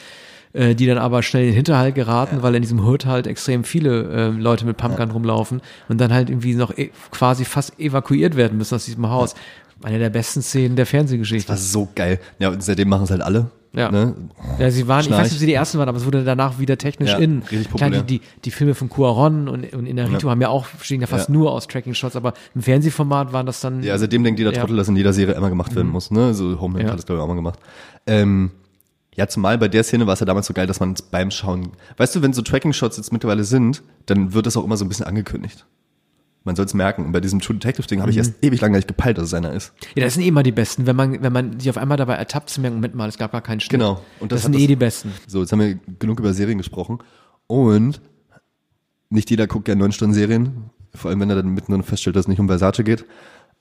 äh, 0.53 0.75
die 0.75 0.87
dann 0.87 0.99
aber 0.99 1.23
schnell 1.23 1.43
in 1.45 1.49
den 1.51 1.57
Hinterhalt 1.57 1.95
geraten, 1.95 2.39
weil 2.43 2.55
in 2.55 2.63
diesem 2.63 2.85
Hood 2.87 3.07
halt 3.07 3.27
extrem 3.27 3.65
viele 3.65 4.03
äh, 4.05 4.29
Leute 4.31 4.65
mit 4.67 4.77
Pumpgun 4.77 5.11
rumlaufen 5.11 5.61
und 5.89 6.01
dann 6.01 6.13
halt 6.13 6.31
irgendwie 6.31 6.55
noch 6.55 6.77
e 6.77 6.91
quasi 7.11 7.45
fast 7.45 7.79
evakuiert 7.79 8.37
werden 8.37 8.59
müssen 8.59 8.75
aus 8.75 8.85
diesem 8.85 9.09
Haus. 9.09 9.35
Eine 9.83 9.99
der 10.01 10.11
besten 10.11 10.43
Szenen 10.43 10.75
der 10.75 10.87
Fernsehgeschichte. 10.87 11.47
Das 11.53 11.61
war 11.75 11.85
so 11.85 11.89
geil. 11.95 12.19
Ja, 12.41 12.49
und 12.49 12.63
seitdem 12.63 12.89
machen 12.89 13.05
es 13.05 13.11
halt 13.11 13.23
alle. 13.23 13.51
Ja. 13.75 13.93
Ne? 13.93 14.15
Ja, 14.59 14.71
sie 14.71 14.89
waren, 14.89 15.01
ich 15.01 15.07
Schnarch. 15.07 15.21
weiß 15.21 15.25
nicht, 15.27 15.35
ob 15.35 15.39
sie 15.41 15.47
die 15.47 15.53
ersten 15.53 15.79
waren, 15.79 15.89
aber 15.89 15.99
es 15.99 16.07
wurde 16.07 16.25
danach 16.25 16.59
wieder 16.59 16.79
technisch 16.79 17.11
Ja, 17.11 17.19
in. 17.19 17.41
richtig 17.43 17.69
Klar, 17.71 17.91
die, 17.91 17.97
populär. 17.99 18.03
die, 18.03 18.21
die 18.45 18.51
Filme 18.51 18.75
von 18.75 18.89
Cuaron 18.89 19.47
und, 19.47 19.73
und 19.75 19.87
Inarito 19.87 20.31
haben 20.31 20.41
ja 20.41 20.49
auch, 20.49 20.67
bestehen 20.69 21.01
ja 21.03 21.07
fast 21.07 21.29
Ja. 21.29 21.35
nur 21.35 21.53
aus 21.53 21.69
Tracking-Shots, 21.69 22.17
aber 22.17 22.33
im 22.55 22.63
Fernsehformat 22.63 23.33
waren 23.33 23.45
das 23.47 23.61
dann. 23.61 23.83
Ja, 23.83 23.97
seitdem 23.99 24.25
denkt 24.25 24.41
jeder 24.41 24.51
Ja. 24.53 24.57
Mhm. 24.57 24.61
Trottel, 24.63 24.77
dass 24.79 24.89
in 24.89 24.97
jeder 24.97 25.13
Serie 25.13 25.35
immer 25.35 25.51
gemacht 25.51 25.77
werden 25.77 25.91
muss. 25.93 26.11
Ne? 26.11 26.33
So 26.35 26.59
Homeland 26.61 26.87
Ja. 26.87 26.93
hat 26.93 26.99
das, 26.99 27.07
glaube 27.07 27.21
ich, 27.21 27.23
auch 27.23 27.29
mal 27.29 27.35
gemacht. 27.37 27.59
Ähm, 28.07 28.51
ja, 29.19 29.27
zumal 29.29 29.59
bei 29.59 29.69
der 29.69 29.83
Szene 29.85 30.07
war 30.07 30.15
es 30.15 30.21
ja 30.21 30.27
damals 30.27 30.47
so 30.47 30.55
geil, 30.55 30.67
dass 30.69 30.79
man 30.81 30.93
es 30.93 31.03
beim 31.03 31.31
Schauen, 31.31 31.73
weißt 31.97 32.15
du, 32.15 32.23
wenn 32.23 32.33
so 32.33 32.41
Tracking-Shots 32.43 32.97
jetzt 32.97 33.13
mittlerweile 33.13 33.43
sind, 33.45 33.83
dann 34.07 34.33
wird 34.33 34.47
das 34.47 34.57
auch 34.57 34.65
immer 34.65 34.77
so 34.77 34.85
ein 34.85 34.89
bisschen 34.89 35.07
angekündigt. 35.07 35.67
Man 36.45 36.55
soll 36.57 36.65
es 36.67 36.73
merken. 36.73 37.05
Und 37.05 37.13
bei 37.13 37.21
diesem 37.21 37.41
True 37.41 37.57
Detective-Ding 37.57 37.99
Mhm. 37.99 38.03
habe 38.03 38.11
ich 38.13 38.17
erst 38.17 38.35
ewig 38.43 38.61
lang 38.61 38.71
gar 38.73 38.79
nicht 38.79 38.89
gepeilt, 38.89 39.19
dass 39.19 39.25
es 39.25 39.35
einer 39.35 39.53
ist. 39.53 39.73
Ja, 39.97 40.05
das 40.05 40.15
sind 40.15 40.23
eh 40.23 40.29
immer 40.29 40.43
die 40.45 40.53
besten. 40.53 40.87
Wenn 40.87 40.95
man, 40.97 41.21
wenn 41.23 41.33
man 41.33 41.59
sich 41.59 41.69
auf 41.69 41.77
einmal 41.77 41.99
dabei 41.99 42.15
ertappt, 42.15 42.49
zu 42.49 42.61
merken, 42.61 42.77
Moment 42.77 42.95
mal, 42.95 43.09
es 43.09 43.19
gab 43.19 43.33
gar 43.33 43.43
keinen 43.43 43.61
Schnitt. 43.61 43.73
Genau. 43.73 44.01
Und 44.21 44.31
das, 44.33 44.43
das 44.43 44.45
sind 44.45 44.55
eh 44.55 44.59
das- 44.61 44.67
die 44.69 44.77
besten. 44.77 45.13
So, 45.27 45.41
jetzt 45.41 45.51
haben 45.53 45.59
wir 45.61 45.79
genug 45.99 46.21
über 46.21 46.33
Serien 46.33 46.57
gesprochen. 46.57 46.99
Und 47.49 48.01
nicht 49.11 49.31
jeder 49.31 49.47
guckt 49.47 49.65
gerne 49.67 49.81
neun 49.81 49.93
Stunden 49.93 50.15
Serien. 50.15 50.71
Vor 50.95 51.11
allem, 51.11 51.21
wenn 51.21 51.29
er 51.31 51.37
dann 51.37 51.49
mittendrin 51.49 51.83
feststellt, 51.83 52.17
dass 52.17 52.25
es 52.25 52.29
nicht 52.29 52.41
um 52.41 52.47
Versace 52.49 52.83
geht. 52.85 53.05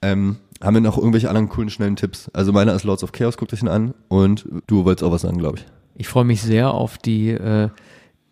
Ähm, 0.02 0.38
haben 0.62 0.74
wir 0.74 0.82
noch 0.82 0.98
irgendwelche 0.98 1.30
anderen 1.30 1.50
coolen, 1.50 1.70
schnellen 1.70 1.96
Tipps? 1.96 2.30
Also 2.34 2.52
meiner 2.52 2.74
ist 2.74 2.84
Lords 2.84 3.04
of 3.04 3.12
Chaos, 3.12 3.38
guckt 3.38 3.54
euch 3.54 3.62
ihn 3.62 3.68
an. 3.68 3.94
Und 4.08 4.48
du 4.68 4.86
wolltest 4.86 5.04
auch 5.04 5.12
was 5.12 5.22
sagen, 5.22 5.38
glaube 5.38 5.60
ich. 5.60 5.66
Ich 5.96 6.08
freue 6.08 6.26
mich 6.26 6.42
sehr 6.42 6.72
auf 6.72 6.98
die, 6.98 7.30
äh, 7.30 7.70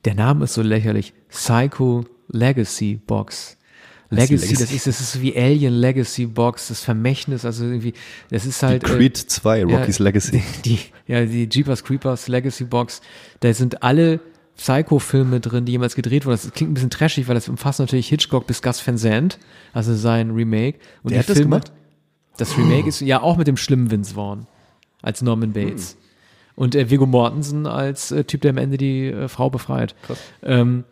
der 0.06 0.16
Name 0.16 0.46
ist 0.46 0.54
so 0.54 0.62
lächerlich, 0.62 1.14
Psycho 1.30 2.06
Legacy 2.28 3.00
Box. 3.06 3.58
Legacy, 4.10 4.34
Legacy. 4.36 4.54
das 4.54 4.72
ist, 4.72 4.88
das 4.88 5.02
ist 5.02 5.22
wie 5.22 5.36
Alien 5.36 5.74
Legacy 5.74 6.28
Box, 6.28 6.68
das 6.68 6.82
Vermächtnis, 6.82 7.44
also 7.44 7.66
irgendwie, 7.66 7.94
das 8.30 8.46
ist 8.46 8.62
halt. 8.62 8.84
Die 8.84 8.86
Creed 8.86 9.18
2, 9.18 9.66
Rocky's 9.66 9.98
ja, 9.98 10.04
Legacy. 10.04 10.44
Die, 10.66 10.80
ja, 11.08 11.26
die 11.26 11.48
Jeepers 11.50 11.84
Creepers 11.84 12.28
Legacy 12.28 12.66
Box, 12.66 13.02
da 13.40 13.54
sind 13.54 13.84
alle 13.84 14.20
Psycho-Filme 14.58 15.40
drin, 15.40 15.66
die 15.66 15.74
jemals 15.74 15.96
gedreht 15.96 16.26
wurden. 16.26 16.40
Das 16.42 16.52
klingt 16.52 16.72
ein 16.72 16.74
bisschen 16.76 16.90
trashig, 16.90 17.28
weil 17.28 17.36
das 17.36 17.50
umfasst 17.50 17.80
natürlich 17.80 18.08
Hitchcock 18.08 18.48
bis 18.48 18.62
Gus 18.62 18.86
Van 18.86 18.98
Sant, 18.98 19.38
also 19.74 19.94
sein 19.96 20.32
Remake. 20.32 20.80
Und 21.04 21.12
Der 21.12 21.18
die 21.18 21.20
hat 21.20 21.30
das 21.30 21.38
Filme, 21.38 21.58
gemacht? 21.58 21.72
Das 22.38 22.58
Remake 22.58 22.88
ist 22.88 23.02
ja 23.02 23.22
auch 23.22 23.38
mit 23.38 23.48
dem 23.48 23.58
schlimmen 23.58 23.92
Vince 23.92 24.16
Vaughn 24.16 24.48
als 25.02 25.22
Norman 25.22 25.54
Bates. 25.54 25.98
Und 26.56 26.74
äh, 26.74 26.90
Viggo 26.90 27.06
Mortensen 27.06 27.68
als 27.68 28.12
äh, 28.12 28.24
Typ, 28.24 28.42
der 28.42 28.52
am 28.52 28.58
Ende 28.58 28.78
die 28.78 29.08
äh, 29.08 29.28
Frau 29.28 29.50
befreit. 29.50 29.94
Ähm, 30.42 30.86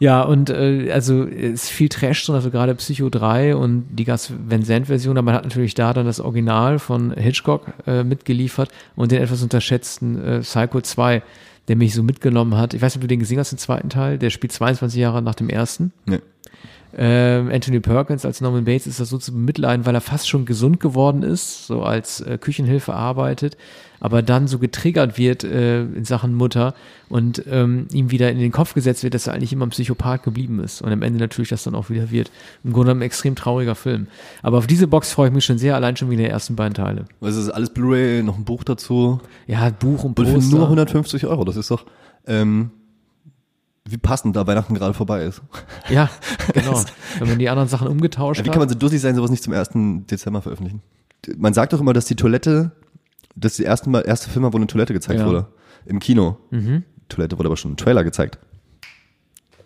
ja, 0.00 0.22
und 0.22 0.50
äh, 0.50 0.90
also 0.92 1.24
es 1.24 1.64
ist 1.64 1.68
viel 1.70 1.88
Trash 1.88 2.24
drin, 2.24 2.36
also 2.36 2.50
gerade 2.50 2.74
Psycho 2.76 3.08
3 3.08 3.56
und 3.56 3.86
die 3.90 4.04
Gus 4.04 4.32
Van 4.48 4.62
Sant-Version, 4.62 5.16
aber 5.18 5.24
man 5.24 5.34
hat 5.34 5.44
natürlich 5.44 5.74
da 5.74 5.92
dann 5.92 6.06
das 6.06 6.20
Original 6.20 6.78
von 6.78 7.12
Hitchcock 7.12 7.66
äh, 7.86 8.04
mitgeliefert 8.04 8.70
und 8.94 9.10
den 9.10 9.22
etwas 9.22 9.42
unterschätzten 9.42 10.22
äh, 10.22 10.40
Psycho 10.40 10.80
2, 10.80 11.22
der 11.68 11.76
mich 11.76 11.94
so 11.94 12.02
mitgenommen 12.02 12.56
hat. 12.56 12.74
Ich 12.74 12.82
weiß 12.82 12.94
nicht, 12.94 12.98
ob 12.98 13.02
du 13.02 13.08
den 13.08 13.20
gesehen 13.20 13.38
hast, 13.38 13.52
den 13.52 13.58
zweiten 13.58 13.90
Teil, 13.90 14.18
der 14.18 14.30
spielt 14.30 14.52
22 14.52 14.98
Jahre 14.98 15.22
nach 15.22 15.34
dem 15.34 15.50
ersten. 15.50 15.92
Nee. 16.06 16.20
Ähm, 16.96 17.50
Anthony 17.52 17.80
Perkins 17.80 18.24
als 18.24 18.40
Norman 18.40 18.64
Bates 18.64 18.86
ist 18.86 18.98
das 18.98 19.10
so 19.10 19.18
zu 19.18 19.32
bemitleiden, 19.32 19.84
weil 19.84 19.94
er 19.94 20.00
fast 20.00 20.28
schon 20.28 20.46
gesund 20.46 20.80
geworden 20.80 21.22
ist, 21.22 21.66
so 21.66 21.82
als 21.82 22.22
äh, 22.22 22.38
Küchenhilfe 22.38 22.94
arbeitet, 22.94 23.58
aber 24.00 24.22
dann 24.22 24.48
so 24.48 24.58
getriggert 24.58 25.18
wird 25.18 25.44
äh, 25.44 25.82
in 25.82 26.06
Sachen 26.06 26.34
Mutter 26.34 26.74
und 27.10 27.44
ähm, 27.50 27.88
ihm 27.92 28.10
wieder 28.10 28.30
in 28.30 28.38
den 28.38 28.52
Kopf 28.52 28.72
gesetzt 28.72 29.02
wird, 29.02 29.12
dass 29.12 29.26
er 29.26 29.34
eigentlich 29.34 29.52
immer 29.52 29.66
ein 29.66 29.70
Psychopath 29.70 30.22
geblieben 30.22 30.60
ist 30.60 30.80
und 30.80 30.90
am 30.90 31.02
Ende 31.02 31.18
natürlich 31.18 31.50
das 31.50 31.62
dann 31.62 31.74
auch 31.74 31.90
wieder 31.90 32.10
wird. 32.10 32.30
Im 32.64 32.72
Grunde 32.72 32.92
ein 32.92 33.02
extrem 33.02 33.34
trauriger 33.34 33.74
Film. 33.74 34.06
Aber 34.42 34.56
auf 34.56 34.66
diese 34.66 34.86
Box 34.86 35.12
freue 35.12 35.28
ich 35.28 35.34
mich 35.34 35.44
schon 35.44 35.58
sehr, 35.58 35.74
allein 35.74 35.96
schon 35.96 36.08
wie 36.08 36.14
in 36.14 36.20
den 36.20 36.30
ersten 36.30 36.56
beiden 36.56 36.74
Teile. 36.74 37.04
Was 37.20 37.36
ist 37.36 37.50
alles 37.50 37.70
Blu-ray, 37.70 38.22
noch 38.22 38.38
ein 38.38 38.44
Buch 38.44 38.64
dazu. 38.64 39.20
Ja, 39.46 39.68
Buch 39.68 40.04
und 40.04 40.18
Und 40.18 40.26
für 40.26 40.38
nur 40.38 40.64
150 40.64 41.26
Euro. 41.26 41.44
Das 41.44 41.56
ist 41.56 41.70
doch, 41.70 41.84
ähm, 42.26 42.70
wie 43.90 43.98
passend, 43.98 44.36
da 44.36 44.46
Weihnachten 44.46 44.74
gerade 44.74 44.94
vorbei 44.94 45.24
ist. 45.24 45.42
Ja, 45.88 46.10
genau. 46.54 46.82
Wenn 47.18 47.28
man 47.28 47.38
die 47.38 47.48
anderen 47.48 47.68
Sachen 47.68 47.88
umgetauscht 47.88 48.38
Ja, 48.38 48.44
wie 48.44 48.48
hat. 48.48 48.54
kann 48.54 48.60
man 48.60 48.68
so 48.68 48.74
dusselig 48.74 49.02
sein, 49.02 49.14
sowas 49.14 49.30
nicht 49.30 49.42
zum 49.42 49.52
1. 49.52 49.70
Dezember 50.10 50.42
veröffentlichen? 50.42 50.82
Man 51.36 51.52
sagt 51.54 51.72
doch 51.72 51.80
immer, 51.80 51.92
dass 51.92 52.04
die 52.06 52.16
Toilette, 52.16 52.72
dass 53.34 53.56
die 53.56 53.64
erste 53.64 53.90
Mal, 53.90 54.00
erste 54.06 54.30
Film 54.30 54.44
war, 54.44 54.52
wo 54.52 54.56
eine 54.56 54.66
Toilette 54.66 54.92
gezeigt 54.92 55.20
Ja. 55.20 55.26
wurde. 55.26 55.46
Im 55.86 55.98
Kino. 56.00 56.38
Mhm. 56.50 56.84
Toilette 57.08 57.38
wurde 57.38 57.48
aber 57.48 57.56
schon 57.56 57.72
im 57.72 57.76
Trailer 57.76 58.04
gezeigt. 58.04 58.38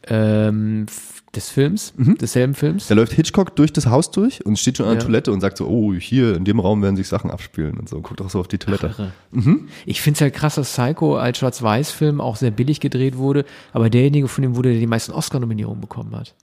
ähm, 0.07 0.87
des 1.35 1.49
Films, 1.49 1.95
desselben 1.97 2.55
Films. 2.55 2.89
Da 2.89 2.95
läuft 2.95 3.13
Hitchcock 3.13 3.57
durch 3.57 3.73
das 3.73 3.87
Haus 3.87 4.11
durch 4.11 4.45
und 4.45 4.59
steht 4.59 4.77
schon 4.77 4.87
an 4.87 4.93
der 4.93 5.01
Ja. 5.01 5.07
Toilette 5.07 5.33
und 5.33 5.41
sagt 5.41 5.57
so, 5.57 5.67
oh, 5.67 5.95
hier, 5.95 6.37
in 6.37 6.45
dem 6.45 6.61
Raum 6.61 6.83
werden 6.83 6.97
sich 6.97 7.09
Sachen 7.09 7.31
abspielen 7.31 7.79
und 7.79 7.89
so. 7.89 8.01
Guckt 8.03 8.21
doch 8.21 8.29
so 8.29 8.39
auf 8.41 8.49
die 8.49 8.59
Toilette. 8.59 8.89
Irre. 9.33 9.59
Ich 9.87 10.03
finde 10.03 10.17
es 10.17 10.21
halt 10.21 10.35
krass, 10.35 10.57
dass 10.57 10.71
Psycho 10.73 11.17
als 11.17 11.39
Schwarz-Weiß-Film 11.39 12.21
auch 12.21 12.37
sehr 12.37 12.51
billig 12.51 12.81
gedreht 12.81 13.17
wurde, 13.17 13.45
aber 13.73 13.89
derjenige 13.89 14.29
von 14.29 14.43
dem 14.43 14.57
wurde, 14.57 14.73
der 14.73 14.81
die 14.81 14.87
meisten 14.87 15.13
Oscar-Nominierungen 15.13 15.81
bekommen 15.81 16.15
hat. 16.15 16.35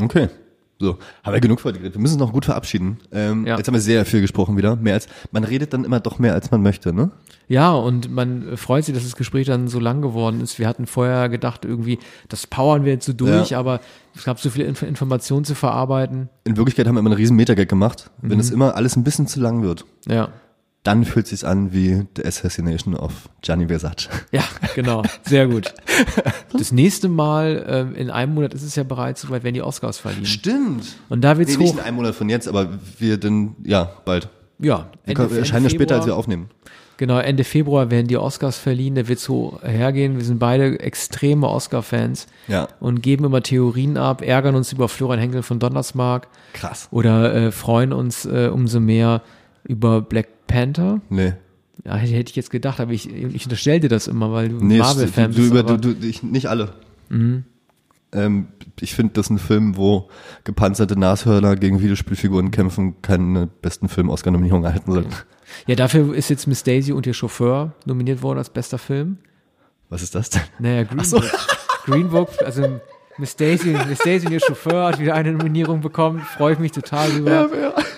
Okay. 0.00 0.28
So, 0.78 0.98
haben 1.24 1.32
wir 1.32 1.40
genug 1.40 1.62
geredet. 1.62 1.94
Wir 1.94 2.00
müssen 2.00 2.14
uns 2.14 2.20
noch 2.20 2.32
gut 2.34 2.44
verabschieden. 2.44 2.98
Ähm, 3.10 3.46
Ja. 3.46 3.56
Jetzt 3.56 3.66
haben 3.66 3.74
wir 3.74 3.80
sehr 3.80 4.04
viel 4.04 4.20
gesprochen 4.20 4.56
wieder. 4.58 4.76
Mehr 4.76 4.94
als, 4.94 5.08
man 5.32 5.44
redet 5.44 5.72
dann 5.72 5.84
immer 5.84 6.00
doch 6.00 6.18
mehr, 6.18 6.34
als 6.34 6.50
man 6.50 6.60
möchte, 6.62 6.92
ne? 6.92 7.10
Ja, 7.48 7.72
und 7.72 8.10
man 8.10 8.56
freut 8.58 8.84
sich, 8.84 8.94
dass 8.94 9.04
das 9.04 9.16
Gespräch 9.16 9.46
dann 9.46 9.68
so 9.68 9.78
lang 9.78 10.02
geworden 10.02 10.40
ist. 10.40 10.58
Wir 10.58 10.66
hatten 10.68 10.86
vorher 10.86 11.28
gedacht, 11.30 11.64
irgendwie, 11.64 11.98
das 12.28 12.46
powern 12.46 12.84
wir 12.84 12.92
jetzt 12.92 13.06
so 13.06 13.12
durch, 13.14 13.50
Ja. 13.50 13.58
aber 13.60 13.80
es 14.14 14.24
gab 14.24 14.38
so 14.40 14.50
viel 14.50 14.66
Inf 14.66 14.82
Informationen 14.82 15.44
zu 15.44 15.54
verarbeiten. 15.54 16.28
In 16.44 16.56
Wirklichkeit 16.56 16.86
haben 16.86 16.96
wir 16.96 17.00
immer 17.00 17.10
einen 17.10 17.16
riesen 17.16 17.36
Metagag 17.36 17.68
gemacht. 17.68 18.10
Mhm. 18.20 18.30
Wenn 18.30 18.40
es 18.40 18.50
immer 18.50 18.74
alles 18.76 18.96
ein 18.96 19.04
bisschen 19.04 19.26
zu 19.26 19.40
lang 19.40 19.62
wird, 19.62 19.84
Ja. 20.06 20.28
Dann 20.86 21.04
fühlt 21.04 21.26
sich's 21.26 21.44
an 21.44 21.72
wie 21.72 22.04
The 22.16 22.24
Assassination 22.24 22.94
of 22.94 23.28
Gianni 23.42 23.66
Versace. 23.66 24.08
Ja, 24.32 24.44
genau. 24.74 25.02
Sehr 25.24 25.46
gut. 25.46 25.72
Das 26.52 26.72
nächste 26.72 27.08
Mal, 27.08 27.64
ähm, 27.68 27.94
in 27.94 28.10
einem 28.10 28.34
Monat 28.34 28.54
ist 28.54 28.62
es 28.62 28.76
ja 28.76 28.82
bereits 28.82 29.22
soweit, 29.22 29.44
werden 29.44 29.54
die 29.54 29.62
Oscars 29.62 29.98
verliehen. 29.98 30.26
Stimmt. 30.26 30.84
Und 31.08 31.22
da 31.22 31.34
Nee, 31.34 31.40
wird's 31.40 31.58
nicht 31.58 31.72
hoch. 31.72 31.78
in 31.78 31.84
einem 31.84 31.96
Monat 31.96 32.14
von 32.14 32.28
jetzt, 32.28 32.48
aber 32.48 32.68
wir 32.98 33.18
dann, 33.18 33.56
ja, 33.64 33.90
bald. 34.04 34.28
Ja, 34.58 34.86
Wir 35.04 35.14
kommen- 35.14 35.30
wir 35.30 35.38
erscheinen 35.38 35.64
ja 35.64 35.70
später, 35.70 35.96
als 35.96 36.06
wir 36.06 36.16
aufnehmen. 36.16 36.48
Genau, 36.98 37.18
Ende 37.18 37.44
Februar 37.44 37.90
werden 37.90 38.06
die 38.06 38.16
Oscars 38.16 38.56
verliehen, 38.56 38.94
da 38.94 39.06
wird's 39.06 39.22
so 39.24 39.58
hergehen. 39.62 40.16
Wir 40.16 40.24
sind 40.24 40.38
beide 40.38 40.80
extreme 40.80 41.46
Oscar-Fans 41.46 42.26
Ja. 42.48 42.68
und 42.80 43.02
geben 43.02 43.26
immer 43.26 43.42
Theorien 43.42 43.98
ab, 43.98 44.22
ärgern 44.22 44.54
uns 44.54 44.72
über 44.72 44.88
Florian 44.88 45.20
Henkel 45.20 45.42
von 45.42 45.58
Donnersmark 45.58 46.28
Krass. 46.54 46.88
oder 46.90 47.34
äh, 47.34 47.52
freuen 47.52 47.92
uns 47.92 48.24
äh, 48.24 48.48
umso 48.50 48.80
mehr 48.80 49.20
über 49.68 50.00
Black 50.02 50.46
Panther. 50.46 51.00
Nee. 51.08 51.32
Ja, 51.84 51.94
hätte 51.96 52.30
ich 52.30 52.36
jetzt 52.36 52.50
gedacht, 52.50 52.80
aber 52.80 52.92
ich, 52.92 53.12
ich 53.12 53.44
unterstelle 53.44 53.80
dir 53.80 53.88
das 53.88 54.08
immer, 54.08 54.32
weil 54.32 54.48
du 54.48 54.64
Nee, 54.64 54.78
Marvel-Fan 54.78 55.32
du, 55.32 55.36
du, 55.36 55.42
bist. 55.42 55.50
über, 55.52 55.62
Mhm. 55.74 55.80
du, 55.80 55.94
du, 55.94 56.06
ich, 56.06 56.22
nicht 56.22 56.46
alle. 56.48 56.72
Ähm, 58.12 58.46
ich 58.80 58.94
finde, 58.94 59.12
dass 59.14 59.30
ein 59.30 59.38
Film, 59.38 59.76
wo 59.76 60.08
gepanzerte 60.44 60.98
Nashörner 60.98 61.56
gegen 61.56 61.80
Videospielfiguren 61.80 62.50
kämpfen, 62.50 63.00
keine 63.02 63.46
besten 63.46 63.88
Film-Oscar-Nominierung 63.88 64.64
erhalten 64.64 64.92
soll. 64.92 65.06
ja, 65.66 65.74
dafür 65.74 66.14
ist 66.14 66.30
jetzt 66.30 66.46
Miss 66.46 66.62
Daisy 66.62 66.92
und 66.92 67.06
ihr 67.06 67.14
Chauffeur 67.14 67.72
nominiert 67.84 68.22
worden 68.22 68.38
als 68.38 68.50
bester 68.50 68.78
Film. 68.78 69.18
Was 69.88 70.02
ist 70.02 70.14
das 70.14 70.30
denn? 70.30 70.42
Naja, 70.58 70.84
Green 70.84 71.10
Book. 71.10 71.24
Green 71.84 72.08
Book, 72.08 72.28
also 72.44 72.80
Miss 73.18 73.36
Daisy, 73.36 73.76
Miss 73.88 73.98
Daisy 73.98 74.26
und 74.26 74.32
ihr 74.32 74.40
Chauffeur 74.40 74.86
hat 74.88 74.98
wieder 74.98 75.14
eine 75.14 75.32
Nominierung 75.32 75.80
bekommen. 75.80 76.20
Freue 76.20 76.54
ich 76.54 76.58
mich 76.58 76.72
total 76.72 77.10
drüber. 77.10 77.48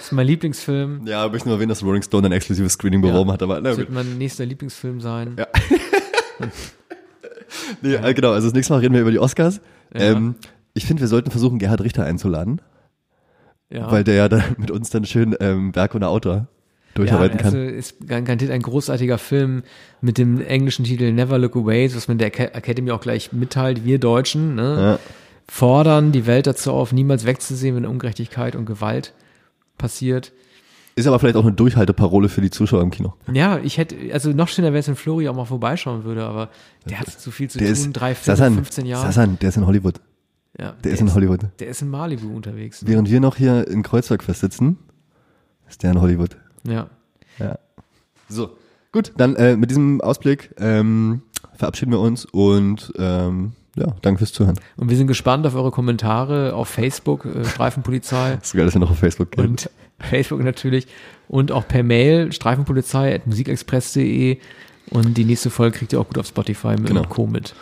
Ist 0.08 0.12
mein 0.12 0.26
Lieblingsfilm. 0.26 1.06
Ja, 1.06 1.32
ich 1.32 1.44
nur 1.44 1.54
erwähnen, 1.54 1.68
dass 1.68 1.82
Rolling 1.82 2.02
Stone 2.02 2.26
ein 2.26 2.32
exklusives 2.32 2.72
Screening 2.74 3.00
beworben 3.00 3.30
hat, 3.32 3.42
aber 3.42 3.56
na 3.60 3.70
Das 3.70 3.78
wird 3.78 3.90
mein 3.90 4.18
nächster 4.18 4.44
Lieblingsfilm 4.46 5.00
sein. 5.00 5.36
Ja. 5.38 5.46
Nee, 7.82 7.94
äh, 7.94 8.14
genau, 8.14 8.32
also 8.32 8.46
das 8.48 8.54
nächste 8.54 8.72
Mal 8.72 8.80
reden 8.80 8.94
wir 8.94 9.00
über 9.00 9.10
die 9.10 9.18
Oscars. 9.18 9.60
Ja. 9.94 10.00
Ähm, 10.00 10.34
ich 10.74 10.86
finde, 10.86 11.00
wir 11.00 11.08
sollten 11.08 11.30
versuchen, 11.30 11.58
Gerhard 11.58 11.80
Richter 11.80 12.04
einzuladen, 12.04 12.60
Ja. 13.70 13.90
weil 13.90 14.04
der 14.04 14.14
ja 14.14 14.28
dann 14.28 14.42
mit 14.58 14.70
uns 14.70 14.90
dann 14.90 15.04
schön 15.04 15.34
ähm, 15.40 15.74
Werk 15.74 15.94
und 15.94 16.04
Autor 16.04 16.46
durcharbeiten 16.94 17.36
ja, 17.38 17.42
kann. 17.42 17.54
also 17.54 17.58
ist 17.74 18.06
garantiert 18.06 18.50
ein 18.50 18.62
großartiger 18.62 19.18
Film 19.18 19.62
mit 20.00 20.18
dem 20.18 20.40
englischen 20.40 20.84
Titel 20.84 21.12
Never 21.12 21.38
Look 21.38 21.56
Away, 21.56 21.94
was 21.94 22.08
man 22.08 22.18
der 22.18 22.28
Aca- 22.32 22.54
Academy 22.54 22.90
auch 22.90 23.00
gleich 23.00 23.32
mitteilt. 23.32 23.84
Wir 23.84 23.98
Deutschen 23.98 24.56
ne, 24.56 24.76
Ja. 24.78 24.98
fordern 25.48 26.12
die 26.12 26.26
Welt 26.26 26.46
dazu 26.46 26.72
auf, 26.72 26.92
niemals 26.92 27.24
wegzusehen, 27.24 27.76
wenn 27.76 27.86
Ungerechtigkeit 27.86 28.56
und 28.56 28.66
Gewalt 28.66 29.14
passiert. 29.78 30.32
Ist 30.96 31.06
aber 31.06 31.18
vielleicht 31.20 31.36
auch 31.36 31.44
eine 31.44 31.52
Durchhalteparole 31.52 32.28
für 32.28 32.40
die 32.40 32.50
Zuschauer 32.50 32.82
im 32.82 32.90
Kino. 32.90 33.14
Ja, 33.32 33.58
ich 33.58 33.78
hätte, 33.78 33.94
also 34.12 34.30
noch 34.30 34.48
schöner 34.48 34.68
wäre 34.72 34.80
es, 34.80 34.88
wenn 34.88 34.96
Flori 34.96 35.28
auch 35.28 35.34
mal 35.36 35.44
vorbeischauen 35.44 36.02
würde, 36.04 36.24
aber 36.24 36.48
der 36.90 36.98
hat 36.98 37.08
zu 37.08 37.30
viel 37.30 37.48
zu 37.48 37.58
Der 37.58 37.68
tun, 37.68 37.72
ist, 37.72 37.92
drei 37.92 38.16
Filme, 38.16 38.36
Sasan, 38.36 38.54
15 38.54 38.86
Jahre. 38.86 39.06
Sasan, 39.06 39.38
der 39.38 39.48
ist 39.50 39.56
in 39.56 39.66
Hollywood. 39.66 40.00
ja, 40.58 40.72
Der 40.82 40.92
ist 40.92 41.00
in 41.00 41.14
Hollywood. 41.14 41.40
Der 41.60 41.68
ist 41.68 41.82
in 41.82 41.88
Malibu 41.88 42.34
unterwegs. 42.34 42.82
Ne? 42.82 42.88
Während 42.88 43.08
wir 43.10 43.20
noch 43.20 43.36
hier 43.36 43.68
in 43.68 43.84
Kreuzberg 43.84 44.24
festsitzen, 44.24 44.76
ist 45.68 45.84
der 45.84 45.92
in 45.92 46.00
Hollywood. 46.00 46.36
Ja. 46.64 46.88
Ja. 47.38 47.58
So, 48.28 48.56
gut, 48.90 49.12
dann 49.16 49.36
äh, 49.36 49.56
mit 49.56 49.70
diesem 49.70 50.00
Ausblick 50.00 50.50
ähm, 50.58 51.22
verabschieden 51.54 51.92
wir 51.92 52.00
uns 52.00 52.24
und 52.24 52.92
ähm, 52.98 53.52
ja, 53.78 53.94
danke 54.02 54.18
fürs 54.18 54.32
Zuhören. 54.32 54.58
Und 54.76 54.90
wir 54.90 54.96
sind 54.96 55.06
gespannt 55.06 55.46
auf 55.46 55.54
eure 55.54 55.70
Kommentare 55.70 56.52
auf 56.54 56.68
Facebook, 56.68 57.24
äh, 57.24 57.44
Streifenpolizei. 57.44 58.38
ist 58.42 58.54
geil, 58.54 58.64
dass 58.66 58.74
ihr 58.74 58.80
noch 58.80 58.90
auf 58.90 58.98
Facebook 58.98 59.30
geht. 59.32 59.44
und 59.44 59.70
Facebook 60.00 60.42
natürlich 60.42 60.86
und 61.28 61.52
auch 61.52 61.66
per 61.66 61.82
Mail 61.82 62.32
streifenpolizei 62.32 63.14
at 63.14 63.26
musikexpress.de 63.26 64.38
und 64.90 65.16
die 65.18 65.24
nächste 65.24 65.50
Folge 65.50 65.78
kriegt 65.78 65.92
ihr 65.92 66.00
auch 66.00 66.06
gut 66.06 66.18
auf 66.18 66.26
Spotify 66.26 66.68
mit 66.68 66.86
Genau. 66.86 67.00
und 67.02 67.08
Co. 67.10 67.26
mit. 67.26 67.54